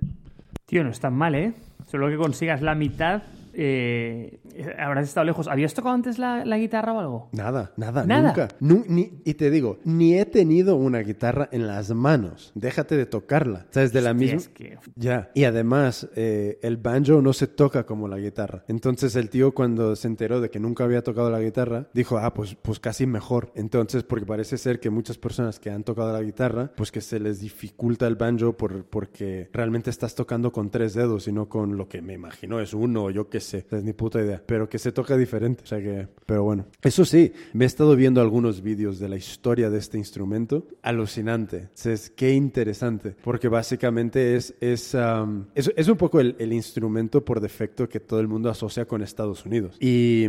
Tío, 0.66 0.84
no 0.84 0.90
es 0.90 1.00
tan 1.00 1.14
mal, 1.14 1.36
¿eh? 1.36 1.54
Solo 1.88 2.10
que 2.10 2.18
consigas 2.18 2.62
la 2.62 2.76
mitad 2.76 3.24
eh, 3.54 4.40
habrás 4.78 5.08
estado 5.08 5.26
lejos. 5.26 5.48
¿Habías 5.48 5.74
tocado 5.74 5.96
antes 5.96 6.20
la, 6.20 6.46
la, 6.46 6.58
guitarra 6.58 6.94
o 6.94 7.00
algo? 7.00 7.30
Nada, 7.32 7.72
nada, 7.78 8.06
¿Nada? 8.06 8.30
nunca. 8.30 8.48
Nu 8.60 8.84
ni, 8.88 9.22
y 9.26 9.34
te 9.34 9.50
digo, 9.50 9.80
ni 9.84 10.18
he 10.18 10.26
tenido 10.26 10.76
una 10.76 11.00
guitarra 11.00 11.50
en 11.52 11.68
las 11.68 11.92
manos. 11.92 12.52
Déjate 12.56 12.98
de 12.98 13.06
tocarla. 13.06 13.68
¿Sabes? 13.72 13.94
De 13.94 14.02
la 14.02 14.14
misma. 14.14 14.38
Es 14.38 14.50
que... 14.50 14.78
Ya. 14.96 15.32
Y 15.34 15.44
además, 15.44 16.08
eh, 16.16 16.60
el 16.62 16.78
banjo 16.78 17.22
no 17.22 17.34
se 17.34 17.48
toca 17.48 17.86
como 17.86 18.08
la 18.08 18.18
guitarra. 18.18 18.64
Entonces 18.68 19.16
el 19.16 19.30
tío, 19.30 19.54
cuando 19.54 19.96
se 19.96 20.08
enteró 20.08 20.42
de 20.42 20.50
que 20.50 20.60
nunca 20.60 20.84
había 20.84 21.04
tocado 21.04 21.30
la 21.30 21.40
guitarra, 21.40 21.88
dijo, 21.94 22.18
ah, 22.18 22.34
pues, 22.34 22.56
pues 22.62 22.80
casi 22.80 23.06
mejor. 23.06 23.52
Entonces, 23.56 24.04
porque 24.04 24.26
parece 24.26 24.58
ser 24.58 24.80
que 24.80 24.90
muchas 24.90 25.18
personas 25.18 25.60
que 25.60 25.70
han 25.70 25.84
tocado 25.84 26.14
la 26.14 26.22
guitarra, 26.22 26.72
pues 26.76 26.92
que 26.92 27.02
se 27.02 27.20
les 27.20 27.40
dificulta 27.40 28.08
el 28.08 28.16
banjo 28.16 28.54
por, 28.54 28.86
porque 28.86 29.50
realmente 29.52 29.90
estás 29.90 30.16
tocando 30.16 30.52
con 30.52 30.70
tres 30.70 30.94
dedos 30.94 31.28
y 31.28 31.32
no 31.32 31.50
con 31.50 31.78
lo 31.78 31.88
que 31.88 32.02
me 32.02 32.14
imagino 32.14 32.60
es 32.60 32.74
uno 32.74 33.06
o 33.06 33.12
yo 33.12 33.30
que 33.30 33.40
sé, 33.42 33.66
es 33.70 33.84
ni 33.84 33.94
puta 33.94 34.22
idea, 34.22 34.42
pero 34.46 34.70
que 34.70 34.80
se 34.80 34.92
toca 34.92 35.18
diferente, 35.18 35.64
o 35.64 35.68
sea 35.68 35.80
que, 35.80 36.08
pero 36.26 36.44
bueno. 36.44 36.66
Eso 36.82 37.04
sí, 37.06 37.34
me 37.54 37.66
he 37.66 37.68
estado 37.68 37.96
viendo 37.96 38.22
algunos 38.22 38.62
vídeos 38.62 39.00
de 39.00 39.10
la 39.10 39.18
historia 39.18 39.70
de 39.70 39.78
este 39.80 39.98
instrumento, 39.98 40.68
alucinante, 40.82 41.70
es 41.84 42.10
qué 42.10 42.34
interesante, 42.34 43.16
porque 43.24 43.48
básicamente 43.48 44.36
es, 44.36 44.56
es, 44.62 44.94
um, 44.94 45.46
es, 45.56 45.72
es, 45.76 45.88
un 45.88 45.98
poco 45.98 46.20
el, 46.20 46.36
el 46.40 46.54
instrumento 46.54 47.26
por 47.26 47.42
defecto 47.42 47.90
que 47.90 48.00
todo 48.00 48.20
el 48.20 48.28
mundo 48.28 48.50
asocia 48.50 48.86
con 48.86 49.02
Estados 49.02 49.46
Unidos. 49.46 49.76
Y 49.80 50.28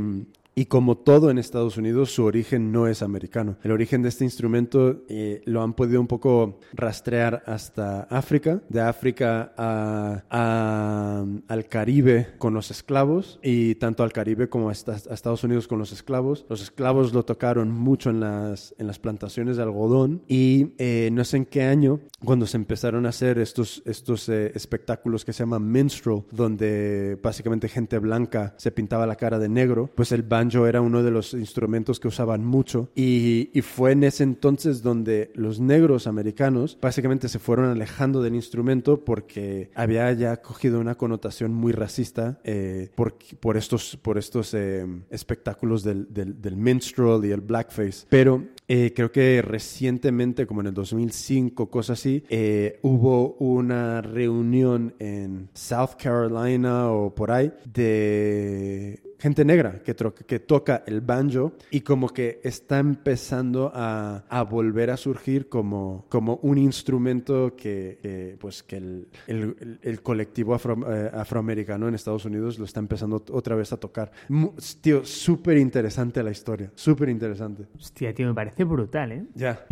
Y 0.54 0.66
como 0.66 0.98
todo 0.98 1.30
en 1.30 1.38
Estados 1.38 1.78
Unidos, 1.78 2.12
su 2.14 2.24
origen 2.24 2.72
no 2.72 2.86
es 2.86 3.00
americano. 3.02 3.56
El 3.62 3.70
origen 3.72 4.02
de 4.02 4.10
este 4.10 4.24
instrumento 4.24 5.02
eh, 5.08 5.40
lo 5.46 5.62
han 5.62 5.72
podido 5.72 5.98
un 5.98 6.06
poco 6.06 6.58
rastrear 6.74 7.42
hasta 7.46 8.02
África, 8.02 8.60
de 8.68 8.80
África 8.82 9.54
a, 9.56 10.22
a- 10.30 11.24
al 11.48 11.68
Caribe 11.68 12.34
con 12.36 12.52
los 12.52 12.70
esclavos 12.70 13.38
y 13.42 13.76
tanto 13.76 14.02
al 14.02 14.12
Caribe 14.12 14.50
como 14.50 14.68
a, 14.68 14.72
esta- 14.72 14.92
a 15.10 15.14
Estados 15.14 15.42
Unidos 15.42 15.66
con 15.68 15.78
los 15.78 15.90
esclavos. 15.90 16.44
Los 16.50 16.60
esclavos 16.62 17.14
lo 17.14 17.24
tocaron 17.24 17.70
mucho 17.70 18.10
en 18.10 18.20
las, 18.20 18.74
en 18.78 18.86
las 18.86 18.98
plantaciones 18.98 19.56
de 19.56 19.62
algodón 19.62 20.22
y 20.28 20.74
eh, 20.76 21.08
no 21.12 21.24
sé 21.24 21.38
en 21.38 21.46
qué 21.46 21.62
año, 21.62 22.00
cuando 22.24 22.46
se 22.46 22.58
empezaron 22.58 23.06
a 23.06 23.08
hacer 23.08 23.38
estos, 23.38 23.82
estos 23.86 24.28
eh, 24.28 24.52
espectáculos 24.54 25.24
que 25.24 25.32
se 25.32 25.44
llaman 25.44 25.70
minstrel, 25.70 26.24
donde 26.30 27.18
básicamente 27.22 27.68
gente 27.68 27.98
blanca 27.98 28.54
se 28.58 28.70
pintaba 28.70 29.06
la 29.06 29.16
cara 29.16 29.38
de 29.38 29.48
negro, 29.48 29.90
pues 29.94 30.12
el 30.12 30.22
banjo 30.42 30.66
era 30.66 30.80
uno 30.80 31.02
de 31.02 31.10
los 31.10 31.34
instrumentos 31.34 32.00
que 32.00 32.08
usaban 32.08 32.44
mucho 32.44 32.90
y, 32.94 33.50
y 33.52 33.62
fue 33.62 33.92
en 33.92 34.04
ese 34.04 34.24
entonces 34.24 34.82
donde 34.82 35.30
los 35.34 35.60
negros 35.60 36.06
americanos 36.06 36.78
básicamente 36.80 37.28
se 37.28 37.38
fueron 37.38 37.66
alejando 37.66 38.22
del 38.22 38.34
instrumento 38.34 39.04
porque 39.04 39.70
había 39.74 40.12
ya 40.12 40.42
cogido 40.42 40.80
una 40.80 40.96
connotación 40.96 41.54
muy 41.54 41.72
racista 41.72 42.40
eh, 42.44 42.90
por, 42.94 43.16
por 43.40 43.56
estos, 43.56 43.96
por 44.02 44.18
estos 44.18 44.52
eh, 44.54 44.84
espectáculos 45.10 45.84
del, 45.84 46.12
del, 46.12 46.40
del 46.40 46.56
minstrel 46.56 47.24
y 47.24 47.30
el 47.30 47.40
blackface. 47.40 48.06
Pero 48.08 48.42
eh, 48.68 48.92
creo 48.94 49.12
que 49.12 49.42
recientemente, 49.42 50.46
como 50.46 50.62
en 50.62 50.68
el 50.68 50.74
2005, 50.74 51.68
cosas 51.68 51.98
así, 51.98 52.24
eh, 52.30 52.78
hubo 52.82 53.34
una 53.34 54.00
reunión 54.00 54.94
en 54.98 55.50
South 55.52 55.96
Carolina 56.02 56.90
o 56.90 57.14
por 57.14 57.30
ahí 57.30 57.52
de 57.66 59.11
gente 59.22 59.44
negra 59.44 59.80
que, 59.84 59.94
que 60.26 60.40
toca 60.40 60.82
el 60.86 61.00
banjo 61.00 61.52
y 61.70 61.80
como 61.82 62.08
que 62.08 62.40
está 62.42 62.80
empezando 62.80 63.70
a, 63.72 64.24
a 64.28 64.42
volver 64.42 64.90
a 64.90 64.96
surgir 64.96 65.48
como, 65.48 66.04
como 66.08 66.40
un 66.42 66.58
instrumento 66.58 67.54
que, 67.56 67.98
que, 68.02 68.36
pues 68.40 68.62
que 68.64 68.76
el, 68.78 69.08
el- 69.28 69.78
el- 69.82 70.02
colectivo 70.02 70.54
afro- 70.54 70.84
eh, 70.92 71.10
afroamericano 71.14 71.86
en 71.86 71.94
Estados 71.94 72.24
Unidos 72.24 72.58
lo 72.58 72.64
está 72.64 72.80
empezando 72.80 73.22
otra 73.30 73.54
vez 73.54 73.72
a 73.72 73.76
tocar. 73.76 74.10
Mu- 74.28 74.52
Tío, 74.80 75.04
súper 75.04 75.56
interesante 75.58 76.22
la 76.22 76.32
historia, 76.32 76.72
súper 76.74 77.08
interesante. 77.08 77.66
Hostia, 77.78 78.12
tío, 78.12 78.26
me 78.26 78.34
parece 78.34 78.64
brutal, 78.64 79.12
¿eh? 79.12 79.24
Ya. 79.34 79.64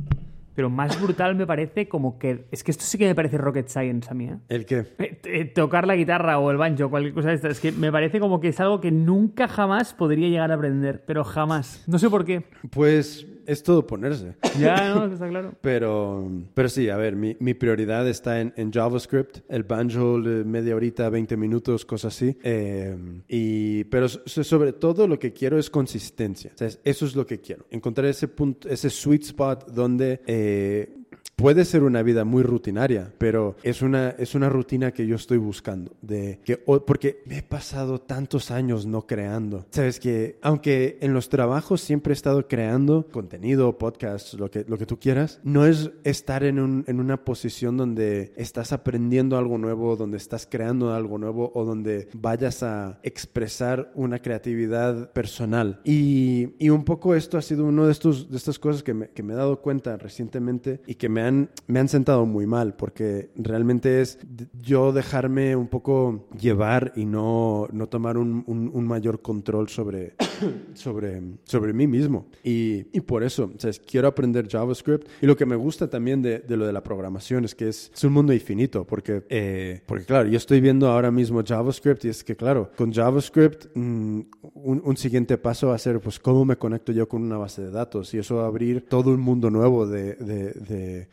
Pero 0.54 0.68
más 0.68 1.00
brutal 1.00 1.36
me 1.36 1.46
parece 1.46 1.88
como 1.88 2.18
que... 2.18 2.46
Es 2.50 2.64
que 2.64 2.70
esto 2.70 2.84
sí 2.84 2.98
que 2.98 3.06
me 3.06 3.14
parece 3.14 3.38
rocket 3.38 3.68
science 3.68 4.10
a 4.10 4.14
mí, 4.14 4.26
¿eh? 4.26 4.36
¿El 4.48 4.66
qué? 4.66 4.86
Eh, 4.98 5.20
eh, 5.24 5.44
Tocar 5.44 5.86
la 5.86 5.96
guitarra 5.96 6.38
o 6.38 6.50
el 6.50 6.56
banjo 6.56 6.86
o 6.86 6.90
cualquier 6.90 7.14
cosa 7.14 7.28
de 7.28 7.34
esta. 7.34 7.48
Es 7.48 7.60
que 7.60 7.72
me 7.72 7.92
parece 7.92 8.20
como 8.20 8.40
que 8.40 8.48
es 8.48 8.60
algo 8.60 8.80
que 8.80 8.90
nunca 8.90 9.48
jamás 9.48 9.94
podría 9.94 10.28
llegar 10.28 10.50
a 10.50 10.54
aprender. 10.54 11.04
Pero 11.06 11.24
jamás. 11.24 11.84
No 11.86 11.98
sé 11.98 12.10
por 12.10 12.24
qué. 12.24 12.44
Pues 12.70 13.26
es 13.50 13.62
todo 13.62 13.86
ponerse. 13.86 14.34
Ya, 14.58 14.94
¿no? 14.94 15.04
Está 15.12 15.28
claro. 15.28 15.54
Pero, 15.60 16.30
pero 16.54 16.68
sí, 16.68 16.88
a 16.88 16.96
ver, 16.96 17.16
mi, 17.16 17.36
mi 17.40 17.54
prioridad 17.54 18.06
está 18.08 18.40
en, 18.40 18.52
en 18.56 18.72
JavaScript, 18.72 19.38
el 19.48 19.62
banjo 19.64 20.20
de 20.20 20.44
media 20.44 20.76
horita, 20.76 21.08
20 21.10 21.36
minutos, 21.36 21.84
cosas 21.84 22.14
así. 22.14 22.36
Eh, 22.42 22.96
y, 23.28 23.84
pero 23.84 24.08
so- 24.08 24.44
sobre 24.44 24.72
todo 24.72 25.06
lo 25.08 25.18
que 25.18 25.32
quiero 25.32 25.58
es 25.58 25.70
consistencia. 25.70 26.52
O 26.54 26.58
sea, 26.58 26.68
es- 26.68 26.80
eso 26.84 27.06
es 27.06 27.14
lo 27.16 27.26
que 27.26 27.40
quiero. 27.40 27.66
Encontrar 27.70 28.06
ese 28.06 28.28
punto, 28.28 28.68
ese 28.68 28.90
sweet 28.90 29.22
spot 29.22 29.68
donde 29.70 30.20
eh, 30.26 30.96
puede 31.40 31.64
ser 31.64 31.82
una 31.82 32.02
vida 32.02 32.24
muy 32.24 32.42
rutinaria, 32.42 33.12
pero 33.18 33.56
es 33.62 33.82
una, 33.82 34.10
es 34.10 34.34
una 34.34 34.48
rutina 34.48 34.92
que 34.92 35.06
yo 35.06 35.16
estoy 35.16 35.38
buscando. 35.38 35.92
De 36.02 36.38
que, 36.44 36.56
porque 36.58 37.22
me 37.26 37.38
he 37.38 37.42
pasado 37.42 38.00
tantos 38.00 38.50
años 38.50 38.86
no 38.86 39.06
creando. 39.06 39.66
Sabes 39.70 39.98
que, 40.00 40.38
aunque 40.42 40.98
en 41.00 41.14
los 41.14 41.28
trabajos 41.28 41.80
siempre 41.80 42.12
he 42.12 42.14
estado 42.14 42.46
creando 42.48 43.06
contenido, 43.10 43.78
podcasts, 43.78 44.34
lo 44.34 44.50
que, 44.50 44.64
lo 44.68 44.78
que 44.78 44.86
tú 44.86 44.98
quieras, 44.98 45.40
no 45.42 45.66
es 45.66 45.90
estar 46.04 46.44
en, 46.44 46.58
un- 46.58 46.84
en 46.86 47.00
una 47.00 47.24
posición 47.24 47.76
donde 47.76 48.32
estás 48.36 48.72
aprendiendo 48.72 49.36
algo 49.38 49.58
nuevo, 49.58 49.96
donde 49.96 50.16
estás 50.16 50.46
creando 50.50 50.92
algo 50.92 51.18
nuevo 51.18 51.50
o 51.54 51.64
donde 51.64 52.08
vayas 52.14 52.62
a 52.62 52.98
expresar 53.02 53.90
una 53.94 54.18
creatividad 54.20 55.12
personal. 55.12 55.80
Y, 55.84 56.48
y 56.58 56.70
un 56.70 56.84
poco 56.84 57.14
esto 57.14 57.38
ha 57.38 57.42
sido 57.42 57.64
uno 57.64 57.86
de, 57.86 57.92
estos, 57.92 58.30
de 58.30 58.36
estas 58.36 58.58
cosas 58.58 58.82
que 58.82 58.94
me, 58.94 59.08
que 59.08 59.22
me 59.22 59.32
he 59.32 59.36
dado 59.36 59.60
cuenta 59.60 59.96
recientemente 59.96 60.80
y 60.86 60.94
que 60.96 61.08
me 61.08 61.22
han, 61.22 61.29
me 61.30 61.80
han 61.80 61.88
sentado 61.88 62.26
muy 62.26 62.46
mal, 62.46 62.74
porque 62.74 63.30
realmente 63.36 64.00
es 64.00 64.18
yo 64.60 64.92
dejarme 64.92 65.56
un 65.56 65.68
poco 65.68 66.28
llevar 66.38 66.92
y 66.96 67.04
no, 67.04 67.68
no 67.72 67.88
tomar 67.88 68.16
un- 68.18 68.44
un 68.46 68.86
mayor 68.86 69.22
control 69.22 69.68
sobre, 69.68 70.14
sobre, 70.74 71.20
sobre 71.44 71.72
mí 71.72 71.86
mismo. 71.86 72.26
Y, 72.44 72.86
y 72.96 73.00
por 73.00 73.22
eso, 73.22 73.52
quiero 73.86 74.08
aprender 74.08 74.48
JavaScript. 74.48 75.06
Y 75.22 75.26
lo 75.26 75.36
que 75.36 75.46
me 75.46 75.56
gusta 75.56 75.88
también 75.88 76.22
de, 76.22 76.40
de 76.40 76.56
lo 76.56 76.66
de 76.66 76.72
la 76.72 76.82
programación 76.82 77.44
es 77.44 77.54
que 77.54 77.68
es, 77.68 77.90
es 77.94 78.04
un 78.04 78.12
mundo 78.12 78.32
infinito, 78.32 78.84
porque, 78.86 79.22
eh, 79.28 79.80
porque 79.86 80.04
claro, 80.04 80.28
yo 80.28 80.36
estoy 80.36 80.60
viendo 80.60 80.88
ahora 80.88 81.10
mismo 81.10 81.42
JavaScript 81.44 82.04
y 82.04 82.08
es 82.08 82.24
que, 82.24 82.36
claro, 82.36 82.70
con 82.76 82.92
JavaScript 82.92 83.66
mm, 83.74 84.20
un, 84.54 84.82
un 84.84 84.96
siguiente 84.96 85.38
paso 85.38 85.68
va 85.68 85.74
a 85.74 85.78
ser, 85.78 86.00
pues, 86.00 86.18
cómo 86.18 86.44
me 86.44 86.56
conecto 86.56 86.92
yo 86.92 87.08
con 87.08 87.22
una 87.22 87.36
base 87.38 87.62
de 87.62 87.70
datos 87.70 88.12
y 88.14 88.18
eso 88.18 88.36
va 88.36 88.44
a 88.44 88.46
abrir 88.46 88.86
todo 88.88 89.10
un 89.10 89.20
mundo 89.20 89.50
nuevo 89.50 89.86
de, 89.86 90.14
de, 90.14 90.52
de, 90.54 91.08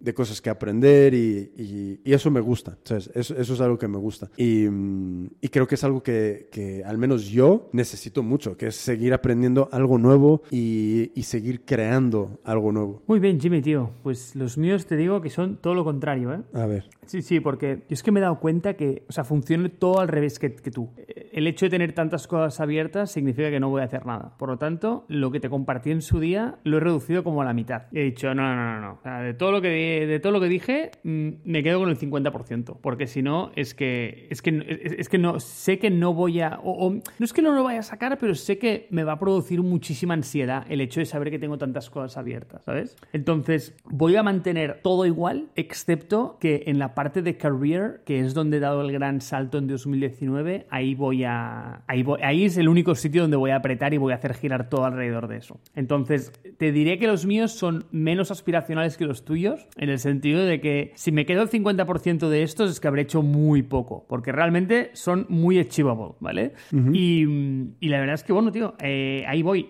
de- 0.00 0.14
cosas 0.14 0.40
que 0.40 0.50
aprender 0.50 1.14
y, 1.14 1.52
y- 1.56 2.00
y 2.04 2.12
eso 2.12 2.30
me 2.30 2.40
gusta, 2.40 2.76
¿sabes? 2.84 3.10
Eso, 3.14 3.36
eso 3.36 3.54
es 3.54 3.60
algo 3.60 3.78
que 3.78 3.86
me 3.88 3.98
gusta. 3.98 4.30
Y, 4.36 4.66
mm, 4.68 5.26
y 5.40 5.48
creo 5.48 5.66
que 5.66 5.76
es 5.76 5.84
algo 5.84 6.02
que, 6.02 6.48
que 6.50 6.82
al 6.84 6.98
menos 6.98 7.26
yo 7.26 7.68
necesito 7.72 8.22
mucho, 8.22 8.47
que 8.56 8.68
es 8.68 8.76
seguir 8.76 9.12
aprendiendo 9.14 9.68
algo 9.72 9.98
nuevo 9.98 10.42
y, 10.50 11.10
y 11.14 11.22
seguir 11.24 11.62
creando 11.64 12.38
algo 12.44 12.72
nuevo. 12.72 13.02
Muy 13.06 13.20
bien, 13.20 13.40
Jimmy, 13.40 13.60
tío. 13.62 13.90
Pues 14.02 14.34
los 14.34 14.58
míos 14.58 14.86
te 14.86 14.96
digo 14.96 15.20
que 15.20 15.30
son 15.30 15.56
todo 15.56 15.74
lo 15.74 15.84
contrario, 15.84 16.32
¿eh? 16.34 16.40
A 16.54 16.66
ver. 16.66 16.88
Sí, 17.06 17.22
sí, 17.22 17.40
porque 17.40 17.82
yo 17.88 17.94
es 17.94 18.02
que 18.02 18.12
me 18.12 18.20
he 18.20 18.22
dado 18.22 18.38
cuenta 18.38 18.74
que, 18.74 19.04
o 19.08 19.12
sea, 19.12 19.24
funciona 19.24 19.68
todo 19.68 20.00
al 20.00 20.08
revés 20.08 20.38
que, 20.38 20.54
que 20.54 20.70
tú. 20.70 20.90
Eh, 20.96 21.27
El 21.38 21.46
hecho 21.46 21.66
de 21.66 21.70
tener 21.70 21.92
tantas 21.92 22.26
cosas 22.26 22.58
abiertas 22.58 23.12
significa 23.12 23.48
que 23.48 23.60
no 23.60 23.70
voy 23.70 23.80
a 23.80 23.84
hacer 23.84 24.04
nada. 24.04 24.32
Por 24.38 24.48
lo 24.48 24.58
tanto, 24.58 25.04
lo 25.06 25.30
que 25.30 25.38
te 25.38 25.48
compartí 25.48 25.92
en 25.92 26.02
su 26.02 26.18
día 26.18 26.56
lo 26.64 26.78
he 26.78 26.80
reducido 26.80 27.22
como 27.22 27.42
a 27.42 27.44
la 27.44 27.52
mitad. 27.54 27.82
He 27.92 28.02
dicho, 28.02 28.34
no, 28.34 28.56
no, 28.56 28.80
no, 28.80 28.98
no. 29.04 29.22
De 29.22 29.34
todo 29.34 29.52
lo 29.52 29.62
que 29.62 29.68
de 30.08 30.18
todo 30.18 30.32
lo 30.32 30.40
que 30.40 30.48
dije, 30.48 30.90
mm, 31.04 31.28
me 31.44 31.62
quedo 31.62 31.78
con 31.78 31.90
el 31.90 31.96
50%, 31.96 32.78
porque 32.82 33.06
si 33.06 33.22
no 33.22 33.52
es 33.54 33.72
que 33.74 34.26
es 34.30 34.42
que 34.42 34.80
es, 34.98 35.08
que 35.08 35.18
no 35.18 35.38
sé 35.38 35.78
que 35.78 35.90
no 35.90 36.12
voy 36.12 36.40
a 36.40 36.58
o- 36.64 36.90
no 36.90 37.24
es 37.24 37.32
que 37.32 37.40
no 37.40 37.54
lo 37.54 37.62
vaya 37.62 37.78
a 37.78 37.82
sacar, 37.84 38.18
pero 38.18 38.34
sé 38.34 38.58
que 38.58 38.88
me 38.90 39.04
va 39.04 39.12
a 39.12 39.18
producir 39.20 39.62
muchísima 39.62 40.14
ansiedad 40.14 40.66
el 40.68 40.80
hecho 40.80 40.98
de 40.98 41.06
saber 41.06 41.30
que 41.30 41.38
tengo 41.38 41.56
tantas 41.56 41.88
cosas 41.88 42.16
abiertas, 42.16 42.64
¿sabes? 42.64 42.96
Entonces, 43.12 43.76
voy 43.84 44.16
a 44.16 44.24
mantener 44.24 44.80
todo 44.82 45.06
igual, 45.06 45.50
excepto 45.54 46.36
que 46.40 46.64
en 46.66 46.80
la 46.80 46.96
parte 46.96 47.22
de 47.22 47.36
career, 47.36 48.00
que 48.04 48.18
es 48.18 48.34
donde 48.34 48.56
he 48.56 48.60
dado 48.60 48.82
el 48.82 48.90
gran 48.90 49.20
salto 49.20 49.58
en 49.58 49.68
2019, 49.68 50.66
ahí 50.70 50.96
voy 50.96 51.22
a 51.22 51.27
ahí 51.28 52.02
voy- 52.02 52.20
ahí 52.22 52.44
es 52.44 52.56
el 52.56 52.68
único 52.68 52.94
sitio 52.94 53.22
donde 53.22 53.36
voy 53.36 53.50
a 53.50 53.56
apretar 53.56 53.94
y 53.94 53.98
voy 53.98 54.12
a 54.12 54.16
hacer 54.16 54.34
girar 54.34 54.68
todo 54.68 54.84
alrededor 54.84 55.28
de 55.28 55.36
eso. 55.38 55.60
Entonces, 55.74 56.32
te 56.58 56.72
diré 56.72 56.98
que 56.98 57.06
los 57.06 57.26
míos 57.26 57.52
son 57.52 57.84
menos 57.90 58.30
aspiracionales 58.30 58.96
que 58.96 59.04
los 59.04 59.24
tuyos, 59.24 59.66
en 59.76 59.88
el 59.90 59.98
sentido 59.98 60.44
de 60.44 60.60
que 60.60 60.92
si 60.94 61.12
me 61.12 61.26
quedo 61.26 61.42
el 61.42 61.48
50% 61.48 62.28
de 62.28 62.42
estos 62.42 62.70
es 62.70 62.80
que 62.80 62.88
habré 62.88 63.02
hecho 63.02 63.22
muy 63.22 63.62
poco, 63.62 64.06
porque 64.08 64.32
realmente 64.32 64.90
son 64.94 65.26
muy 65.28 65.58
achievable, 65.58 66.14
¿vale? 66.20 66.52
y, 66.94 67.26
mm, 67.26 67.74
y 67.80 67.88
la 67.88 68.00
verdad 68.00 68.14
es 68.14 68.24
que, 68.24 68.32
bueno, 68.32 68.50
tío, 68.52 68.74
eh, 68.80 69.24
ahí 69.26 69.42
voy. 69.42 69.68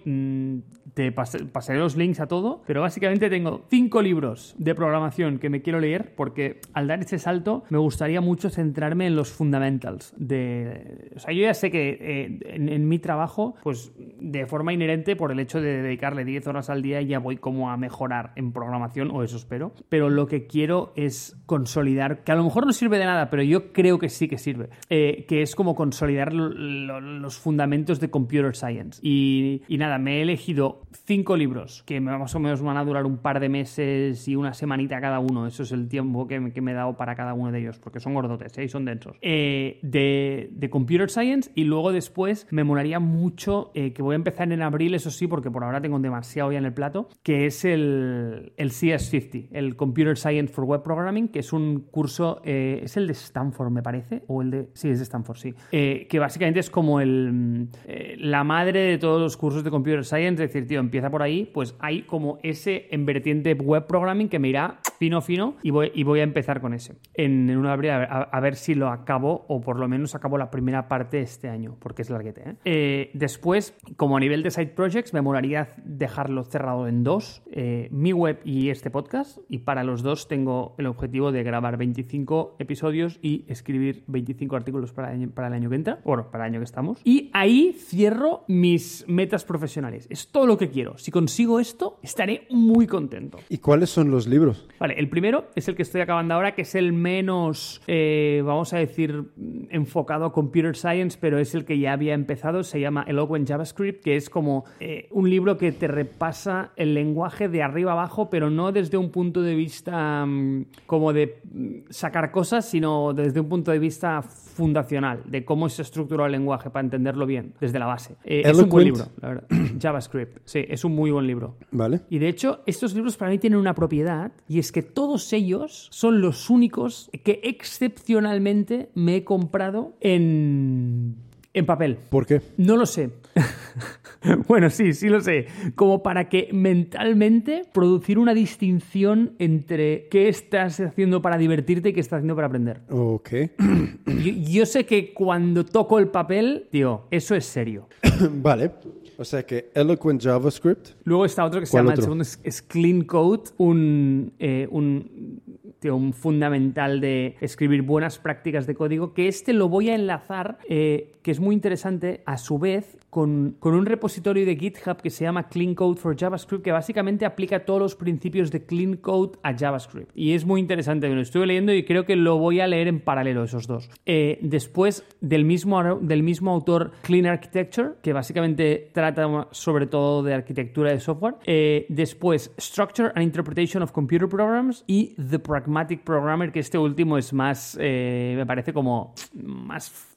Pasaré 1.13 1.79
los 1.79 1.97
links 1.97 2.21
a 2.21 2.27
todo, 2.27 2.63
pero 2.67 2.81
básicamente 2.83 3.31
tengo 3.31 3.65
cinco 3.71 4.03
libros 4.03 4.55
de 4.59 4.75
programación 4.75 5.39
que 5.39 5.49
me 5.51 5.63
quiero 5.63 5.81
leer 5.81 6.15
porque 6.17 6.61
al 6.75 6.87
dar 6.89 7.01
ese 7.01 7.19
salto 7.19 7.65
me 7.71 7.79
gustaría 7.79 8.21
mucho 8.21 8.51
centrarme 8.51 9.07
en 9.07 9.17
los 9.17 9.31
fundamentals. 9.31 10.15
O 10.15 11.19
sea, 11.19 11.33
yo 11.33 11.43
ya 11.43 11.55
sé 11.55 11.71
que 11.71 11.99
eh, 12.01 12.39
en, 12.45 12.89
mi 12.89 12.99
trabajo, 12.99 13.55
pues 13.63 13.93
de 14.21 14.47
forma 14.47 14.73
inherente, 14.73 15.17
por 15.17 15.33
el 15.33 15.41
hecho 15.41 15.61
de 15.61 15.83
dedicarle 15.83 16.25
10 16.25 16.47
horas 16.49 16.71
al 16.71 16.83
día, 16.83 17.01
ya 17.03 17.19
voy 17.19 17.37
como 17.37 17.71
a 17.71 17.77
mejorar 17.77 18.33
en 18.37 18.53
programación, 18.53 19.11
o 19.11 19.23
eso 19.23 19.37
espero. 19.37 19.73
Pero 19.89 20.11
lo 20.11 20.27
que 20.27 20.47
quiero 20.47 20.93
es 20.97 21.37
consolidar, 21.47 22.25
que 22.25 22.33
a 22.33 22.37
lo 22.37 22.45
mejor 22.45 22.67
no 22.67 22.73
sirve 22.73 22.99
de 22.99 23.05
nada, 23.05 23.31
pero 23.31 23.43
yo 23.43 23.73
creo 23.73 23.99
que 23.99 24.09
sí 24.09 24.29
que 24.29 24.39
sirve, 24.39 24.69
eh, 24.91 25.25
que 25.29 25.43
es 25.43 25.55
como 25.55 25.75
consolidar 25.75 26.33
lo- 26.33 26.49
lo- 26.49 27.01
los 27.01 27.39
fundamentos 27.39 28.01
de 28.01 28.11
computer 28.11 28.55
science. 28.57 29.01
Y 29.03 29.63
nada, 29.71 29.99
me 29.99 30.19
he 30.19 30.23
elegido 30.23 30.83
cinco 30.93 31.37
libros 31.37 31.83
que 31.85 32.01
más 32.01 32.35
o 32.35 32.41
menos 32.41 32.63
van 32.63 32.77
a 32.77 32.85
durar 32.85 33.07
un 33.07 33.19
par 33.19 33.41
de 33.41 33.49
meses 33.49 34.27
y 34.29 34.37
una 34.37 34.55
semanita 34.55 35.01
cada 35.01 35.19
uno. 35.19 35.47
Eso 35.47 35.63
es 35.63 35.73
el 35.73 35.89
tiempo 35.89 36.27
que 36.27 36.41
me, 36.41 36.53
que 36.53 36.61
me 36.61 36.73
he 36.73 36.75
dado 36.75 36.97
para 36.97 37.15
cada 37.15 37.35
uno 37.35 37.53
de 37.53 37.61
ellos, 37.61 37.79
porque 37.79 38.01
son 38.01 38.15
gordotes 38.15 38.57
¿eh? 38.59 38.65
y 38.65 38.69
son 38.69 38.85
densos. 38.85 39.17
Eh, 39.21 39.79
de, 39.83 40.49
de 40.53 40.71
Computer 40.71 41.11
Science 41.11 41.51
y 41.55 41.65
luego 41.65 41.93
después 41.93 42.47
me 42.51 42.65
molaría 42.65 43.01
mucho, 43.01 43.71
eh, 43.75 43.93
que 43.93 44.03
voy 44.03 44.15
a 44.15 44.17
empezar 44.17 44.53
en 44.53 44.63
abril, 44.63 44.95
eso 44.95 45.11
sí, 45.11 45.27
porque 45.27 45.51
por 45.51 45.65
ahora 45.65 45.81
tengo 45.81 45.99
demasiado 45.99 46.53
ya 46.53 46.59
en 46.59 46.65
el 46.65 46.73
plato, 46.73 47.09
que 47.23 47.47
es 47.47 47.65
el, 47.65 48.53
el 48.57 48.71
CS50, 48.71 49.49
el 49.53 49.77
Computer 49.77 50.17
Science 50.17 50.53
for 50.53 50.65
Web 50.65 50.83
Programming, 50.83 51.29
que 51.29 51.41
es 51.41 51.53
un 51.53 51.81
curso, 51.81 52.41
eh, 52.45 52.81
es 52.83 52.97
el 52.97 53.07
de 53.07 53.13
Stanford, 53.13 53.71
me 53.71 53.83
parece, 53.83 54.23
o 54.27 54.43
el 54.43 54.51
de, 54.51 54.69
sí, 54.75 54.89
es 54.89 54.99
de 54.99 55.05
Stanford, 55.05 55.37
sí, 55.37 55.55
Eh, 55.73 56.07
que 56.09 56.19
básicamente 56.19 56.61
es 56.61 56.71
como 56.71 57.01
el, 57.01 57.69
eh, 57.87 58.17
la 58.19 58.45
madre 58.45 58.81
de 58.81 58.99
todos 58.99 59.21
los 59.21 59.37
cursos 59.37 59.65
de 59.65 59.71
Computer 59.71 60.05
Science, 60.05 60.45
es 60.45 60.53
decir, 60.53 60.67
tío, 60.67 60.78
empieza 60.81 61.11
por 61.11 61.23
ahí, 61.23 61.45
pues 61.53 61.75
hay 61.79 62.03
como 62.03 62.39
ese 62.43 62.87
en 62.91 63.07
vertiente 63.07 63.55
Web 63.55 63.87
Programming 63.87 64.29
que 64.29 64.39
me 64.39 64.49
irá 64.49 64.81
fino, 64.99 65.21
fino, 65.21 65.57
y 65.63 65.71
voy, 65.71 65.91
y 65.95 66.03
voy 66.03 66.21
a 66.21 66.25
empezar 66.25 66.61
con 66.61 66.75
ese. 66.75 66.97
En, 67.15 67.57
una 67.57 67.73
abril, 67.73 67.91
a 67.91 68.41
ver, 68.41 68.57
si 68.57 68.75
lo 68.75 68.89
acabo, 68.89 69.45
o 69.49 69.61
por 69.61 69.79
lo 69.79 69.89
menos 69.89 70.15
acabo 70.15 70.39
la 70.39 70.51
primera 70.51 70.89
parte 70.89 71.21
este 71.21 71.49
año, 71.49 71.77
porque 71.79 72.03
es 72.03 72.11
larguete. 72.11 72.51
¿eh? 72.51 72.55
Eh, 72.65 73.11
después, 73.15 73.77
como 73.97 74.17
a 74.17 74.21
nivel 74.21 74.43
de 74.43 74.51
side 74.51 74.69
projects, 74.69 75.15
me 75.15 75.23
molaría 75.23 75.75
dejarlo 75.85 76.45
cerrado 76.45 76.89
en 76.89 77.05
dos, 77.05 77.43
eh, 77.51 77.89
mi 77.91 78.13
web 78.13 78.41
y 78.45 78.71
este 78.71 78.91
podcast, 78.91 79.39
y 79.49 79.59
para 79.59 79.85
los 79.85 80.03
dos 80.03 80.29
tengo 80.29 80.75
el 80.79 80.87
objetivo 80.87 81.33
de 81.33 81.43
grabar 81.43 81.77
25 81.77 82.57
episodios 82.59 83.19
y 83.23 83.45
escribir 83.49 84.05
25 84.07 84.57
artículos 84.57 84.93
para 84.93 85.13
el 85.15 85.53
año, 85.53 85.71
que 85.71 85.77
entra, 85.77 86.01
bueno, 86.05 86.31
para 86.31 86.45
el 86.45 86.53
año 86.53 86.61
que 86.61 86.65
estamos. 86.65 87.01
Y 87.05 87.31
ahí 87.33 87.73
cierro 87.79 88.45
mis 88.49 89.05
metas 89.09 89.45
profesionales. 89.45 90.07
Es 90.11 90.29
todo 90.29 90.47
lo 90.47 90.59
que 90.59 90.71
quiero. 90.71 90.99
Si 90.99 91.11
consigo 91.11 91.61
esto, 91.61 91.99
estaré 92.03 92.47
muy 92.51 92.87
contento. 92.87 93.39
¿Y 93.49 93.59
cuáles 93.59 93.91
son 93.91 94.11
los 94.11 94.27
libros? 94.27 94.67
El 94.97 95.09
primero 95.09 95.47
es 95.55 95.69
el 95.69 95.75
que 95.75 95.83
estoy 95.83 96.01
acabando 96.01 96.35
ahora, 96.35 96.55
que 96.55 96.63
es 96.63 96.75
el 96.75 96.93
menos, 96.93 97.83
eh, 97.87 98.43
vamos 98.45 98.73
a 98.73 98.79
decir, 98.79 99.25
enfocado 99.71 100.25
a 100.27 100.33
computer 100.33 100.77
science, 100.77 101.19
pero 101.21 101.39
es 101.39 101.55
el 101.55 101.65
que 101.65 101.79
ya 101.79 101.93
había 101.93 102.15
empezado. 102.15 102.63
Se 102.63 102.81
llama 102.81 103.05
Eloquent 103.07 103.49
JavaScript, 103.49 104.03
que 104.03 104.17
es 104.17 104.31
como 104.31 104.65
eh, 104.81 105.09
un 105.11 105.29
libro 105.29 105.57
que 105.57 105.73
te 105.73 105.89
repasa 105.89 106.73
el 106.77 106.95
lenguaje 106.95 107.49
de 107.49 107.63
arriba 107.63 107.93
abajo, 107.93 108.31
pero 108.31 108.51
no 108.51 108.73
desde 108.73 108.97
un 108.97 109.11
punto 109.11 109.43
de 109.43 109.55
vista 109.55 110.25
mm, 110.27 110.67
como 110.87 111.13
de 111.13 111.41
mm, 111.45 111.91
sacar 111.91 112.31
cosas, 112.31 112.69
sino 112.69 113.13
desde 113.13 113.41
un 113.41 113.49
punto 113.49 113.71
de 113.71 113.79
vista 113.79 114.23
fundacional, 114.59 115.23
de 115.25 115.45
cómo 115.45 115.69
se 115.69 115.83
estructura 115.83 116.27
el 116.27 116.33
lenguaje 116.33 116.69
para 116.69 116.85
entenderlo 116.85 117.27
bien, 117.27 117.55
desde 117.61 117.79
la 117.79 117.87
base. 117.87 118.17
Eh, 118.25 118.43
es 118.45 118.59
un 118.59 118.69
buen 118.69 118.87
libro, 118.87 119.07
la 119.21 119.29
verdad. 119.29 119.45
JavaScript, 119.81 120.39
sí, 120.45 120.65
es 120.69 120.85
un 120.85 120.97
muy 120.97 121.13
buen 121.13 121.29
libro. 121.29 121.57
¿Vale? 121.71 122.01
Y 122.11 122.19
de 122.19 122.29
hecho, 122.29 122.61
estos 122.67 122.93
libros 122.93 123.17
para 123.17 123.31
mí 123.31 123.39
tienen 123.39 123.61
una 123.61 123.73
propiedad, 123.73 124.33
y 124.49 124.59
es 124.59 124.73
que 124.73 124.83
todos 124.83 125.33
ellos 125.33 125.87
son 125.93 126.21
los 126.21 126.51
únicos 126.51 127.09
que 127.23 127.41
excepcionalmente 127.45 128.91
me 128.95 129.15
he 129.17 129.25
comprado 129.25 129.95
en, 130.01 131.15
en 131.55 131.67
papel. 131.67 131.97
¿Por 132.11 132.27
qué? 132.27 132.41
No 132.57 132.77
lo 132.77 132.87
sé. 132.87 133.11
bueno, 134.49 134.71
sí, 134.71 134.93
sí 134.93 135.09
lo 135.09 135.21
sé. 135.21 135.47
Como 135.75 136.03
para 136.03 136.29
que 136.29 136.49
mentalmente 136.53 137.65
producir 137.73 138.19
una 138.19 138.35
distinción 138.35 139.35
entre 139.39 140.09
qué 140.09 140.29
estás 140.29 140.81
haciendo 140.81 141.23
para 141.23 141.39
divertirte 141.39 141.91
y 141.91 141.93
qué 141.93 142.01
estás 142.01 142.19
haciendo 142.19 142.35
para 142.35 142.49
aprender. 142.49 142.81
Ok. 142.91 143.31
Yo, 144.07 144.33
yo 144.33 144.67
sé 144.67 144.85
que 144.85 145.13
cuando 145.13 145.65
toco 145.65 145.99
el 145.99 146.09
papel, 146.09 146.67
tío, 146.71 147.07
eso 147.11 147.35
es 147.35 147.45
serio. 147.45 147.89
vale. 148.43 148.73
O 149.21 149.25
sea 149.25 149.45
que 149.45 149.71
Eloquent 149.75 150.23
JavaScript. 150.23 150.91
Luego 151.03 151.25
está 151.25 151.45
otro 151.45 151.59
que 151.59 151.67
se 151.67 151.73
¿Cuál 151.73 151.85
llama, 151.85 151.93
otro? 151.95 152.01
el 152.01 152.05
segundo 152.05 152.23
es, 152.23 152.41
es 152.45 152.63
Clean 152.63 153.03
Code, 153.03 153.51
un, 153.57 154.33
eh, 154.39 154.69
un, 154.71 155.43
un 155.85 156.13
fundamental 156.13 157.01
de 157.01 157.37
escribir 157.41 157.83
buenas 157.83 158.19
prácticas 158.19 158.67
de 158.67 158.75
código, 158.75 159.15
que 159.15 159.29
este 159.29 159.53
lo 159.53 159.69
voy 159.69 159.91
a 159.91 159.95
enlazar, 159.95 160.59
eh, 160.69 161.13
que 161.23 161.31
es 161.31 161.41
muy 161.41 161.55
interesante, 161.55 162.23
a 162.27 162.37
su 162.37 162.59
vez, 162.59 162.99
con, 163.11 163.57
un 163.61 163.87
repositorio 163.87 164.45
de 164.45 164.57
GitHub 164.57 165.01
que 165.03 165.11
se 165.11 165.25
llama 165.25 165.49
Clean 165.49 165.75
Code 165.75 165.99
for 165.99 166.17
JavaScript, 166.17 166.65
que 166.65 166.73
básicamente 166.73 167.25
aplica 167.25 167.65
todos 167.65 167.81
los 167.81 167.95
principios 167.95 168.51
de 168.51 168.65
Clean 168.65 168.97
Code 168.97 169.39
a 169.43 169.57
JavaScript. 169.57 170.11
Y 170.15 170.33
es 170.33 170.45
muy 170.45 170.61
interesante, 170.61 171.09
lo 171.09 171.21
estuve 171.21 171.47
leyendo 171.47 171.73
y 171.73 171.85
creo 171.85 172.05
que 172.05 172.17
lo 172.17 172.39
voy 172.39 172.61
a 172.61 172.67
leer 172.67 172.89
en 172.89 173.01
paralelo, 173.01 173.45
esos 173.45 173.67
dos. 173.67 173.91
Eh, 174.05 174.39
después, 174.43 175.05
del 175.21 175.45
mismo, 175.45 175.97
del 175.97 176.23
mismo 176.23 176.51
autor, 176.53 176.93
Clean 177.03 177.27
Architecture, 177.27 177.93
que 178.03 178.13
básicamente 178.13 178.91
trata 178.93 179.49
sobre 179.53 179.87
todo 179.87 180.23
de 180.23 180.35
arquitectura 180.35 180.91
de 180.91 181.01
software. 181.01 181.37
Eh, 181.47 181.87
después, 181.89 182.53
Structure 182.59 183.11
and 183.15 183.23
Interpretation 183.23 183.83
of 183.83 183.93
Computer 183.93 184.29
Programs 184.29 184.85
y 184.87 185.15
The 185.15 185.39
Pragmatic 185.39 186.03
Programmer, 186.03 186.53
que 186.53 186.61
este 186.61 186.79
último 186.79 187.17
es 187.17 187.33
más, 187.33 187.77
eh, 187.81 188.35
me 188.37 188.47
parece 188.47 188.73
como 188.73 189.15
más 189.35 190.08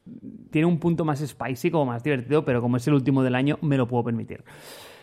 tiene 0.50 0.66
un 0.66 0.80
punto 0.80 1.06
más 1.06 1.20
spicy, 1.20 1.72
como 1.72 1.86
más 1.86 2.04
divertido, 2.04 2.44
pero 2.44 2.62
como 2.62 2.78
es 2.78 2.88
el 2.88 2.94
último 2.94 3.24
del 3.24 3.36
año, 3.36 3.58
me 3.62 3.78
lo 3.78 3.88
puedo 3.88 4.04
permitir. 4.04 4.44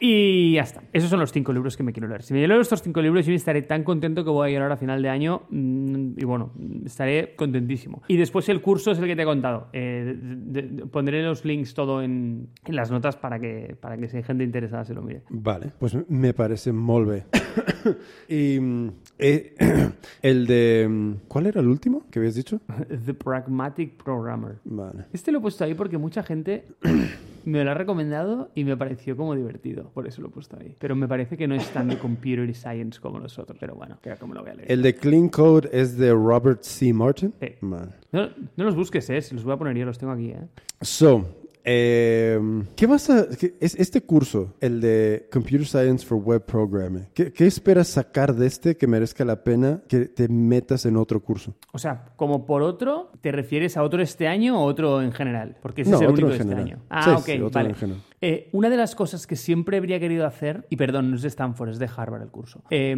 Y 0.01 0.55
ya 0.55 0.63
está. 0.63 0.83
Esos 0.93 1.11
son 1.11 1.21
los 1.21 1.33
cinco 1.33 1.53
libros 1.53 1.77
que 1.77 1.83
me 1.83 1.93
quiero 1.93 2.09
leer. 2.09 2.23
Si 2.23 2.33
me 2.35 2.47
leo 2.47 2.61
estos 2.61 2.83
cinco 2.83 3.01
libros, 3.03 3.27
yo 3.27 3.33
estaré 3.35 3.63
tan 3.63 3.83
contento 3.85 4.25
que 4.25 4.31
voy 4.31 4.49
a 4.51 4.53
llorar 4.53 4.73
a 4.73 4.77
final 4.77 5.03
de 5.03 5.09
año. 5.09 5.43
mm, 5.51 6.13
Y 6.19 6.25
bueno, 6.25 6.53
estaré 6.85 7.35
contentísimo. 7.37 8.03
Y 8.09 8.17
después 8.17 8.49
el 8.49 8.61
curso 8.61 8.91
es 8.93 8.99
el 8.99 9.07
que 9.07 9.17
te 9.17 9.23
he 9.23 9.25
contado. 9.25 9.69
Eh, 9.73 10.17
de- 10.21 10.63
de- 10.63 10.87
pondré 10.87 11.23
los 11.23 11.45
links 11.45 11.75
todo 11.75 12.03
en, 12.03 12.49
en 12.65 12.77
las 12.77 12.91
notas 12.91 13.17
para 13.17 13.39
que, 13.39 13.77
para 13.81 13.97
que 13.97 14.09
si 14.09 14.17
hay 14.19 14.23
gente 14.23 14.45
interesada 14.45 14.85
se 14.85 14.95
lo 14.95 15.03
mire. 15.03 15.23
Vale. 15.31 15.73
Pues 15.79 15.97
me 16.09 16.33
parece 16.35 16.73
molt 16.73 17.09
bé. 17.09 17.25
y 18.29 18.59
eh, 19.19 19.55
el 20.23 20.47
de... 20.47 20.87
mm, 20.89 21.13
¿Cuál 21.29 21.47
era 21.47 21.61
el 21.61 21.67
último 21.69 22.05
que 22.11 22.19
habías 22.19 22.35
dicho? 22.35 22.61
The 23.07 23.15
Pragmatic 23.15 24.03
Programmer. 24.03 24.57
Vale. 24.65 25.07
Este 25.13 25.33
lo 25.33 25.39
he 25.39 25.41
puesto 25.41 25.65
ahí 25.65 25.75
porque 25.75 25.99
mucha 25.99 26.23
gente 26.23 26.65
me 27.49 27.65
lo 27.65 27.71
ha 27.71 27.75
recomendado 27.75 28.51
y 28.55 28.65
me 28.65 28.77
pareció 28.77 29.17
como 29.17 29.35
divertido. 29.35 29.91
Por 29.95 30.07
eso 30.07 30.21
lo 30.21 30.29
he 30.29 30.31
puesto 30.31 30.57
ahí. 30.61 30.77
Pero 30.79 30.95
me 30.95 31.09
parece 31.09 31.37
que 31.37 31.49
no 31.49 31.55
es 31.55 31.69
tan 31.71 31.89
de 31.89 31.99
computer 31.99 32.55
science 32.55 33.01
como 33.01 33.19
los 33.19 33.39
otros. 33.39 33.59
Pero 33.59 33.75
bueno, 33.75 33.99
que 34.03 34.11
me 34.11 34.35
lo 34.35 34.43
voy 34.43 34.51
a 34.51 34.55
leer. 34.55 34.71
El 34.71 34.83
de 34.83 34.95
Clean 34.95 35.29
Code 35.29 35.69
es 35.73 35.97
de 35.97 36.13
Robert 36.13 36.63
C. 36.63 36.93
Martin. 36.93 37.33
Sí. 37.41 37.55
No, 37.61 38.29
no 38.57 38.65
los 38.65 38.77
busques, 38.77 39.09
¿eh? 39.11 39.21
Si 39.23 39.35
los 39.35 39.45
voy 39.45 39.55
a 39.55 39.57
poner 39.57 39.77
yo, 39.77 39.87
los 39.87 39.99
tengo 39.99 40.13
aquí, 40.13 40.31
¿eh? 40.31 40.47
So, 40.83 41.27
eh, 41.71 42.41
¿qué 42.77 42.87
vas 42.87 43.11
a... 43.11 43.29
qué- 43.29 43.55
es, 43.61 43.75
este 43.75 44.01
curso, 44.01 44.55
el 44.61 44.81
de 44.81 45.29
Computer 45.31 45.67
Science 45.67 46.07
for 46.07 46.17
Web 46.19 46.47
Programming, 46.47 47.07
¿qué, 47.13 47.31
qué 47.31 47.47
esperas 47.47 47.89
sacar 47.89 48.35
de 48.35 48.47
este 48.47 48.77
que 48.79 48.87
merezca 48.87 49.23
la 49.27 49.45
pena 49.45 49.83
que 49.87 50.07
te 50.07 50.29
metas 50.29 50.87
en 50.87 50.97
otro 50.97 51.21
curso? 51.23 51.55
O 51.73 51.79
sea, 51.79 52.07
como 52.17 52.47
por 52.47 52.63
otro, 52.63 53.11
¿te 53.21 53.33
refieres 53.33 53.77
a 53.77 53.83
otro 53.83 54.03
este 54.03 54.27
año 54.29 54.59
o 54.59 54.65
otro 54.65 55.03
en 55.03 55.13
general? 55.13 55.57
Porque 55.61 55.83
ese 55.83 55.91
No, 55.91 55.97
es 55.99 56.03
el 56.05 56.09
otro 56.09 56.27
único 56.27 56.43
en 56.43 56.49
de 56.49 56.55
este 56.55 56.63
general. 56.63 56.79
año. 56.81 56.87
Ah, 56.89 57.03
Sí, 57.05 57.11
ok, 57.11 57.25
sí, 57.27 57.33
otro 57.43 57.51
vale. 57.51 57.69
en 57.71 57.75
general. 57.75 58.03
Eh, 58.21 58.49
una 58.53 58.69
de 58.71 58.77
las 58.77 58.95
cosas 58.95 59.27
que 59.27 59.37
siempre 59.37 59.77
habría 59.77 60.01
querido 60.01 60.27
hacer, 60.27 60.67
y 60.71 60.77
perdón, 60.77 61.11
no 61.11 61.17
es 61.17 61.23
de 61.23 61.29
Stanford, 61.29 61.71
es 61.71 61.79
de 61.79 61.89
Harvard 61.95 62.23
el 62.23 62.31
curso. 62.31 62.63
Eh, 62.71 62.97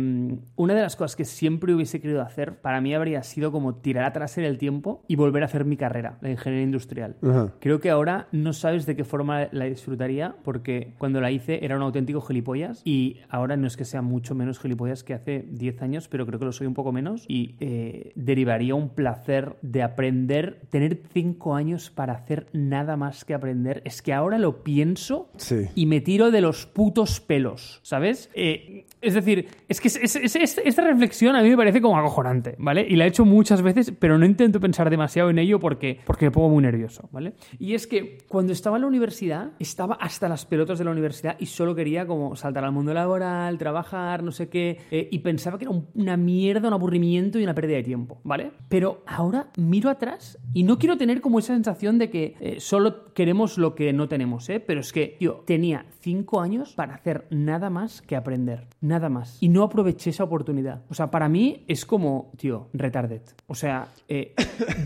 una 0.56 0.74
de 0.74 0.80
las 0.80 0.96
cosas 0.96 1.16
que 1.16 1.24
siempre 1.24 1.74
hubiese 1.74 2.00
querido 2.00 2.22
hacer, 2.22 2.60
para 2.60 2.80
mí 2.80 2.94
habría 2.94 3.22
sido 3.22 3.52
como 3.52 3.74
tirar 3.76 4.04
atrás 4.04 4.38
en 4.38 4.44
el 4.44 4.58
tiempo 4.58 5.02
y 5.08 5.16
volver 5.16 5.42
a 5.42 5.46
hacer 5.46 5.64
mi 5.64 5.76
carrera, 5.76 6.18
la 6.20 6.30
ingeniería 6.30 6.64
industrial. 6.64 7.16
Creo 7.60 7.80
que 7.80 7.90
ahora 7.90 8.28
no 8.32 8.52
sabes 8.52 8.86
de 8.86 8.96
qué 8.96 9.04
forma 9.04 9.48
la 9.52 9.66
disfrutaría, 9.66 10.36
porque 10.42 10.94
cuando 10.98 11.20
la 11.20 11.30
hice 11.30 11.64
era 11.64 11.76
un 11.76 11.82
auténtico 11.82 12.20
gilipollas 12.20 12.82
y 12.84 13.18
ahora 13.28 13.56
no 13.56 13.66
es 13.66 13.76
que 13.76 13.84
sea 13.84 14.02
mucho 14.02 14.34
menos 14.34 14.58
gilipollas 14.58 15.04
que 15.04 15.14
hace 15.14 15.44
10 15.50 15.82
años, 15.82 16.08
pero 16.08 16.26
creo 16.26 16.38
que 16.38 16.44
lo 16.44 16.52
soy 16.52 16.66
un 16.66 16.74
poco 16.74 16.92
menos 16.92 17.24
y 17.28 17.56
eh, 17.60 18.12
derivaría 18.14 18.74
un 18.74 18.90
placer 18.90 19.56
de 19.62 19.82
aprender, 19.82 20.60
tener 20.70 21.00
5 21.12 21.54
años 21.54 21.90
para 21.90 22.14
hacer 22.14 22.46
nada 22.52 22.96
más 22.96 23.24
que 23.24 23.34
aprender. 23.34 23.82
Es 23.84 24.02
que 24.02 24.12
ahora 24.12 24.38
lo 24.38 24.62
pienso 24.62 25.09
Sí. 25.36 25.66
y 25.74 25.86
me 25.86 26.00
tiro 26.00 26.30
de 26.30 26.40
los 26.40 26.66
putos 26.66 27.20
pelos, 27.20 27.80
¿sabes? 27.82 28.30
Eh, 28.34 28.86
es 29.00 29.14
decir, 29.14 29.46
es 29.68 29.80
que 29.80 29.88
es- 29.88 29.96
es- 29.96 30.16
es- 30.16 30.36
es- 30.36 30.61
esta 30.64 30.82
reflexión 30.84 31.34
a 31.36 31.42
mí 31.42 31.48
me 31.50 31.56
parece 31.56 31.80
como 31.80 31.96
acojonante, 31.98 32.54
¿vale? 32.58 32.86
Y 32.88 32.96
la 32.96 33.04
he 33.04 33.08
hecho 33.08 33.24
muchas 33.24 33.62
veces, 33.62 33.92
pero 33.98 34.18
no 34.18 34.26
intento 34.26 34.61
pensar 34.61 34.90
demasiado 34.90 35.30
en 35.30 35.38
ello 35.38 35.58
porque, 35.58 36.00
porque 36.04 36.26
me 36.26 36.30
pongo 36.30 36.50
muy 36.50 36.62
nervioso, 36.62 37.08
¿vale? 37.12 37.32
Y 37.58 37.74
es 37.74 37.86
que 37.86 38.18
cuando 38.28 38.52
estaba 38.52 38.76
en 38.76 38.82
la 38.82 38.88
universidad, 38.88 39.52
estaba 39.58 39.94
hasta 39.94 40.28
las 40.28 40.44
pelotas 40.46 40.78
de 40.78 40.84
la 40.84 40.90
universidad 40.90 41.36
y 41.38 41.46
solo 41.46 41.74
quería 41.74 42.06
como 42.06 42.36
saltar 42.36 42.64
al 42.64 42.72
mundo 42.72 42.92
laboral, 42.94 43.56
trabajar, 43.58 44.22
no 44.22 44.32
sé 44.32 44.48
qué, 44.48 44.78
eh, 44.90 45.08
y 45.11 45.18
pensaba 45.20 45.58
que 45.58 45.64
era 45.64 45.70
un- 45.72 45.86
una 45.94 46.16
mierda, 46.16 46.68
un 46.68 46.74
aburrimiento 46.74 47.38
y 47.38 47.44
una 47.44 47.54
pérdida 47.54 47.76
de 47.76 47.82
tiempo, 47.84 48.20
¿vale? 48.24 48.50
Pero 48.68 49.02
ahora 49.06 49.48
miro 49.56 49.88
atrás 49.90 50.38
y 50.52 50.62
no 50.64 50.78
quiero 50.78 50.96
tener 50.96 51.20
como 51.20 51.38
esa 51.38 51.54
sensación 51.54 51.98
de 51.98 52.11
que 52.11 52.34
eh, 52.40 52.56
solo 52.61 53.12
queremos 53.14 53.56
lo 53.58 53.74
que 53.74 53.92
no 53.92 54.08
tenemos, 54.08 54.48
¿eh? 54.50 54.61
Pero 54.61 54.80
es 54.80 54.92
que 54.92 54.99
tío, 55.09 55.42
tenía 55.46 55.86
cinco 56.01 56.40
años 56.40 56.72
para 56.74 56.94
hacer 56.94 57.26
nada 57.30 57.70
más 57.70 58.01
que 58.03 58.16
aprender. 58.16 58.66
Nada 58.80 59.09
más. 59.09 59.36
Y 59.42 59.48
no 59.48 59.62
aproveché 59.62 60.11
esa 60.11 60.24
oportunidad. 60.24 60.82
O 60.88 60.94
sea, 60.94 61.09
para 61.11 61.28
mí 61.28 61.64
es 61.68 61.84
como, 61.84 62.32
tío, 62.38 62.68
retarded. 62.72 63.20
O 63.46 63.55
sea, 63.55 63.88
eh, 64.09 64.34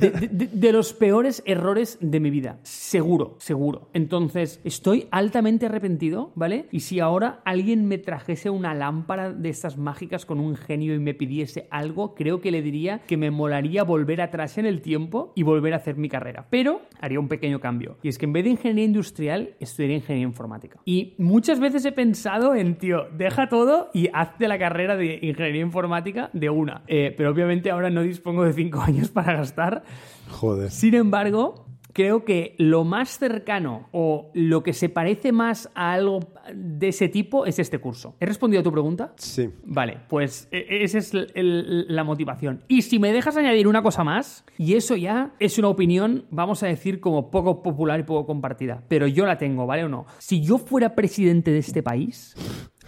de, 0.00 0.10
de- 0.10 0.46
de 0.48 0.72
los 0.72 0.92
peores 0.92 1.42
errores 1.46 1.98
de 2.00 2.20
mi 2.20 2.30
vida. 2.30 2.58
Seguro, 2.62 3.36
seguro. 3.38 3.88
Entonces, 3.92 4.60
estoy 4.64 5.06
altamente 5.10 5.66
arrepentido, 5.66 6.32
¿vale? 6.34 6.66
Y 6.72 6.80
si 6.80 7.00
ahora 7.00 7.40
alguien 7.44 7.86
me 7.86 7.98
trajese 7.98 8.50
una 8.50 8.74
lámpara 8.74 9.32
de 9.32 9.48
estas 9.48 9.76
mágicas 9.78 10.26
con 10.26 10.40
un 10.40 10.56
genio 10.56 10.94
y 10.94 10.98
me 10.98 11.14
pidiese 11.14 11.68
algo, 11.70 12.14
creo 12.14 12.40
que 12.40 12.50
le 12.50 12.62
diría 12.62 13.00
que 13.06 13.16
me 13.16 13.30
molaría 13.30 13.84
volver 13.84 14.20
atrás 14.20 14.58
en 14.58 14.66
el 14.66 14.80
tiempo 14.80 15.32
y 15.36 15.42
volver 15.42 15.74
a 15.74 15.76
hacer 15.76 15.96
mi 15.96 16.08
carrera. 16.08 16.46
Pero 16.50 16.80
haría 17.00 17.20
un 17.20 17.28
pequeño 17.28 17.60
cambio. 17.60 17.98
Y 18.02 18.08
es 18.08 18.18
que 18.18 18.26
en 18.26 18.32
vez 18.32 18.44
de 18.44 18.50
ingeniería 18.50 18.84
industrial, 18.84 19.54
estudiaría 19.60 19.96
ingeniería 20.04 20.28
informática. 20.28 20.78
Y 20.84 21.14
muchas 21.18 21.58
veces 21.60 21.84
he 21.84 21.92
pensado 21.92 22.54
en, 22.54 22.76
tío, 22.76 23.06
deja 23.16 23.48
todo 23.48 23.90
y 23.92 24.08
hazte 24.12 24.48
la 24.48 24.58
carrera 24.58 24.96
de 24.96 25.18
ingeniería 25.22 25.62
informática 25.62 26.30
de 26.32 26.50
una. 26.50 26.82
Eh, 26.86 27.14
pero 27.16 27.30
obviamente 27.30 27.70
ahora 27.70 27.90
no 27.90 28.02
dispongo 28.02 28.44
de 28.44 28.52
cinco 28.52 28.80
años 28.86 29.08
para 29.08 29.34
gastar. 29.34 29.84
Joder. 30.30 30.70
Sin 30.70 30.94
embargo, 30.94 31.63
creo 31.94 32.24
que 32.26 32.54
lo 32.58 32.84
más 32.84 33.18
cercano 33.18 33.88
o 33.92 34.30
lo 34.34 34.62
que 34.62 34.74
se 34.74 34.90
parece 34.90 35.32
más 35.32 35.70
a 35.74 35.92
algo 35.94 36.20
de 36.54 36.88
ese 36.88 37.08
tipo 37.08 37.46
es 37.46 37.58
este 37.58 37.78
curso. 37.78 38.16
¿He 38.20 38.26
respondido 38.26 38.60
a 38.60 38.62
tu 38.64 38.70
pregunta? 38.72 39.14
Sí. 39.16 39.48
Vale, 39.64 40.00
pues 40.08 40.46
e- 40.52 40.82
esa 40.84 40.98
es 40.98 41.14
el- 41.14 41.30
el- 41.34 41.86
la 41.94 42.04
motivación. 42.04 42.62
Y 42.68 42.82
si 42.82 42.98
me 42.98 43.12
dejas 43.12 43.36
añadir 43.38 43.66
una 43.66 43.82
cosa 43.82 44.04
más, 44.04 44.44
y 44.58 44.74
eso 44.74 44.96
ya 44.96 45.32
es 45.40 45.58
una 45.58 45.68
opinión, 45.68 46.26
vamos 46.30 46.62
a 46.62 46.66
decir, 46.66 47.00
como 47.00 47.30
poco 47.30 47.62
popular 47.62 48.00
y 48.00 48.02
poco 48.02 48.26
compartida, 48.26 48.82
pero 48.88 49.06
yo 49.06 49.24
la 49.24 49.38
tengo, 49.38 49.66
¿vale 49.66 49.84
o 49.84 49.88
no? 49.88 50.04
Si 50.18 50.42
yo 50.42 50.58
fuera 50.58 50.94
presidente 50.94 51.50
de 51.52 51.58
este 51.58 51.82
país, 51.82 52.34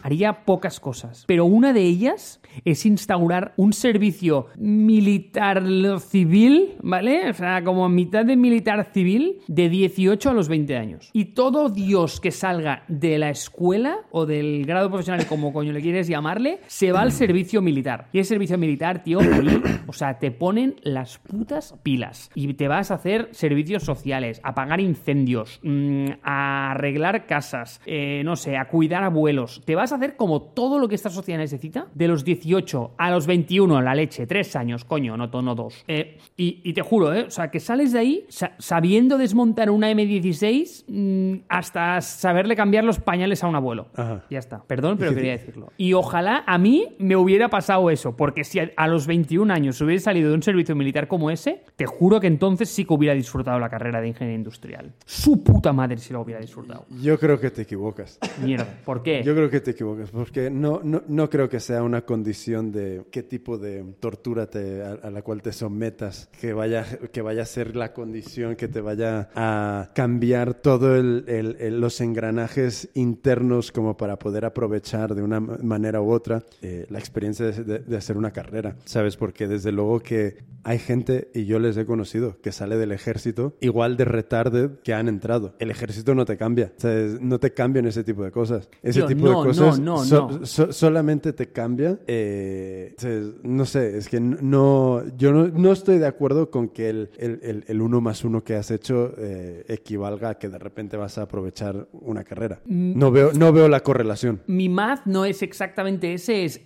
haría 0.07 0.45
pocas 0.45 0.79
cosas, 0.79 1.25
pero 1.27 1.47
una 1.47 1.73
de 1.73 1.83
ellas 1.83 2.41
es 2.65 2.87
instaurar 2.87 3.55
un 3.57 3.73
servicio 3.73 4.47
militar 4.57 5.65
civil, 5.99 6.77
¿vale? 6.81 7.29
O 7.29 7.35
sea, 7.35 7.65
como 7.65 7.89
mitad 7.89 8.25
de 8.25 8.37
militar 8.37 8.85
civil 8.93 9.41
de 9.49 9.69
18 9.69 10.31
a 10.31 10.33
los 10.33 10.49
20 10.49 10.77
años. 10.77 11.11
Y 11.13 11.27
todo 11.35 11.71
Dios 11.71 12.21
que 12.21 12.31
salga 12.31 12.85
de 12.87 13.19
la 13.19 13.31
escuela 13.31 13.99
o 14.13 14.27
del 14.27 14.65
grado 14.65 14.91
profesional, 14.91 15.27
como 15.27 15.53
coño 15.53 15.73
le 15.73 15.83
quieres 15.83 16.07
llamarle, 16.07 16.61
se 16.69 16.93
va 16.93 17.01
al 17.01 17.11
servicio 17.13 17.61
militar. 17.61 18.07
Y 18.13 18.21
el 18.21 18.27
servicio 18.27 18.59
militar, 18.59 19.03
tío, 19.03 19.19
ahí, 19.19 19.61
o 19.89 19.93
sea, 19.93 20.21
te 20.21 20.31
ponen 20.31 20.77
las 20.83 21.19
putas 21.19 21.75
pilas. 21.83 22.31
Y 22.37 22.55
te 22.55 22.69
vas 22.69 22.93
a 22.93 22.95
hacer 22.95 23.29
servicios 23.33 23.83
sociales, 23.83 24.41
a 24.45 24.55
pagar 24.55 24.81
incendios, 24.81 25.59
mm, 25.65 26.11
a 26.23 26.71
arreglar 26.71 27.27
casas, 27.27 27.81
eh, 27.87 28.23
no 28.25 28.37
sé, 28.37 28.57
a 28.57 28.69
cuidar 28.69 29.03
abuelos. 29.03 29.63
Te 29.65 29.75
vas 29.75 29.93
a 29.93 29.96
hacer 29.97 30.17
como 30.17 30.41
todo 30.43 30.79
lo 30.79 30.89
que 30.89 30.95
esta 30.95 31.11
sociedad 31.11 31.39
necesita 31.39 31.87
de 31.95 32.09
los 32.09 32.25
18 32.25 32.93
a 32.97 33.11
los 33.11 33.27
21, 33.27 33.81
la 33.83 33.95
leche, 33.95 34.27
tres 34.27 34.55
años, 34.57 34.85
coño, 34.85 35.17
no, 35.17 35.27
no 35.43 35.55
dos. 35.55 35.85
Eh, 35.89 36.19
y, 36.37 36.61
y 36.65 36.73
te 36.73 36.83
juro, 36.83 37.13
¿eh? 37.15 37.25
O 37.27 37.31
sea, 37.31 37.51
que 37.51 37.61
sales 37.61 37.93
de 37.93 37.99
ahí 37.99 38.25
sa- 38.29 38.53
sabiendo 38.59 39.19
desmontar 39.19 39.71
una 39.71 39.91
M16 39.91 40.85
mm, 40.89 41.45
hasta 41.49 42.01
saberle 42.01 42.57
cambiar 42.57 42.85
los 42.85 42.99
pañales 43.01 43.43
a 43.45 43.49
un 43.49 43.55
abuelo. 43.57 43.89
Ajá. 43.95 44.25
Ya 44.31 44.39
está. 44.39 44.63
Perdón, 44.65 44.97
pero 44.99 45.15
quería 45.15 45.33
decirlo. 45.33 45.73
Y 45.77 45.93
ojalá 45.93 46.45
a 46.47 46.59
mí 46.59 46.95
me 46.99 47.17
hubiera 47.17 47.49
pasado 47.49 47.91
eso, 47.91 48.17
porque 48.17 48.45
si 48.45 48.59
a, 48.61 48.71
a 48.77 48.89
los 48.89 49.07
21 49.07 49.53
años 49.53 49.81
hubiera 49.81 50.01
salido 50.01 50.29
de 50.31 50.35
un 50.35 50.43
servicio 50.43 50.75
militar 50.77 51.09
como 51.09 51.31
ese, 51.31 51.63
te 51.77 51.87
juro 51.87 52.21
que 52.21 52.27
entonces 52.27 52.69
sí 52.69 52.85
que 52.85 52.95
hubiera 52.95 53.15
disfrutado 53.15 53.59
la 53.59 53.69
carrera 53.69 54.01
de 54.01 54.09
ingeniería 54.09 54.37
industrial. 54.37 54.93
Su 55.05 55.43
puta 55.43 55.73
madre 55.73 55.99
si 55.99 56.13
la 56.13 56.21
hubiera 56.21 56.41
disfrutado. 56.41 56.85
Yo 57.03 57.19
creo 57.19 57.41
que 57.41 57.51
te 57.51 57.63
equivocas. 57.63 58.19
Mierda. 58.43 58.67
¿Por 58.85 59.03
qué? 59.03 59.23
Yo 59.25 59.35
creo 59.35 59.51
que 59.51 59.61
te 59.61 59.71
equivocas, 59.73 59.86
porque 60.13 60.51
no, 60.51 60.81
no, 60.83 61.03
no 61.09 61.31
creo 61.31 61.49
que 61.49 61.61
sea 61.61 61.83
una 61.83 62.03
condición 62.03 62.73
de 62.73 63.05
qué 63.11 63.23
tipo 63.23 63.59
de 63.59 63.85
tortura 64.01 64.47
te, 64.49 64.83
a, 64.83 64.93
a 64.93 65.11
la 65.11 65.23
cual 65.23 65.43
te 65.43 65.53
sometas, 65.53 66.29
que 66.41 66.53
vaya, 66.53 66.85
que 67.13 67.23
vaya 67.23 67.43
a 67.43 67.47
ser 67.47 67.77
la 67.77 67.93
condición 67.93 68.57
que 68.57 68.69
te 68.69 68.81
vaya 68.81 69.29
a 69.35 69.91
cambiar 69.95 70.55
todos 70.55 71.03
los 71.05 72.01
engranajes 72.01 72.89
internos 72.95 73.73
como 73.73 73.97
para 73.97 74.19
poder 74.19 74.45
aprovechar 74.45 75.15
de 75.15 75.23
una 75.23 75.41
ma- 75.41 75.59
manera 75.63 76.01
u 76.01 76.11
otra 76.11 76.43
eh, 76.63 76.87
la 76.91 76.99
experiencia 76.99 77.47
de, 77.51 77.97
hacer 77.97 78.17
una 78.17 78.33
carrera, 78.33 78.77
¿sabes? 78.85 79.17
Porque 79.17 79.47
desde 79.49 79.73
luego 79.73 80.01
que 80.01 80.39
hay 80.65 80.79
gente, 80.81 81.31
y 81.33 81.45
yo 81.45 81.61
les 81.61 81.77
he 81.77 81.87
conocido, 81.87 82.39
que 82.43 82.51
sale 82.51 82.77
del 82.77 82.91
ejército 82.91 83.55
igual 83.61 83.97
de 83.97 84.05
retarded 84.05 84.71
que 84.83 84.93
han 84.95 85.07
entrado. 85.09 85.55
El 85.61 85.71
ejército 85.71 86.15
no 86.15 86.25
te 86.25 86.37
cambia, 86.37 86.73
¿sabes? 86.77 87.21
No 87.21 87.39
te 87.39 87.53
cambian 87.55 87.87
ese 87.87 88.03
tipo 88.03 88.25
de 88.25 88.33
cosas. 88.33 88.69
Ese 88.83 89.03
tipo 89.05 89.27
no, 89.27 89.43
de 89.43 89.49
cosas 89.49 89.66
no, 89.73 89.97
no, 89.97 90.05
so- 90.05 90.29
no. 90.41 90.47
so- 90.47 90.73
solamente 90.73 91.33
te 91.33 91.51
cambia. 91.53 91.99
eh, 92.07 92.95
no 93.43 93.65
sé, 93.65 93.99
es 93.99 94.09
que 94.09 94.21
no, 94.21 95.03
yo 95.17 95.33
no, 95.33 95.49
no 95.49 95.73
estoy 95.73 95.99
de 95.99 96.07
acuerdo 96.07 96.51
con 96.51 96.69
que 96.69 96.89
el, 96.91 97.11
el, 97.19 97.41
el- 97.43 97.65
el 97.67 97.83
uno 97.83 98.01
más 98.01 98.25
uno 98.25 98.43
que 98.45 98.55
has 98.57 98.71
hecho 98.71 99.13
eh, 99.19 99.65
equivalga 99.69 100.31
a 100.31 100.35
que 100.39 100.49
de 100.49 100.59
repente 100.59 100.97
vas 100.97 101.19
a 101.19 101.23
aprovechar 101.23 101.89
una 101.93 102.25
carrera. 102.25 102.61
Mm. 102.67 102.99
No 102.99 103.11
veo, 103.11 103.33
no 103.33 103.53
veo 103.53 103.69
la 103.69 103.81
correlación. 103.81 104.43
Mi 104.47 104.69
math 104.69 105.07
no 105.07 105.25
es 105.25 105.43
exactamente 105.43 106.13
ese, 106.15 106.45
es 106.45 106.61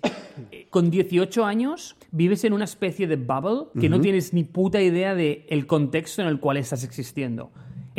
eh, 0.51 0.67
con 0.71 0.91
18 0.91 1.45
años 1.45 1.97
vives 2.13 2.45
en 2.45 2.53
una 2.53 2.65
especie 2.65 3.07
de 3.07 3.17
bubble 3.17 3.67
que 3.81 3.89
no 3.89 4.01
tienes 4.01 4.33
ni 4.33 4.45
puta 4.45 4.81
idea 4.83 5.15
de 5.15 5.47
el 5.49 5.67
contexto 5.67 6.23
en 6.23 6.29
el 6.29 6.41
cual 6.41 6.57
estás 6.57 6.85
existiendo. 6.85 7.51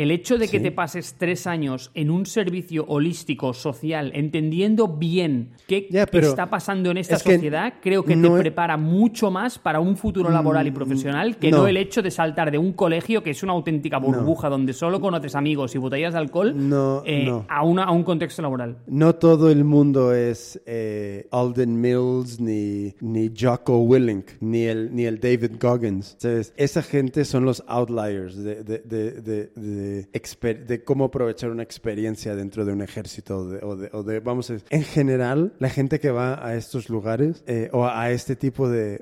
El 0.02 0.10
hecho 0.10 0.36
de 0.38 0.48
que 0.48 0.58
Sí. 0.58 0.62
te 0.64 0.72
pases 0.72 1.14
tres 1.16 1.46
años 1.46 1.90
en 1.94 2.10
un 2.10 2.26
servicio 2.26 2.84
holístico, 2.88 3.52
social, 3.54 4.10
entendiendo 4.14 4.88
bien 4.88 5.50
qué 5.68 5.86
está 5.90 6.50
pasando 6.50 6.90
en 6.90 6.96
esta 6.96 7.16
es 7.16 7.22
sociedad, 7.22 7.74
creo 7.80 8.04
que 8.04 8.16
no 8.16 8.28
te 8.30 8.34
es- 8.34 8.40
prepara 8.40 8.76
mucho 8.76 9.30
más 9.30 9.58
para 9.58 9.78
un 9.80 9.96
futuro 9.96 10.28
laboral 10.30 10.66
y 10.66 10.70
profesional 10.72 11.36
que 11.36 11.50
no. 11.50 11.58
no. 11.58 11.66
el 11.68 11.76
hecho 11.76 12.02
de 12.02 12.10
saltar 12.10 12.50
de 12.50 12.58
un 12.58 12.72
colegio 12.72 13.22
que 13.22 13.30
es 13.30 13.42
una 13.42 13.52
auténtica 13.52 13.98
burbuja 13.98 14.48
donde 14.48 14.72
solo 14.72 15.00
conoces 15.00 15.34
amigos 15.36 15.74
y 15.74 15.78
botellas 15.78 16.14
de 16.14 16.18
alcohol 16.18 16.52
No, 16.68 17.02
eh, 17.06 17.24
no. 17.26 17.46
A, 17.48 17.64
una, 17.64 17.84
a 17.84 17.92
un 17.92 18.02
contexto 18.02 18.42
laboral. 18.42 18.78
No 18.86 19.14
todo 19.14 19.50
el 19.50 19.64
mundo 19.64 20.12
es 20.14 20.60
eh, 20.66 21.28
Alden 21.30 21.80
Mills, 21.80 22.40
ni, 22.40 22.94
ni 23.00 23.30
Jocko 23.38 23.78
Willink, 23.82 24.26
ni 24.40 24.64
el, 24.64 24.94
ni 24.94 25.04
el 25.04 25.20
David 25.20 25.52
Goggins. 25.60 26.16
Esa 26.56 26.82
gente 26.82 27.24
son 27.24 27.44
los 27.44 27.62
outliers 27.68 28.36
de, 28.36 28.64
de, 28.64 28.78
de, 28.78 29.20
de, 29.20 29.52
de 29.92 30.08
de 30.54 30.84
cómo 30.84 31.04
aprovechar 31.06 31.50
una 31.50 31.62
experiencia 31.62 32.34
dentro 32.34 32.64
de 32.64 32.72
un 32.72 32.82
ejército 32.82 33.38
o 33.38 33.44
de, 33.48 33.64
o 33.64 33.76
de- 33.76 33.90
o 33.92 34.02
de- 34.02 34.20
vamos 34.20 34.48
a 34.50 34.54
decir, 34.54 34.66
en 34.70 34.82
general, 34.84 35.52
la 35.58 35.68
gente 35.70 36.00
que 36.00 36.10
va 36.10 36.44
a 36.46 36.54
estos 36.56 36.88
lugares 36.88 37.42
eh, 37.46 37.68
o 37.72 37.86
a 37.86 38.10
este 38.10 38.36
tipo 38.36 38.68
de 38.68 39.00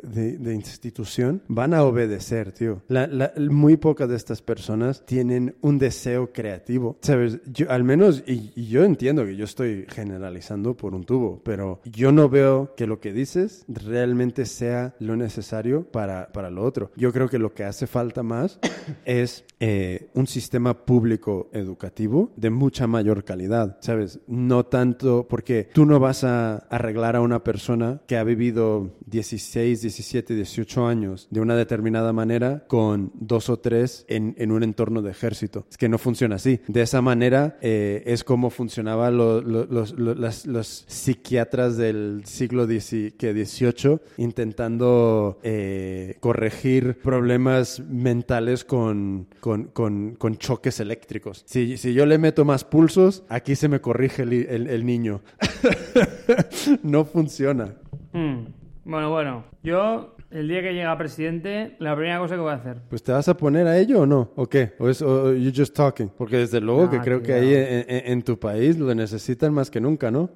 institución 0.55 1.43
van 1.49 1.75
a 1.75 1.83
obedecer, 1.85 2.53
tío. 2.53 2.83
La- 2.89 3.07
la- 3.07 3.33
muy 3.39 3.77
pocas 3.77 4.09
de 4.09 4.17
estas 4.17 4.43
personas 4.43 5.05
tienen 5.07 5.57
un 5.61 5.79
deseo 5.79 6.33
creativo, 6.33 6.99
¿sabes? 7.01 7.39
Yo, 7.53 7.71
al 7.71 7.85
menos, 7.85 8.23
y, 8.27 8.53
y 8.55 8.67
yo 8.69 8.85
entiendo 8.85 9.25
que 9.25 9.37
yo 9.37 9.45
estoy 9.45 9.87
generalizando 9.89 10.77
por 10.77 10.95
un 10.95 11.05
tubo, 11.05 11.41
pero 11.45 11.81
yo 11.85 12.13
no 12.13 12.29
veo 12.29 12.75
que 12.77 12.87
lo 12.87 13.01
que 13.01 13.13
dices 13.13 13.65
realmente 13.69 14.47
sea 14.47 14.95
lo 15.01 15.17
necesario 15.17 15.85
para, 15.91 16.31
para 16.33 16.51
lo 16.51 16.63
otro. 16.65 16.91
Yo 16.97 17.13
creo 17.13 17.29
que 17.29 17.39
lo 17.39 17.53
que 17.55 17.65
hace 17.65 17.87
falta 17.87 18.23
más 18.23 18.59
es 19.05 19.45
eh, 19.61 20.09
un 20.15 20.27
sistema 20.27 20.70
público 20.75 21.49
educativo 21.53 22.33
de 22.37 22.51
mucha 22.51 22.87
mayor 22.87 23.25
calidad, 23.25 23.79
¿sabes? 23.81 24.21
No 24.27 24.65
tanto 24.67 25.27
porque 25.29 25.69
tú 25.73 25.87
no 25.87 26.01
vas 26.01 26.25
a 26.25 26.57
arreglar 26.71 27.17
a 27.17 27.21
una 27.21 27.45
persona 27.45 28.01
que 28.07 28.17
ha 28.17 28.25
vivido 28.25 28.91
16, 29.07 29.83
17, 29.83 30.35
18 30.35 30.87
años 30.87 31.29
de 31.31 31.41
una 31.41 31.57
determinada 31.57 32.13
manera 32.13 32.65
con 32.69 33.13
dos 33.15 33.49
o 33.51 33.59
tres 33.59 34.05
en, 34.09 34.35
en 34.39 34.53
un 34.53 34.63
entorno 34.63 35.03
de 35.03 35.11
ejército. 35.11 35.67
Es 35.71 35.77
que 35.77 35.89
no 35.89 35.99
funciona 35.99 36.37
así. 36.37 36.61
De 36.69 36.83
esa 36.83 37.03
manera 37.03 37.59
eh, 37.61 38.03
es 38.07 38.25
como 38.25 38.51
funcionaban 38.51 39.17
lo- 39.17 39.41
lo- 39.41 39.67
los, 39.67 40.47
los 40.47 40.85
psiquiatras 40.87 41.77
del 41.77 42.23
siglo 42.25 42.67
XVIII 42.67 43.13
que 43.13 43.35
18 43.35 44.01
intentando 44.19 45.39
eh, 45.43 46.17
corregir 46.21 46.99
problemas 47.03 47.81
mentales 47.89 48.65
con, 48.65 49.29
con, 49.41 49.65
con- 49.65 50.15
con 50.17 50.37
choques 50.61 50.81
eléctricos. 50.81 51.43
Si, 51.47 51.77
si 51.79 51.95
yo 51.95 52.05
le 52.07 52.19
meto 52.19 52.45
más 52.45 52.65
pulsos, 52.65 53.25
aquí 53.29 53.57
se 53.57 53.69
me 53.69 53.81
corrige 53.81 54.23
el, 54.23 54.33
el- 54.33 54.67
el 54.69 54.85
niño. 54.85 55.23
no 56.83 57.05
funciona. 57.05 57.75
Mm. 58.13 58.45
Bueno, 58.85 59.11
bueno. 59.11 59.45
Yo, 59.63 60.17
el 60.31 60.49
día 60.49 60.63
que 60.63 60.73
llega 60.75 60.97
presidente, 60.99 61.77
la 61.79 61.95
primera 61.97 62.19
cosa 62.19 62.35
que 62.35 62.41
voy 62.41 62.51
a 62.53 62.55
hacer. 62.55 62.79
Pues 62.89 63.03
te 63.03 63.13
vas 63.13 63.29
a 63.29 63.37
poner 63.37 63.67
a 63.67 63.79
ello 63.79 64.01
o 64.01 64.07
no? 64.07 64.33
¿O 64.37 64.47
qué? 64.47 64.73
¿O 64.79 64.89
es 64.89 65.01
o 65.03 65.33
you 65.35 65.51
just 65.55 65.75
talking? 65.75 66.09
Porque 66.17 66.37
desde 66.39 66.61
luego 66.61 66.83
No, 66.85 66.91
que 66.91 67.01
creo 67.01 67.23
que 67.23 67.33
ahí 67.33 67.55
en, 67.55 67.85
en- 67.89 68.13
en 68.13 68.23
tu 68.23 68.39
país 68.39 68.79
lo 68.79 68.95
necesitan 68.95 69.53
más 69.55 69.71
que 69.71 69.81
nunca, 69.81 70.11
¿no? 70.11 70.31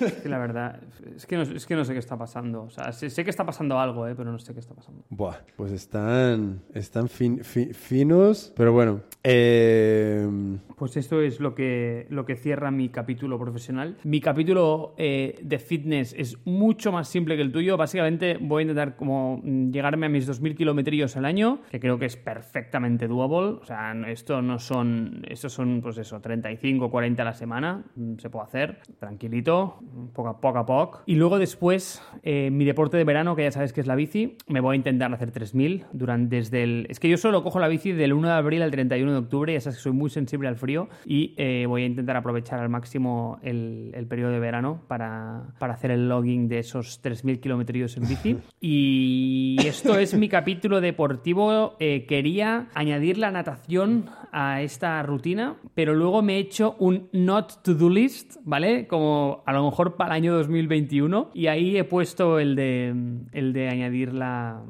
Es 0.00 0.12
que 0.14 0.28
la 0.28 0.38
verdad, 0.38 0.80
es 1.16 1.26
que 1.26 1.36
no, 1.36 1.42
es 1.42 1.66
que 1.66 1.74
no 1.76 1.84
sé 1.84 1.92
qué 1.92 1.98
está 1.98 2.16
pasando. 2.16 2.64
O 2.64 2.70
sea, 2.70 2.92
sé, 2.92 3.10
sé 3.10 3.24
que 3.24 3.30
está 3.30 3.44
pasando 3.46 3.78
algo, 3.78 4.06
¿eh? 4.06 4.14
pero 4.16 4.30
no 4.32 4.38
sé 4.38 4.52
qué 4.54 4.60
está 4.60 4.74
pasando. 4.74 5.04
Buah, 5.10 5.36
pues 5.56 5.72
están, 5.72 6.62
están 6.74 7.08
fin- 7.08 7.42
fi- 7.44 7.72
finos, 7.72 8.52
pero 8.56 8.72
bueno. 8.72 9.00
eh, 9.24 10.28
Pues 10.76 10.96
esto 10.96 11.20
es 11.20 11.40
lo 11.40 11.54
que, 11.54 12.06
lo 12.10 12.24
que 12.24 12.36
cierra 12.36 12.70
mi 12.70 12.88
capítulo 12.88 13.38
profesional. 13.38 13.96
Mi 14.04 14.20
capítulo 14.20 14.94
eh, 14.98 15.38
de 15.42 15.58
fitness 15.58 16.14
es 16.16 16.38
mucho 16.46 16.92
más 16.92 17.08
simple 17.08 17.36
que 17.36 17.42
el 17.42 17.52
tuyo. 17.52 17.76
Básicamente 17.76 18.38
voy 18.40 18.60
a 18.60 18.62
intentar 18.62 18.96
como 18.96 19.40
mm, 19.42 19.70
llegarme 19.70 20.06
a 20.06 20.08
mis 20.08 20.28
2.000 20.28 20.54
kilometrillos 20.56 21.16
al 21.16 21.24
año, 21.24 21.60
que 21.70 21.80
creo 21.80 21.98
que 21.98 22.06
es 22.06 22.16
perfectamente 22.16 23.08
doable. 23.08 23.58
O 23.60 23.64
sea, 23.64 23.94
esto 24.08 24.42
no 24.42 24.58
son, 24.58 25.24
estos 25.28 25.52
son 25.52 25.80
pues 25.82 25.98
eso, 25.98 26.20
35, 26.20 26.90
40 26.90 27.22
a 27.22 27.24
la 27.24 27.34
semana. 27.34 27.84
Mm, 27.96 28.16
Se 28.18 28.30
puede 28.30 28.44
hacer 28.44 28.78
tranquilito, 28.98 29.78
poco 30.12 30.28
a 30.28 30.40
poco 30.40 30.58
a 30.58 30.66
poco. 30.66 31.02
Y 31.06 31.14
luego 31.16 31.38
después, 31.38 32.02
eh, 32.22 32.50
mi 32.50 32.64
deporte 32.64 32.96
de 32.96 33.04
verano, 33.04 33.36
que 33.36 33.42
ya 33.42 33.52
sabes 33.52 33.72
que 33.72 33.80
es 33.80 33.86
la 33.86 33.94
bici, 33.94 34.36
me 34.46 34.60
voy 34.60 34.74
a 34.74 34.76
intentar 34.76 35.12
hacer 35.12 35.32
3.000 35.32 35.86
durante 35.92 36.36
desde 36.36 36.62
el... 36.62 36.86
Es 36.88 37.00
que 37.00 37.08
yo 37.08 37.16
solo 37.16 37.42
cojo 37.42 37.58
la 37.60 37.68
bici 37.68 37.92
del 37.92 38.12
1 38.12 38.28
de 38.28 38.34
abril 38.34 38.62
al 38.62 38.70
31 38.70 39.12
de 39.12 39.18
octubre, 39.18 39.52
ya 39.52 39.60
sabes 39.60 39.76
que 39.76 39.82
soy 39.82 39.92
muy 39.92 40.10
sensible 40.10 40.48
al 40.48 40.56
frío 40.56 40.88
y 41.04 41.34
eh, 41.36 41.64
voy 41.66 41.82
a 41.82 41.86
intentar 41.86 42.16
aprovechar 42.16 42.60
al 42.60 42.68
máximo 42.68 43.38
el, 43.42 43.92
el 43.94 44.06
periodo 44.06 44.32
de 44.32 44.40
verano 44.40 44.82
para, 44.88 45.54
para 45.58 45.74
hacer 45.74 45.90
el 45.90 46.08
logging 46.08 46.48
de 46.48 46.58
esos 46.58 47.02
3.000 47.02 47.40
kilometrillos 47.40 47.96
en 47.96 48.08
bici. 48.08 48.36
Y 48.60 49.56
esto 49.64 49.98
es 49.98 50.14
mi 50.14 50.28
capítulo 50.28 50.80
deportivo. 50.80 51.76
Eh, 51.78 52.04
quería 52.08 52.68
añadir 52.74 53.18
la 53.18 53.30
natación 53.30 54.10
a 54.32 54.62
esta 54.62 55.02
rutina, 55.02 55.56
pero 55.74 55.94
luego 55.94 56.20
me 56.22 56.36
he 56.36 56.38
hecho 56.38 56.74
un 56.78 57.08
not 57.12 57.62
to 57.62 57.74
do 57.74 57.88
list, 57.88 58.36
¿vale? 58.44 58.86
Como 58.86 59.42
a 59.46 59.52
lo 59.52 59.64
mejor 59.64 59.75
para 59.96 60.16
el 60.16 60.24
año 60.24 60.34
2021 60.34 61.30
y 61.34 61.46
ahí 61.48 61.76
he 61.76 61.84
puesto 61.84 62.38
el 62.38 62.56
de, 62.56 62.94
el 63.32 63.52
de 63.52 63.68
añadir 63.68 64.12
la, 64.12 64.62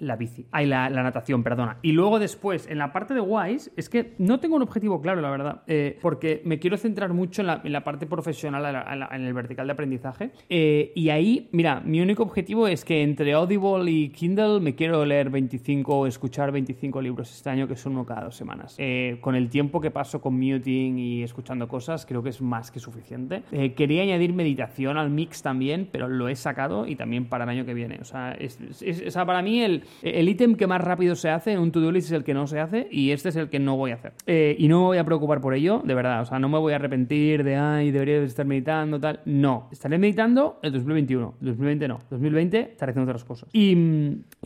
la 0.00 0.16
bici. 0.16 0.46
Ay, 0.52 0.66
la, 0.66 0.88
la 0.90 1.02
natación, 1.02 1.42
perdona. 1.42 1.78
Y 1.82 1.92
luego 1.92 2.18
después, 2.18 2.66
en 2.68 2.78
la 2.78 2.92
parte 2.92 3.14
de 3.14 3.20
Wise, 3.20 3.70
es 3.76 3.88
que 3.88 4.14
no 4.18 4.40
tengo 4.40 4.56
un 4.56 4.62
objetivo 4.62 5.00
claro, 5.00 5.20
la 5.20 5.30
verdad, 5.30 5.62
eh, 5.66 5.98
porque 6.00 6.42
me 6.44 6.58
quiero 6.58 6.76
centrar 6.76 7.12
mucho 7.12 7.42
en 7.42 7.72
la, 7.72 7.84
parte 7.84 8.06
profesional, 8.06 9.08
en 9.12 9.22
el 9.24 9.32
vertical 9.34 9.66
de 9.66 9.72
aprendizaje. 9.72 10.30
Eh, 10.48 10.92
y 10.94 11.10
ahí, 11.10 11.48
mira, 11.52 11.80
mi 11.84 12.00
único 12.00 12.22
objetivo 12.22 12.66
es 12.68 12.84
que 12.84 13.02
entre 13.02 13.32
Audible 13.32 13.90
y 13.90 14.08
Kindle 14.10 14.60
me 14.60 14.74
quiero 14.74 15.04
leer 15.04 15.30
25 15.30 15.94
o 15.98 16.06
escuchar 16.06 16.52
25 16.52 17.00
libros 17.02 17.30
este 17.34 17.50
año, 17.50 17.66
que 17.68 17.76
son 17.76 17.92
uno 17.92 18.04
cada 18.06 18.24
dos 18.24 18.36
semanas. 18.36 18.74
Eh, 18.78 19.18
con 19.20 19.34
el 19.34 19.48
tiempo 19.48 19.80
que 19.80 19.90
paso 19.90 20.20
commuting 20.20 20.98
y 20.98 21.22
escuchando 21.22 21.68
cosas, 21.68 22.06
creo 22.06 22.22
que 22.22 22.30
es 22.30 22.40
más 22.40 22.70
que 22.70 22.80
suficiente. 22.80 23.42
Quería 23.76 24.02
añadir 24.02 24.32
meditación 24.32 24.96
al 24.98 25.10
mix 25.10 25.42
también, 25.42 25.88
pero 25.90 26.08
lo 26.08 26.28
he 26.28 26.36
sacado 26.36 26.86
y 26.86 26.96
también 26.96 27.26
para 27.26 27.44
el 27.44 27.50
año 27.50 27.64
que 27.64 27.74
viene. 27.74 27.98
Es, 28.38 28.58
es- 28.60 28.82
es- 28.82 29.02
o 29.06 29.10
sea, 29.10 29.26
para 29.26 29.42
mí 29.42 29.60
el 29.62 29.82
el 30.02 30.28
ítem 30.28 30.54
que 30.54 30.66
más 30.66 30.80
rápido 30.80 31.14
se 31.14 31.30
hace 31.30 31.52
en 31.52 31.58
un 31.60 31.72
to-do 31.72 31.90
list 31.92 32.08
es 32.08 32.12
el 32.12 32.24
que 32.24 32.34
no 32.34 32.46
se 32.46 32.60
hace 32.60 32.88
y 32.90 33.10
este 33.10 33.28
es 33.30 33.36
el 33.36 33.48
que 33.48 33.58
no 33.58 33.76
voy 33.76 33.90
a 33.90 33.94
hacer. 33.94 34.12
Eh, 34.26 34.54
y 34.58 34.68
no 34.68 34.80
me 34.80 34.84
voy 34.86 34.98
a 34.98 35.04
preocupar 35.04 35.40
por 35.40 35.54
ello, 35.54 35.82
de 35.84 35.94
verdad. 35.94 36.22
O 36.22 36.24
sea, 36.24 36.38
no 36.38 36.48
me 36.48 36.58
voy 36.58 36.72
a 36.72 36.76
arrepentir 36.76 37.44
de, 37.44 37.56
ay, 37.56 37.90
debería 37.90 38.18
estar 38.22 38.46
meditando, 38.46 39.00
tal. 39.00 39.20
No, 39.24 39.68
estaré 39.72 39.98
meditando 39.98 40.58
el 40.62 40.72
2021. 40.72 41.34
El 41.40 41.46
2020 41.48 41.88
no. 41.88 41.98
2020 42.10 42.60
estaré 42.72 42.90
haciendo 42.90 43.10
otras 43.10 43.24
cosas. 43.24 43.48
Y, 43.52 43.76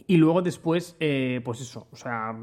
y 0.07 0.16
luego 0.16 0.43
después, 0.43 0.97
eh, 1.01 1.40
pues 1.45 1.61
eso, 1.61 1.86
o 1.93 1.97
sea, 1.97 2.34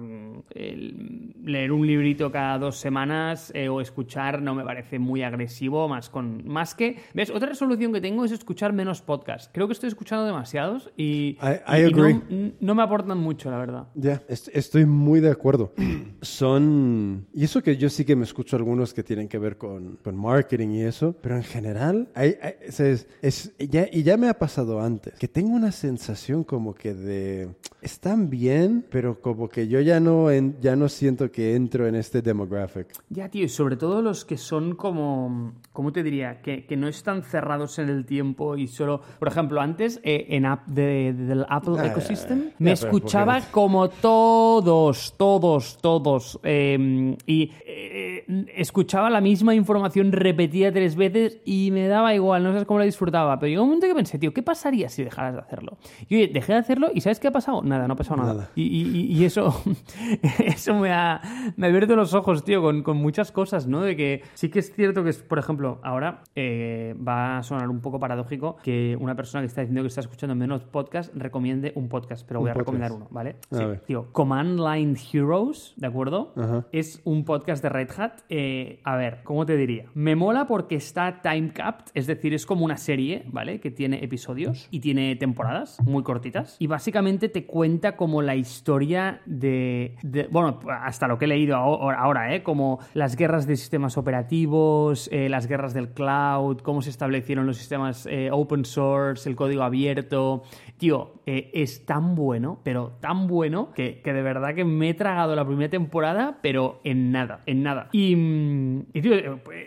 el- 0.56 1.34
leer 1.43 1.72
un 1.72 1.86
librito 1.86 2.32
cada 2.32 2.58
dos 2.58 2.78
semanas 2.78 3.52
eh, 3.56 3.70
o 3.70 3.82
escuchar 3.82 4.41
no 4.41 4.54
me 4.56 4.64
parece 4.64 5.00
muy 5.00 5.24
agresivo, 5.24 5.88
más 5.88 6.10
con 6.10 6.47
más 6.47 6.76
que... 6.76 6.97
¿Ves? 7.14 7.30
Otra 7.30 7.50
resolución 7.50 7.93
que 7.93 8.02
tengo 8.02 8.26
es 8.26 8.32
escuchar 8.32 8.74
menos 8.74 9.02
podcasts. 9.02 9.50
Creo 9.54 9.68
que 9.68 9.74
estoy 9.74 9.88
escuchando 9.89 10.26
demasiados 10.26 10.91
y, 10.97 11.04
I- 11.04 11.38
I 11.68 11.78
y- 11.78 11.88
y 11.88 11.91
no- 11.91 12.04
agree. 12.04 12.22
n- 12.30 12.52
no 12.60 12.76
me 12.76 12.84
aportan 12.90 13.18
mucho, 13.20 13.50
la 13.52 13.58
verdad. 13.58 13.88
Ya, 13.96 14.22
est- 14.28 14.50
estoy 14.54 14.86
muy 14.86 15.20
de 15.20 15.30
acuerdo. 15.32 15.74
Son... 16.22 17.26
Y 17.34 17.44
eso 17.44 17.62
que 17.64 17.78
yo 17.78 17.90
sí 17.90 18.06
que 18.06 18.16
me 18.16 18.24
escucho 18.24 18.56
algunos 18.56 18.94
que 18.94 19.04
tienen 19.04 19.28
que 19.28 19.38
ver 19.38 19.58
con, 19.58 19.98
con 20.04 20.16
marketing 20.16 20.70
y 20.70 20.82
eso, 20.82 21.16
pero 21.22 21.36
en 21.36 21.44
general, 21.44 22.10
hay, 22.16 22.36
hay- 22.42 22.54
es, 22.62 23.08
es- 23.22 23.54
ya, 23.58 23.88
y 23.92 24.04
ya 24.04 24.18
me 24.18 24.28
ha 24.30 24.38
pasado 24.38 24.82
antes, 24.82 25.14
que 25.20 25.28
tengo 25.28 25.50
una 25.56 25.72
sensación 25.72 26.44
como 26.44 26.74
que 26.74 26.94
de... 26.94 27.50
Están 27.82 28.30
bien, 28.30 28.86
pero 28.92 29.22
como 29.22 29.48
que 29.48 29.68
yo 29.70 29.80
ya 29.80 30.00
no, 30.00 30.30
en- 30.32 30.58
ya 30.60 30.76
no 30.76 30.90
siento 30.90 31.32
que 31.32 31.56
entro 31.56 31.88
en 31.88 31.96
este 31.96 32.22
demographic. 32.22 32.88
Ya, 33.10 33.30
tío, 33.30 33.46
y 33.46 33.50
sobre 33.50 33.78
todo 33.78 34.02
los 34.02 34.26
que 34.26 34.38
son 34.38 34.76
como, 34.76 35.54
¿cómo 35.72 35.92
te 35.94 36.04
diría? 36.04 36.42
Que, 36.42 36.66
que 36.66 36.76
no 36.76 36.88
están 36.88 37.24
cerrados 37.24 37.80
en 37.80 37.88
el 37.90 38.06
tiempo 38.06 38.58
y 38.58 38.68
solo, 38.68 39.02
por 39.20 39.28
ejemplo, 39.30 39.62
antes 39.62 40.00
eh, 40.04 40.26
en 40.30 40.46
app 40.46 40.68
de, 40.68 41.14
de- 41.14 41.26
del 41.26 41.46
Apple 41.48 41.76
Ah, 41.78 41.88
Ecosystem 41.88 42.40
ya, 42.50 42.56
me 42.60 42.72
pero 42.76 42.76
escuchaba 42.88 43.34
porque- 43.36 43.52
como 43.52 43.90
todos, 43.90 45.14
todos, 45.18 45.78
todos 45.82 46.40
eh, 46.44 47.16
y 47.26 47.52
eh, 47.66 48.46
escuchaba 48.56 49.10
la 49.10 49.22
misma 49.22 49.56
información 49.56 50.12
repetida 50.12 50.72
tres 50.72 50.96
veces 50.96 51.40
y 51.46 51.70
me 51.72 51.88
daba 51.88 52.14
igual, 52.14 52.44
no 52.44 52.50
sabes 52.52 52.66
cómo 52.66 52.80
la 52.80 52.86
disfrutaba, 52.86 53.40
pero 53.40 53.50
llegó 53.50 53.64
un 53.64 53.70
momento 53.70 53.88
que 53.88 53.96
pensé, 53.96 54.20
tío, 54.20 54.34
¿qué 54.34 54.44
pasaría 54.44 54.90
si 54.90 55.04
dejaras 55.04 55.34
de 55.36 55.42
hacerlo? 55.42 55.78
Y 56.08 56.16
oye, 56.16 56.28
dejé 56.34 56.54
de 56.54 56.60
hacerlo 56.60 56.90
y 56.94 57.02
¿sabes 57.02 57.20
qué 57.20 57.28
ha 57.28 57.32
pasado? 57.32 57.62
Nada, 57.64 57.88
no 57.88 57.94
ha 57.94 57.98
pasado 57.98 58.18
nada. 58.22 58.34
Nada. 58.34 58.50
Y, 58.56 58.64
y- 58.64 59.20
y 59.20 59.26
eso, 59.26 59.54
eso 60.46 60.76
me 60.76 60.92
ha, 60.92 61.22
me 61.56 61.68
ha 61.68 61.70
abierto 61.70 61.96
los 61.96 62.14
ojos, 62.14 62.44
tío, 62.44 62.62
con, 62.62 62.84
con 62.84 62.98
muchas 62.98 63.32
cosas, 63.32 63.68
¿no? 63.68 63.82
De 63.82 63.96
que 63.96 64.24
sí 64.34 64.50
que 64.50 64.60
es 64.60 64.74
cierto 64.76 65.04
que, 65.04 65.14
por 65.14 65.40
ejemplo, 65.40 65.80
ahora 65.84 66.24
eh, 66.36 66.96
va 67.08 67.38
a 67.40 67.44
sonar 67.44 67.70
un 67.70 67.82
poco 67.82 68.00
paradójico 68.00 68.58
que 68.64 68.98
una 69.00 69.16
persona 69.16 69.42
que 69.42 69.48
está 69.48 69.62
diciendo 69.62 69.82
que 69.82 69.88
está 69.88 70.02
escuchando 70.02 70.36
menos 70.36 70.64
podcast 70.64 71.14
recomiende 71.16 71.72
un 71.76 71.90
podcast, 71.90 72.26
pero 72.28 72.40
voy 72.42 72.50
a 72.50 72.54
podcast. 72.54 72.68
Recomendar 72.72 72.91
uno, 72.91 73.07
¿vale? 73.11 73.36
Sí, 73.51 73.63
tío, 73.88 74.07
Command 74.11 74.59
Line 74.59 74.95
Heroes, 75.13 75.74
¿de 75.78 75.88
acuerdo? 75.88 76.34
Ajá. 76.36 76.65
Es 76.72 77.01
un 77.05 77.26
podcast 77.26 77.61
de 77.63 77.70
Red 77.70 77.89
Hat. 77.97 78.22
Eh, 78.30 78.80
a 78.84 78.95
ver, 78.95 79.20
¿cómo 79.24 79.45
te 79.45 79.55
diría? 79.57 79.86
Me 79.93 80.15
mola 80.15 80.47
porque 80.47 80.76
está 80.76 81.22
time 81.22 81.51
capped, 81.53 81.91
es 81.93 82.07
decir, 82.07 82.34
es 82.34 82.45
como 82.45 82.65
una 82.65 82.78
serie, 82.78 83.24
¿vale? 83.28 83.59
Que 83.59 83.72
tiene 83.72 84.03
episodios 84.03 84.67
y 84.72 84.80
tiene 84.80 85.15
temporadas 85.15 85.78
muy 85.84 86.03
cortitas. 86.03 86.55
Y 86.59 86.67
básicamente 86.67 87.30
te 87.30 87.45
cuenta 87.45 87.95
como 87.95 88.22
la 88.22 88.36
historia 88.36 89.22
de, 89.26 89.95
de- 90.03 90.28
bueno, 90.32 90.59
hasta 90.82 91.07
lo 91.07 91.17
que 91.17 91.26
he 91.26 91.28
leído 91.28 91.55
aho- 91.57 91.91
ahora, 91.91 92.34
¿eh? 92.36 92.43
Como 92.43 92.80
las 92.93 93.15
guerras 93.15 93.47
de 93.47 93.55
sistemas 93.55 93.97
operativos, 94.39 95.09
eh, 95.11 95.30
las 95.30 95.47
guerras 95.47 95.74
del 95.74 95.89
cloud, 95.89 96.57
cómo 96.61 96.82
se 96.82 96.89
establecieron 96.89 97.45
los 97.45 97.57
sistemas 97.57 98.05
eh, 98.09 98.30
open 98.32 98.65
source, 98.65 99.28
el 99.30 99.36
código 99.36 99.63
abierto. 99.63 100.43
Tío, 100.78 101.22
es 101.26 101.86
tan 101.86 102.15
bueno, 102.15 102.49
pero 102.64 102.93
tan 103.00 103.28
bueno, 103.28 103.72
que, 103.74 104.02
que 104.02 104.14
de 104.14 104.22
verdad 104.22 104.56
que 104.56 104.66
me 104.66 104.89
he 104.89 104.93
tragado 104.93 105.36
la 105.36 105.45
primera 105.45 105.70
temporada, 105.70 106.39
pero 106.41 106.80
en 106.84 107.12
nada, 107.12 107.41
en 107.45 107.64
nada. 107.64 107.89
Y, 107.91 108.16
mm, 108.16 108.86
y, 108.93 109.02
tío, 109.02 109.14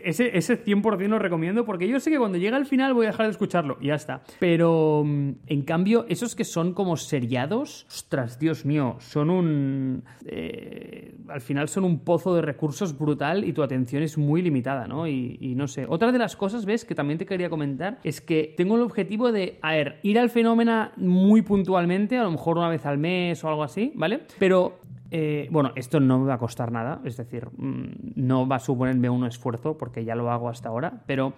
ese, 0.04 0.36
ese 0.36 0.64
100% 0.64 1.08
lo 1.08 1.18
recomiendo 1.18 1.64
porque 1.64 1.88
yo 1.88 2.00
sé 2.00 2.10
que 2.10 2.18
cuando 2.18 2.38
llega 2.38 2.56
al 2.56 2.66
final 2.66 2.94
voy 2.94 3.06
a 3.06 3.10
dejar 3.10 3.26
de 3.26 3.32
escucharlo 3.32 3.76
y 3.80 3.88
ya 3.88 3.94
está. 3.94 4.22
Pero, 4.38 5.02
mm, 5.04 5.30
en 5.46 5.62
cambio, 5.62 6.06
esos 6.08 6.34
que 6.34 6.44
son 6.44 6.74
como 6.74 6.96
seriados, 6.96 7.86
ostras, 7.88 8.38
Dios 8.38 8.64
mío, 8.64 8.96
son 8.98 9.30
un... 9.30 10.04
eh, 10.24 11.14
al 11.28 11.40
final 11.40 11.68
son 11.68 11.84
un 11.84 12.00
pozo 12.00 12.34
de 12.34 12.42
recursos 12.42 12.98
brutal 12.98 13.44
y 13.44 13.52
tu 13.52 13.62
atención 13.62 14.02
es 14.02 14.18
muy 14.18 14.42
limitada, 14.42 14.86
¿no? 14.86 15.06
Y, 15.06 15.38
y 15.40 15.54
no 15.54 15.68
sé. 15.68 15.86
Otra 15.88 16.12
de 16.12 16.18
las 16.18 16.36
cosas, 16.36 16.64
¿ves? 16.64 16.84
Que 16.84 16.94
también 16.94 17.18
te 17.18 17.26
quería 17.26 17.50
comentar 17.50 17.98
es 18.04 18.20
que 18.20 18.54
tengo 18.56 18.76
el 18.76 18.82
objetivo 18.82 19.32
de, 19.32 19.58
a 19.62 19.72
ver, 19.72 19.98
ir 20.02 20.18
al 20.18 20.30
fenómeno 20.30 20.90
muy 20.96 21.42
puntualmente, 21.42 22.18
a 22.18 22.22
lo 22.22 22.30
mejor 22.30 22.58
una 22.58 22.68
vez 22.72 22.84
al 22.86 22.98
mes 22.98 23.42
o 23.44 23.48
algo 23.48 23.62
así, 23.62 23.92
¿vale? 23.94 24.20
Pero 24.38 24.80
eh, 25.10 25.46
bueno, 25.50 25.72
esto 25.76 26.00
no 26.00 26.18
me 26.18 26.26
va 26.26 26.34
a 26.34 26.38
costar 26.38 26.72
nada, 26.72 27.00
es 27.04 27.16
decir, 27.18 27.46
mm, 27.56 28.12
no 28.16 28.48
va 28.48 28.56
a 28.56 28.60
suponerme 28.60 29.10
un 29.10 29.26
esfuerzo 29.26 29.76
porque 29.76 30.04
ya 30.04 30.14
lo 30.14 30.30
hago 30.30 30.48
hasta 30.48 30.70
ahora, 30.70 31.02
pero 31.06 31.34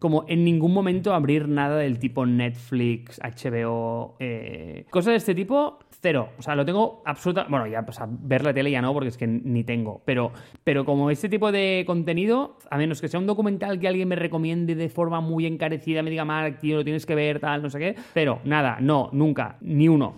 como 0.00 0.24
en 0.28 0.44
ningún 0.44 0.74
momento 0.74 1.14
abrir 1.14 1.48
nada 1.48 1.76
del 1.76 1.98
tipo 1.98 2.26
Netflix, 2.26 3.20
HBO, 3.20 4.16
eh, 4.18 4.84
cosas 4.90 5.12
de 5.12 5.16
este 5.16 5.34
tipo, 5.34 5.78
cero. 6.02 6.28
O 6.38 6.42
sea, 6.42 6.54
lo 6.54 6.66
tengo 6.66 7.02
absoluta. 7.06 7.46
Bueno, 7.48 7.66
ya, 7.66 7.82
pues 7.86 7.98
a 8.00 8.06
ver 8.06 8.44
la 8.44 8.52
tele 8.52 8.70
ya 8.70 8.82
no, 8.82 8.92
porque 8.92 9.08
es 9.08 9.16
que 9.16 9.26
ni 9.26 9.64
tengo. 9.64 10.02
Pero, 10.04 10.32
pero 10.62 10.84
como 10.84 11.10
este 11.10 11.30
tipo 11.30 11.50
de 11.50 11.84
contenido, 11.86 12.58
a 12.68 12.76
menos 12.76 13.00
que 13.00 13.08
sea 13.08 13.18
un 13.18 13.26
documental 13.26 13.80
que 13.80 13.88
alguien 13.88 14.08
me 14.08 14.16
recomiende 14.16 14.74
de 14.74 14.90
forma 14.90 15.22
muy 15.22 15.46
encarecida, 15.46 16.02
me 16.02 16.10
diga, 16.10 16.26
Mark, 16.26 16.58
tío, 16.58 16.76
lo 16.76 16.84
tienes 16.84 17.06
que 17.06 17.14
ver, 17.14 17.40
tal, 17.40 17.62
no 17.62 17.70
sé 17.70 17.78
qué. 17.78 17.96
Pero 18.12 18.40
nada, 18.44 18.76
no, 18.80 19.08
nunca, 19.12 19.56
ni 19.62 19.88
uno. 19.88 20.14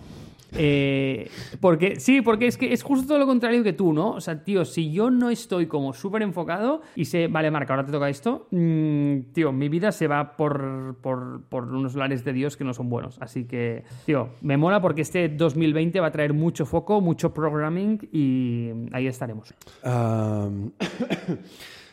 Eh, 0.54 1.30
porque 1.60 1.98
sí, 2.00 2.22
porque 2.22 2.46
es 2.46 2.56
que 2.56 2.72
es 2.72 2.82
justo 2.82 3.06
todo 3.06 3.18
lo 3.18 3.26
contrario 3.26 3.62
que 3.62 3.72
tú, 3.72 3.92
¿no? 3.92 4.10
O 4.10 4.20
sea, 4.20 4.42
tío, 4.44 4.64
si 4.64 4.92
yo 4.92 5.10
no 5.10 5.30
estoy 5.30 5.66
como 5.66 5.92
súper 5.92 6.22
enfocado 6.22 6.82
y 6.94 7.04
sé, 7.06 7.28
vale, 7.28 7.50
Marca, 7.50 7.74
ahora 7.74 7.84
te 7.84 7.92
toca 7.92 8.08
esto, 8.08 8.46
mm, 8.50 9.32
tío, 9.32 9.52
mi 9.52 9.68
vida 9.68 9.92
se 9.92 10.06
va 10.06 10.36
por, 10.36 10.96
por, 11.00 11.42
por 11.48 11.64
unos 11.64 11.94
lares 11.94 12.24
de 12.24 12.32
Dios 12.32 12.56
que 12.56 12.64
no 12.64 12.74
son 12.74 12.88
buenos. 12.88 13.18
Así 13.20 13.44
que, 13.44 13.84
tío, 14.04 14.30
me 14.42 14.56
mola 14.56 14.80
porque 14.80 15.02
este 15.02 15.28
2020 15.28 16.00
va 16.00 16.08
a 16.08 16.12
traer 16.12 16.32
mucho 16.32 16.66
foco, 16.66 17.00
mucho 17.00 17.32
programming 17.34 18.08
y 18.12 18.70
ahí 18.92 19.06
estaremos. 19.06 19.54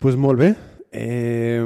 Pues 0.03 0.17
molt 0.17 0.37
bé. 0.37 0.55
Eh, 0.91 1.63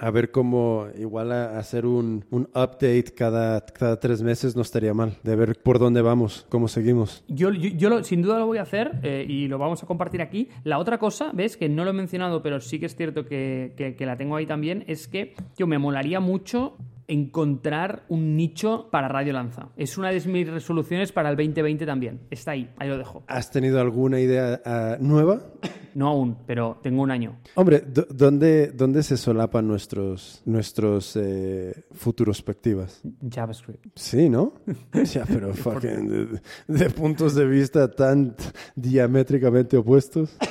a 0.00 0.10
ver 0.10 0.30
cómo 0.30 0.86
igual 0.98 1.32
a 1.32 1.58
hacer 1.58 1.86
un, 1.86 2.24
un 2.30 2.42
update 2.54 3.04
cada, 3.16 3.64
cada 3.64 3.98
tres 4.00 4.22
meses 4.22 4.56
no 4.56 4.62
estaría 4.62 4.92
mal, 4.94 5.16
de 5.22 5.36
ver 5.36 5.56
por 5.62 5.78
dónde 5.78 6.02
vamos, 6.02 6.46
cómo 6.48 6.68
seguimos. 6.68 7.24
Yo, 7.28 7.50
yo, 7.52 7.68
yo 7.70 8.02
sin 8.04 8.22
duda 8.22 8.38
lo 8.38 8.46
voy 8.46 8.58
a 8.58 8.62
hacer 8.62 8.92
eh, 9.02 9.24
y 9.28 9.48
lo 9.48 9.58
vamos 9.58 9.82
a 9.82 9.86
compartir 9.86 10.22
aquí. 10.22 10.48
La 10.64 10.78
otra 10.78 10.98
cosa, 10.98 11.30
ves, 11.32 11.56
que 11.56 11.68
no 11.68 11.84
lo 11.84 11.90
he 11.90 11.94
mencionado, 11.94 12.42
pero 12.42 12.60
sí 12.60 12.78
que 12.78 12.86
es 12.86 12.96
cierto 12.96 13.24
que, 13.24 13.74
que- 13.76 13.94
que 13.94 14.06
la 14.06 14.16
tengo 14.16 14.36
ahí 14.36 14.46
también, 14.46 14.84
es 14.86 15.06
que 15.08 15.34
yo 15.56 15.66
me 15.66 15.78
molaría 15.78 16.20
mucho 16.20 16.76
encontrar 17.08 18.04
un 18.08 18.36
nicho 18.36 18.88
para 18.90 19.08
Radio 19.08 19.32
Lanza. 19.32 19.68
Es 19.76 19.98
una 19.98 20.10
de 20.10 20.20
mis 20.28 20.48
resoluciones 20.48 21.12
para 21.12 21.30
el 21.30 21.36
2020 21.36 21.86
también. 21.86 22.20
Está 22.30 22.52
ahí, 22.52 22.70
ahí 22.78 22.88
lo 22.88 22.98
dejo. 22.98 23.22
¿Has 23.26 23.50
tenido 23.50 23.80
alguna 23.80 24.20
idea 24.20 24.60
ah, 24.64 24.96
nueva? 25.00 25.40
No 25.94 26.08
aún, 26.08 26.38
pero 26.44 26.80
tengo 26.82 27.02
un 27.02 27.12
año. 27.12 27.36
Hombre, 27.54 27.84
¿dónde, 28.10 28.72
¿dónde 28.72 29.04
se 29.04 29.16
solapan 29.16 29.68
nuestros, 29.68 30.42
nuestros 30.44 31.14
eh, 31.14 31.84
futurospectivas? 31.92 33.00
JavaScript. 33.30 33.86
Sí, 33.94 34.28
¿no? 34.28 34.54
Ya, 35.12 35.24
pero 35.24 35.54
fucking 35.54 36.08
de, 36.08 36.40
de 36.66 36.90
puntos 36.90 37.36
de 37.36 37.46
vista 37.46 37.88
tan 37.92 38.34
diamétricamente 38.74 39.76
opuestos. 39.76 40.36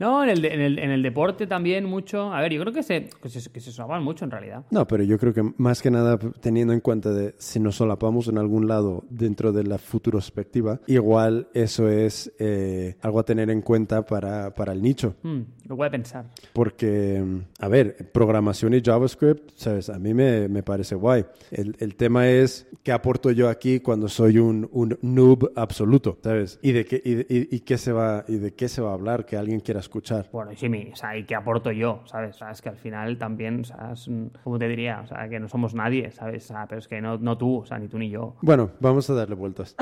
No, 0.00 0.24
en 0.24 0.30
el, 0.30 0.42
de- 0.42 0.52
en 0.52 0.60
el, 0.60 0.78
en 0.80 0.90
el 0.90 1.02
deporte 1.04 1.46
también 1.46 1.84
mucho. 1.84 2.32
A 2.32 2.40
ver, 2.40 2.52
yo 2.52 2.60
creo 2.62 2.72
que 2.72 2.82
se, 2.82 3.08
que 3.22 3.28
se, 3.28 3.48
que 3.50 3.60
se 3.60 3.70
sonaban 3.70 4.02
mucho 4.02 4.24
en 4.24 4.32
realidad. 4.32 4.64
No, 4.72 4.86
pero 4.88 5.04
yo 5.04 5.18
creo 5.18 5.32
que 5.32 5.42
más 5.56 5.75
que 5.82 5.90
nada 5.90 6.18
teniendo 6.40 6.72
en 6.72 6.80
cuenta 6.80 7.10
de 7.10 7.34
si 7.38 7.60
nos 7.60 7.76
solapamos 7.76 8.28
en 8.28 8.38
algún 8.38 8.68
lado 8.68 9.04
dentro 9.10 9.52
de 9.52 9.64
la 9.64 9.78
futurospectiva, 9.78 10.80
igual 10.86 11.48
eso 11.54 11.88
es 11.88 12.32
eh, 12.38 12.96
algo 13.02 13.20
a 13.20 13.24
tener 13.24 13.50
en 13.50 13.62
cuenta 13.62 14.04
para, 14.06 14.54
para 14.54 14.72
el 14.72 14.82
nicho. 14.82 15.14
Hmm, 15.22 15.40
lo 15.66 15.76
voy 15.76 15.88
a 15.88 15.90
pensar. 15.90 16.26
Porque, 16.52 17.22
mm, 17.24 17.38
a 17.64 17.68
ver, 17.68 18.10
programación 18.12 18.74
y 18.74 18.80
JavaScript, 18.82 19.50
¿sabes? 19.56 19.90
A 19.90 19.98
mí 19.98 20.14
me, 20.14 20.48
me 20.48 20.62
parece 20.62 20.94
guay. 20.94 21.24
El, 21.50 21.76
el 21.80 21.96
tema 21.96 22.28
es 22.28 22.66
qué 22.82 22.92
aporto 22.92 23.30
yo 23.30 23.48
aquí 23.48 23.80
cuando 23.80 24.08
soy 24.08 24.38
un, 24.38 24.68
un 24.72 24.98
noob 25.02 25.52
absoluto, 25.56 26.18
¿sabes? 26.22 26.58
¿Y 26.62 26.72
de, 26.72 26.84
qué, 26.84 27.00
y, 27.04 27.12
y- 27.34 27.48
y 27.56 27.60
qué 27.60 27.78
se 27.78 27.92
va, 27.92 28.24
¿Y 28.28 28.36
de 28.36 28.54
qué 28.54 28.68
se 28.68 28.80
va 28.80 28.90
a 28.90 28.94
hablar 28.94 29.26
que 29.26 29.36
alguien 29.36 29.60
quiera 29.60 29.80
escuchar? 29.80 30.28
Bueno, 30.32 30.52
y 30.52 30.56
sí, 30.56 30.68
mi- 30.68 30.90
o 30.92 30.96
sea, 30.96 31.16
¿y 31.16 31.24
qué 31.24 31.34
aporto 31.34 31.70
yo? 31.72 32.02
¿Sabes? 32.06 32.36
O 32.36 32.38
sea, 32.38 32.50
es 32.50 32.62
que 32.62 32.68
al 32.68 32.76
final 32.78 33.18
también, 33.18 33.60
o 33.60 33.64
sea, 33.64 33.90
es 33.92 34.08
un- 34.08 34.30
¿cómo 34.44 34.58
te 34.58 34.68
diría? 34.68 35.00
O 35.04 35.06
sea, 35.06 35.28
que 35.28 35.38
no 35.40 35.48
somos 35.48 35.65
nadie, 35.74 36.10
¿sabes? 36.10 36.52
Pero 36.68 36.78
es 36.78 36.88
que 36.88 37.00
no, 37.00 37.18
no 37.18 37.36
tú, 37.38 37.58
o 37.58 37.66
sea, 37.66 37.78
ni 37.78 37.88
tú 37.88 37.98
ni 37.98 38.10
yo. 38.10 38.36
Bueno, 38.42 38.70
vamos 38.80 39.08
a 39.10 39.14
darle 39.14 39.34
vueltas. 39.34 39.74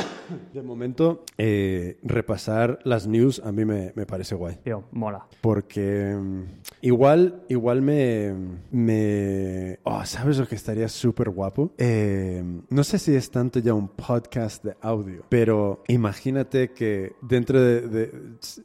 De 0.52 0.62
momento, 0.62 1.24
eh, 1.38 1.98
repasar 2.02 2.78
las 2.84 3.06
news 3.06 3.40
a 3.44 3.52
mí 3.52 3.64
me, 3.64 3.92
me 3.94 4.06
parece 4.06 4.34
guay. 4.34 4.56
Tío, 4.64 4.84
mola. 4.92 5.26
Porque 5.40 6.16
mm, 6.18 6.42
igual, 6.82 7.42
igual 7.48 7.82
me, 7.82 8.32
me... 8.70 9.78
Oh, 9.84 10.04
¿sabes 10.04 10.38
lo 10.38 10.46
que 10.48 10.54
estaría 10.54 10.88
súper 10.88 11.30
guapo? 11.30 11.72
Eh, 11.78 12.42
no 12.70 12.84
sé 12.84 12.98
si 12.98 13.14
es 13.14 13.30
tanto 13.30 13.58
ya 13.58 13.74
un 13.74 13.88
podcast 13.88 14.64
de 14.64 14.76
audio, 14.80 15.24
pero 15.28 15.82
imagínate 15.88 16.72
que 16.72 17.12
dentro 17.22 17.60
de... 17.60 17.80
de- 17.88 18.12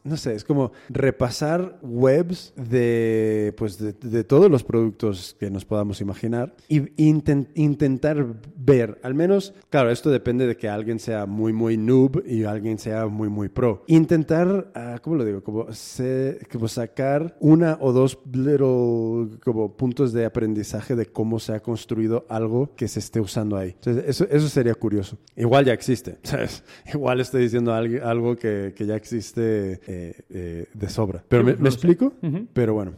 no 0.03 0.17
sé, 0.17 0.33
es 0.35 0.43
como 0.43 0.71
repasar 0.89 1.79
webs 1.81 2.53
de, 2.55 3.53
pues 3.57 3.77
de, 3.77 3.93
de 3.93 4.23
todos 4.23 4.49
los 4.49 4.63
productos 4.63 5.35
que 5.39 5.49
nos 5.49 5.65
podamos 5.65 6.01
imaginar 6.01 6.55
y 6.67 6.91
inten- 7.09 7.47
intentar 7.55 8.25
ver, 8.57 8.99
al 9.03 9.13
menos, 9.15 9.53
claro, 9.69 9.89
esto 9.89 10.09
depende 10.11 10.45
de 10.47 10.55
que 10.55 10.69
alguien 10.69 10.99
sea 10.99 11.25
muy, 11.25 11.53
muy 11.53 11.75
noob 11.77 12.23
y 12.27 12.43
alguien 12.43 12.77
sea 12.77 13.07
muy, 13.07 13.29
muy 13.29 13.49
pro. 13.49 13.83
Intentar, 13.87 14.71
ah, 14.75 14.99
¿cómo 15.01 15.15
lo 15.15 15.25
digo? 15.25 15.43
Como, 15.43 15.71
se- 15.73 16.39
como 16.51 16.67
sacar 16.67 17.35
una 17.39 17.77
o 17.81 17.91
dos 17.91 18.19
little, 18.31 19.37
como 19.43 19.75
puntos 19.75 20.13
de 20.13 20.25
aprendizaje 20.25 20.95
de 20.95 21.05
cómo 21.07 21.39
se 21.39 21.53
ha 21.53 21.59
construido 21.61 22.25
algo 22.29 22.73
que 22.75 22.87
se 22.87 22.99
esté 22.99 23.19
usando 23.19 23.57
ahí. 23.57 23.69
Entonces, 23.71 24.03
eso, 24.07 24.27
eso 24.29 24.47
sería 24.49 24.75
curioso. 24.75 25.17
Igual 25.35 25.65
ya 25.65 25.73
existe, 25.73 26.17
¿sabes? 26.23 26.63
Igual 26.93 27.19
estoy 27.21 27.43
diciendo 27.43 27.73
algo, 27.73 28.35
que, 28.35 28.73
que 28.75 28.85
ya 28.85 28.95
existe 28.95 29.79
eh, 29.87 30.13
eh, 30.29 30.65
de 30.73 30.89
sobra. 30.89 31.23
Pero 31.27 31.43
me, 31.43 31.51
No 31.53 31.57
¿me 31.59 31.63
lo 31.65 31.71
sé. 31.71 31.75
explico? 31.75 32.13
Pero 32.53 32.73
bueno. 32.73 32.91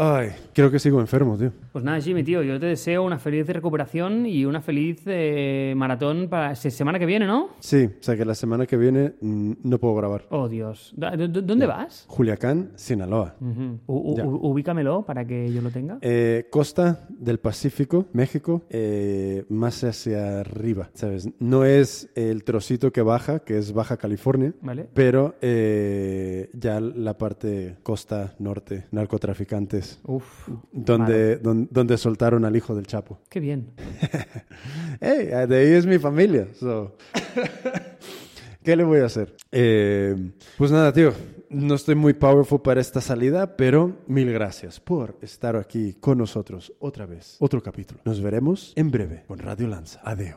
Ay, 0.00 0.30
creo 0.54 0.70
que 0.70 0.78
sigo 0.78 1.00
enfermo, 1.00 1.36
tío. 1.36 1.52
Pues 1.72 1.84
nada, 1.84 2.00
Jimmy, 2.00 2.22
tío, 2.22 2.42
yo 2.42 2.58
te 2.60 2.66
deseo 2.66 3.02
una 3.02 3.18
feliz 3.18 3.27
recuperación 3.30 4.26
y 4.26 4.44
una 4.44 4.60
feliz 4.60 5.02
eh, 5.06 5.74
maratón 5.76 6.28
para 6.28 6.54
se- 6.54 6.70
semana 6.70 6.98
que 6.98 7.06
viene, 7.06 7.26
¿no? 7.26 7.50
Sí, 7.60 7.84
o 7.86 8.02
sea 8.02 8.16
que 8.16 8.24
la 8.24 8.34
semana 8.34 8.66
que 8.66 8.76
viene 8.76 9.14
mm, 9.20 9.52
no 9.62 9.78
puedo 9.78 9.94
grabar. 9.94 10.26
Oh, 10.30 10.48
Dios. 10.48 10.92
¿Dó- 10.96 11.10
dó- 11.16 11.42
¿Dónde 11.42 11.66
vas? 11.66 12.04
Juliacán, 12.08 12.72
Sinaloa. 12.76 13.36
Ujú. 13.40 13.78
U- 13.86 14.12
u- 14.12 14.16
Ya. 14.16 14.26
u- 14.26 14.50
ubícamelo 14.50 15.02
para 15.04 15.24
que 15.26 15.52
yo 15.52 15.60
lo 15.62 15.70
tenga. 15.70 15.98
Eh, 16.00 16.46
costa 16.50 17.06
del 17.08 17.38
Pacífico, 17.38 18.06
México, 18.12 18.62
eh, 18.70 19.44
más 19.48 19.82
hacia 19.84 20.40
arriba, 20.40 20.90
¿sabes? 20.94 21.28
No 21.38 21.64
es 21.64 22.08
el 22.14 22.44
trocito 22.44 22.92
que 22.92 23.02
baja, 23.02 23.40
que 23.40 23.58
es 23.58 23.72
Baja 23.72 23.96
California, 23.96 24.52
¿Vale? 24.62 24.88
pero 24.94 25.36
eh, 25.40 26.50
ya 26.54 26.80
la 26.80 27.16
parte 27.18 27.76
costa 27.82 28.34
norte, 28.38 28.86
narcotraficantes, 28.90 30.00
Uf, 30.04 30.48
donde, 30.72 31.36
don- 31.36 31.68
donde, 31.70 31.96
soltaron 31.98 32.44
al 32.44 32.56
hijo 32.56 32.74
del 32.74 32.86
Chapo. 32.86 33.17
Qué 33.28 33.40
bien. 33.40 33.72
Hey, 35.00 35.28
de 35.46 35.56
ahí 35.56 35.72
es 35.74 35.86
mi 35.86 35.98
familia. 35.98 36.48
so. 36.58 36.96
¿Qué 38.64 38.76
le 38.76 38.84
voy 38.84 39.00
a 39.00 39.06
hacer? 39.06 39.34
Eh, 39.52 40.14
pues 40.56 40.70
nada, 40.70 40.92
tío. 40.92 41.12
No 41.48 41.74
estoy 41.74 41.94
muy 41.94 42.12
powerful 42.12 42.60
para 42.60 42.80
esta 42.80 43.00
salida, 43.00 43.56
pero 43.56 43.96
mil 44.06 44.30
gracias 44.30 44.80
por 44.80 45.16
estar 45.22 45.56
aquí 45.56 45.94
con 45.94 46.18
nosotros 46.18 46.74
otra 46.78 47.06
vez. 47.06 47.36
Otro 47.38 47.62
capítulo. 47.62 48.00
Nos 48.04 48.20
veremos 48.20 48.74
en 48.76 48.90
breve 48.90 49.24
con 49.26 49.38
Radio 49.38 49.68
Lanza. 49.68 50.00
Adeu. 50.04 50.36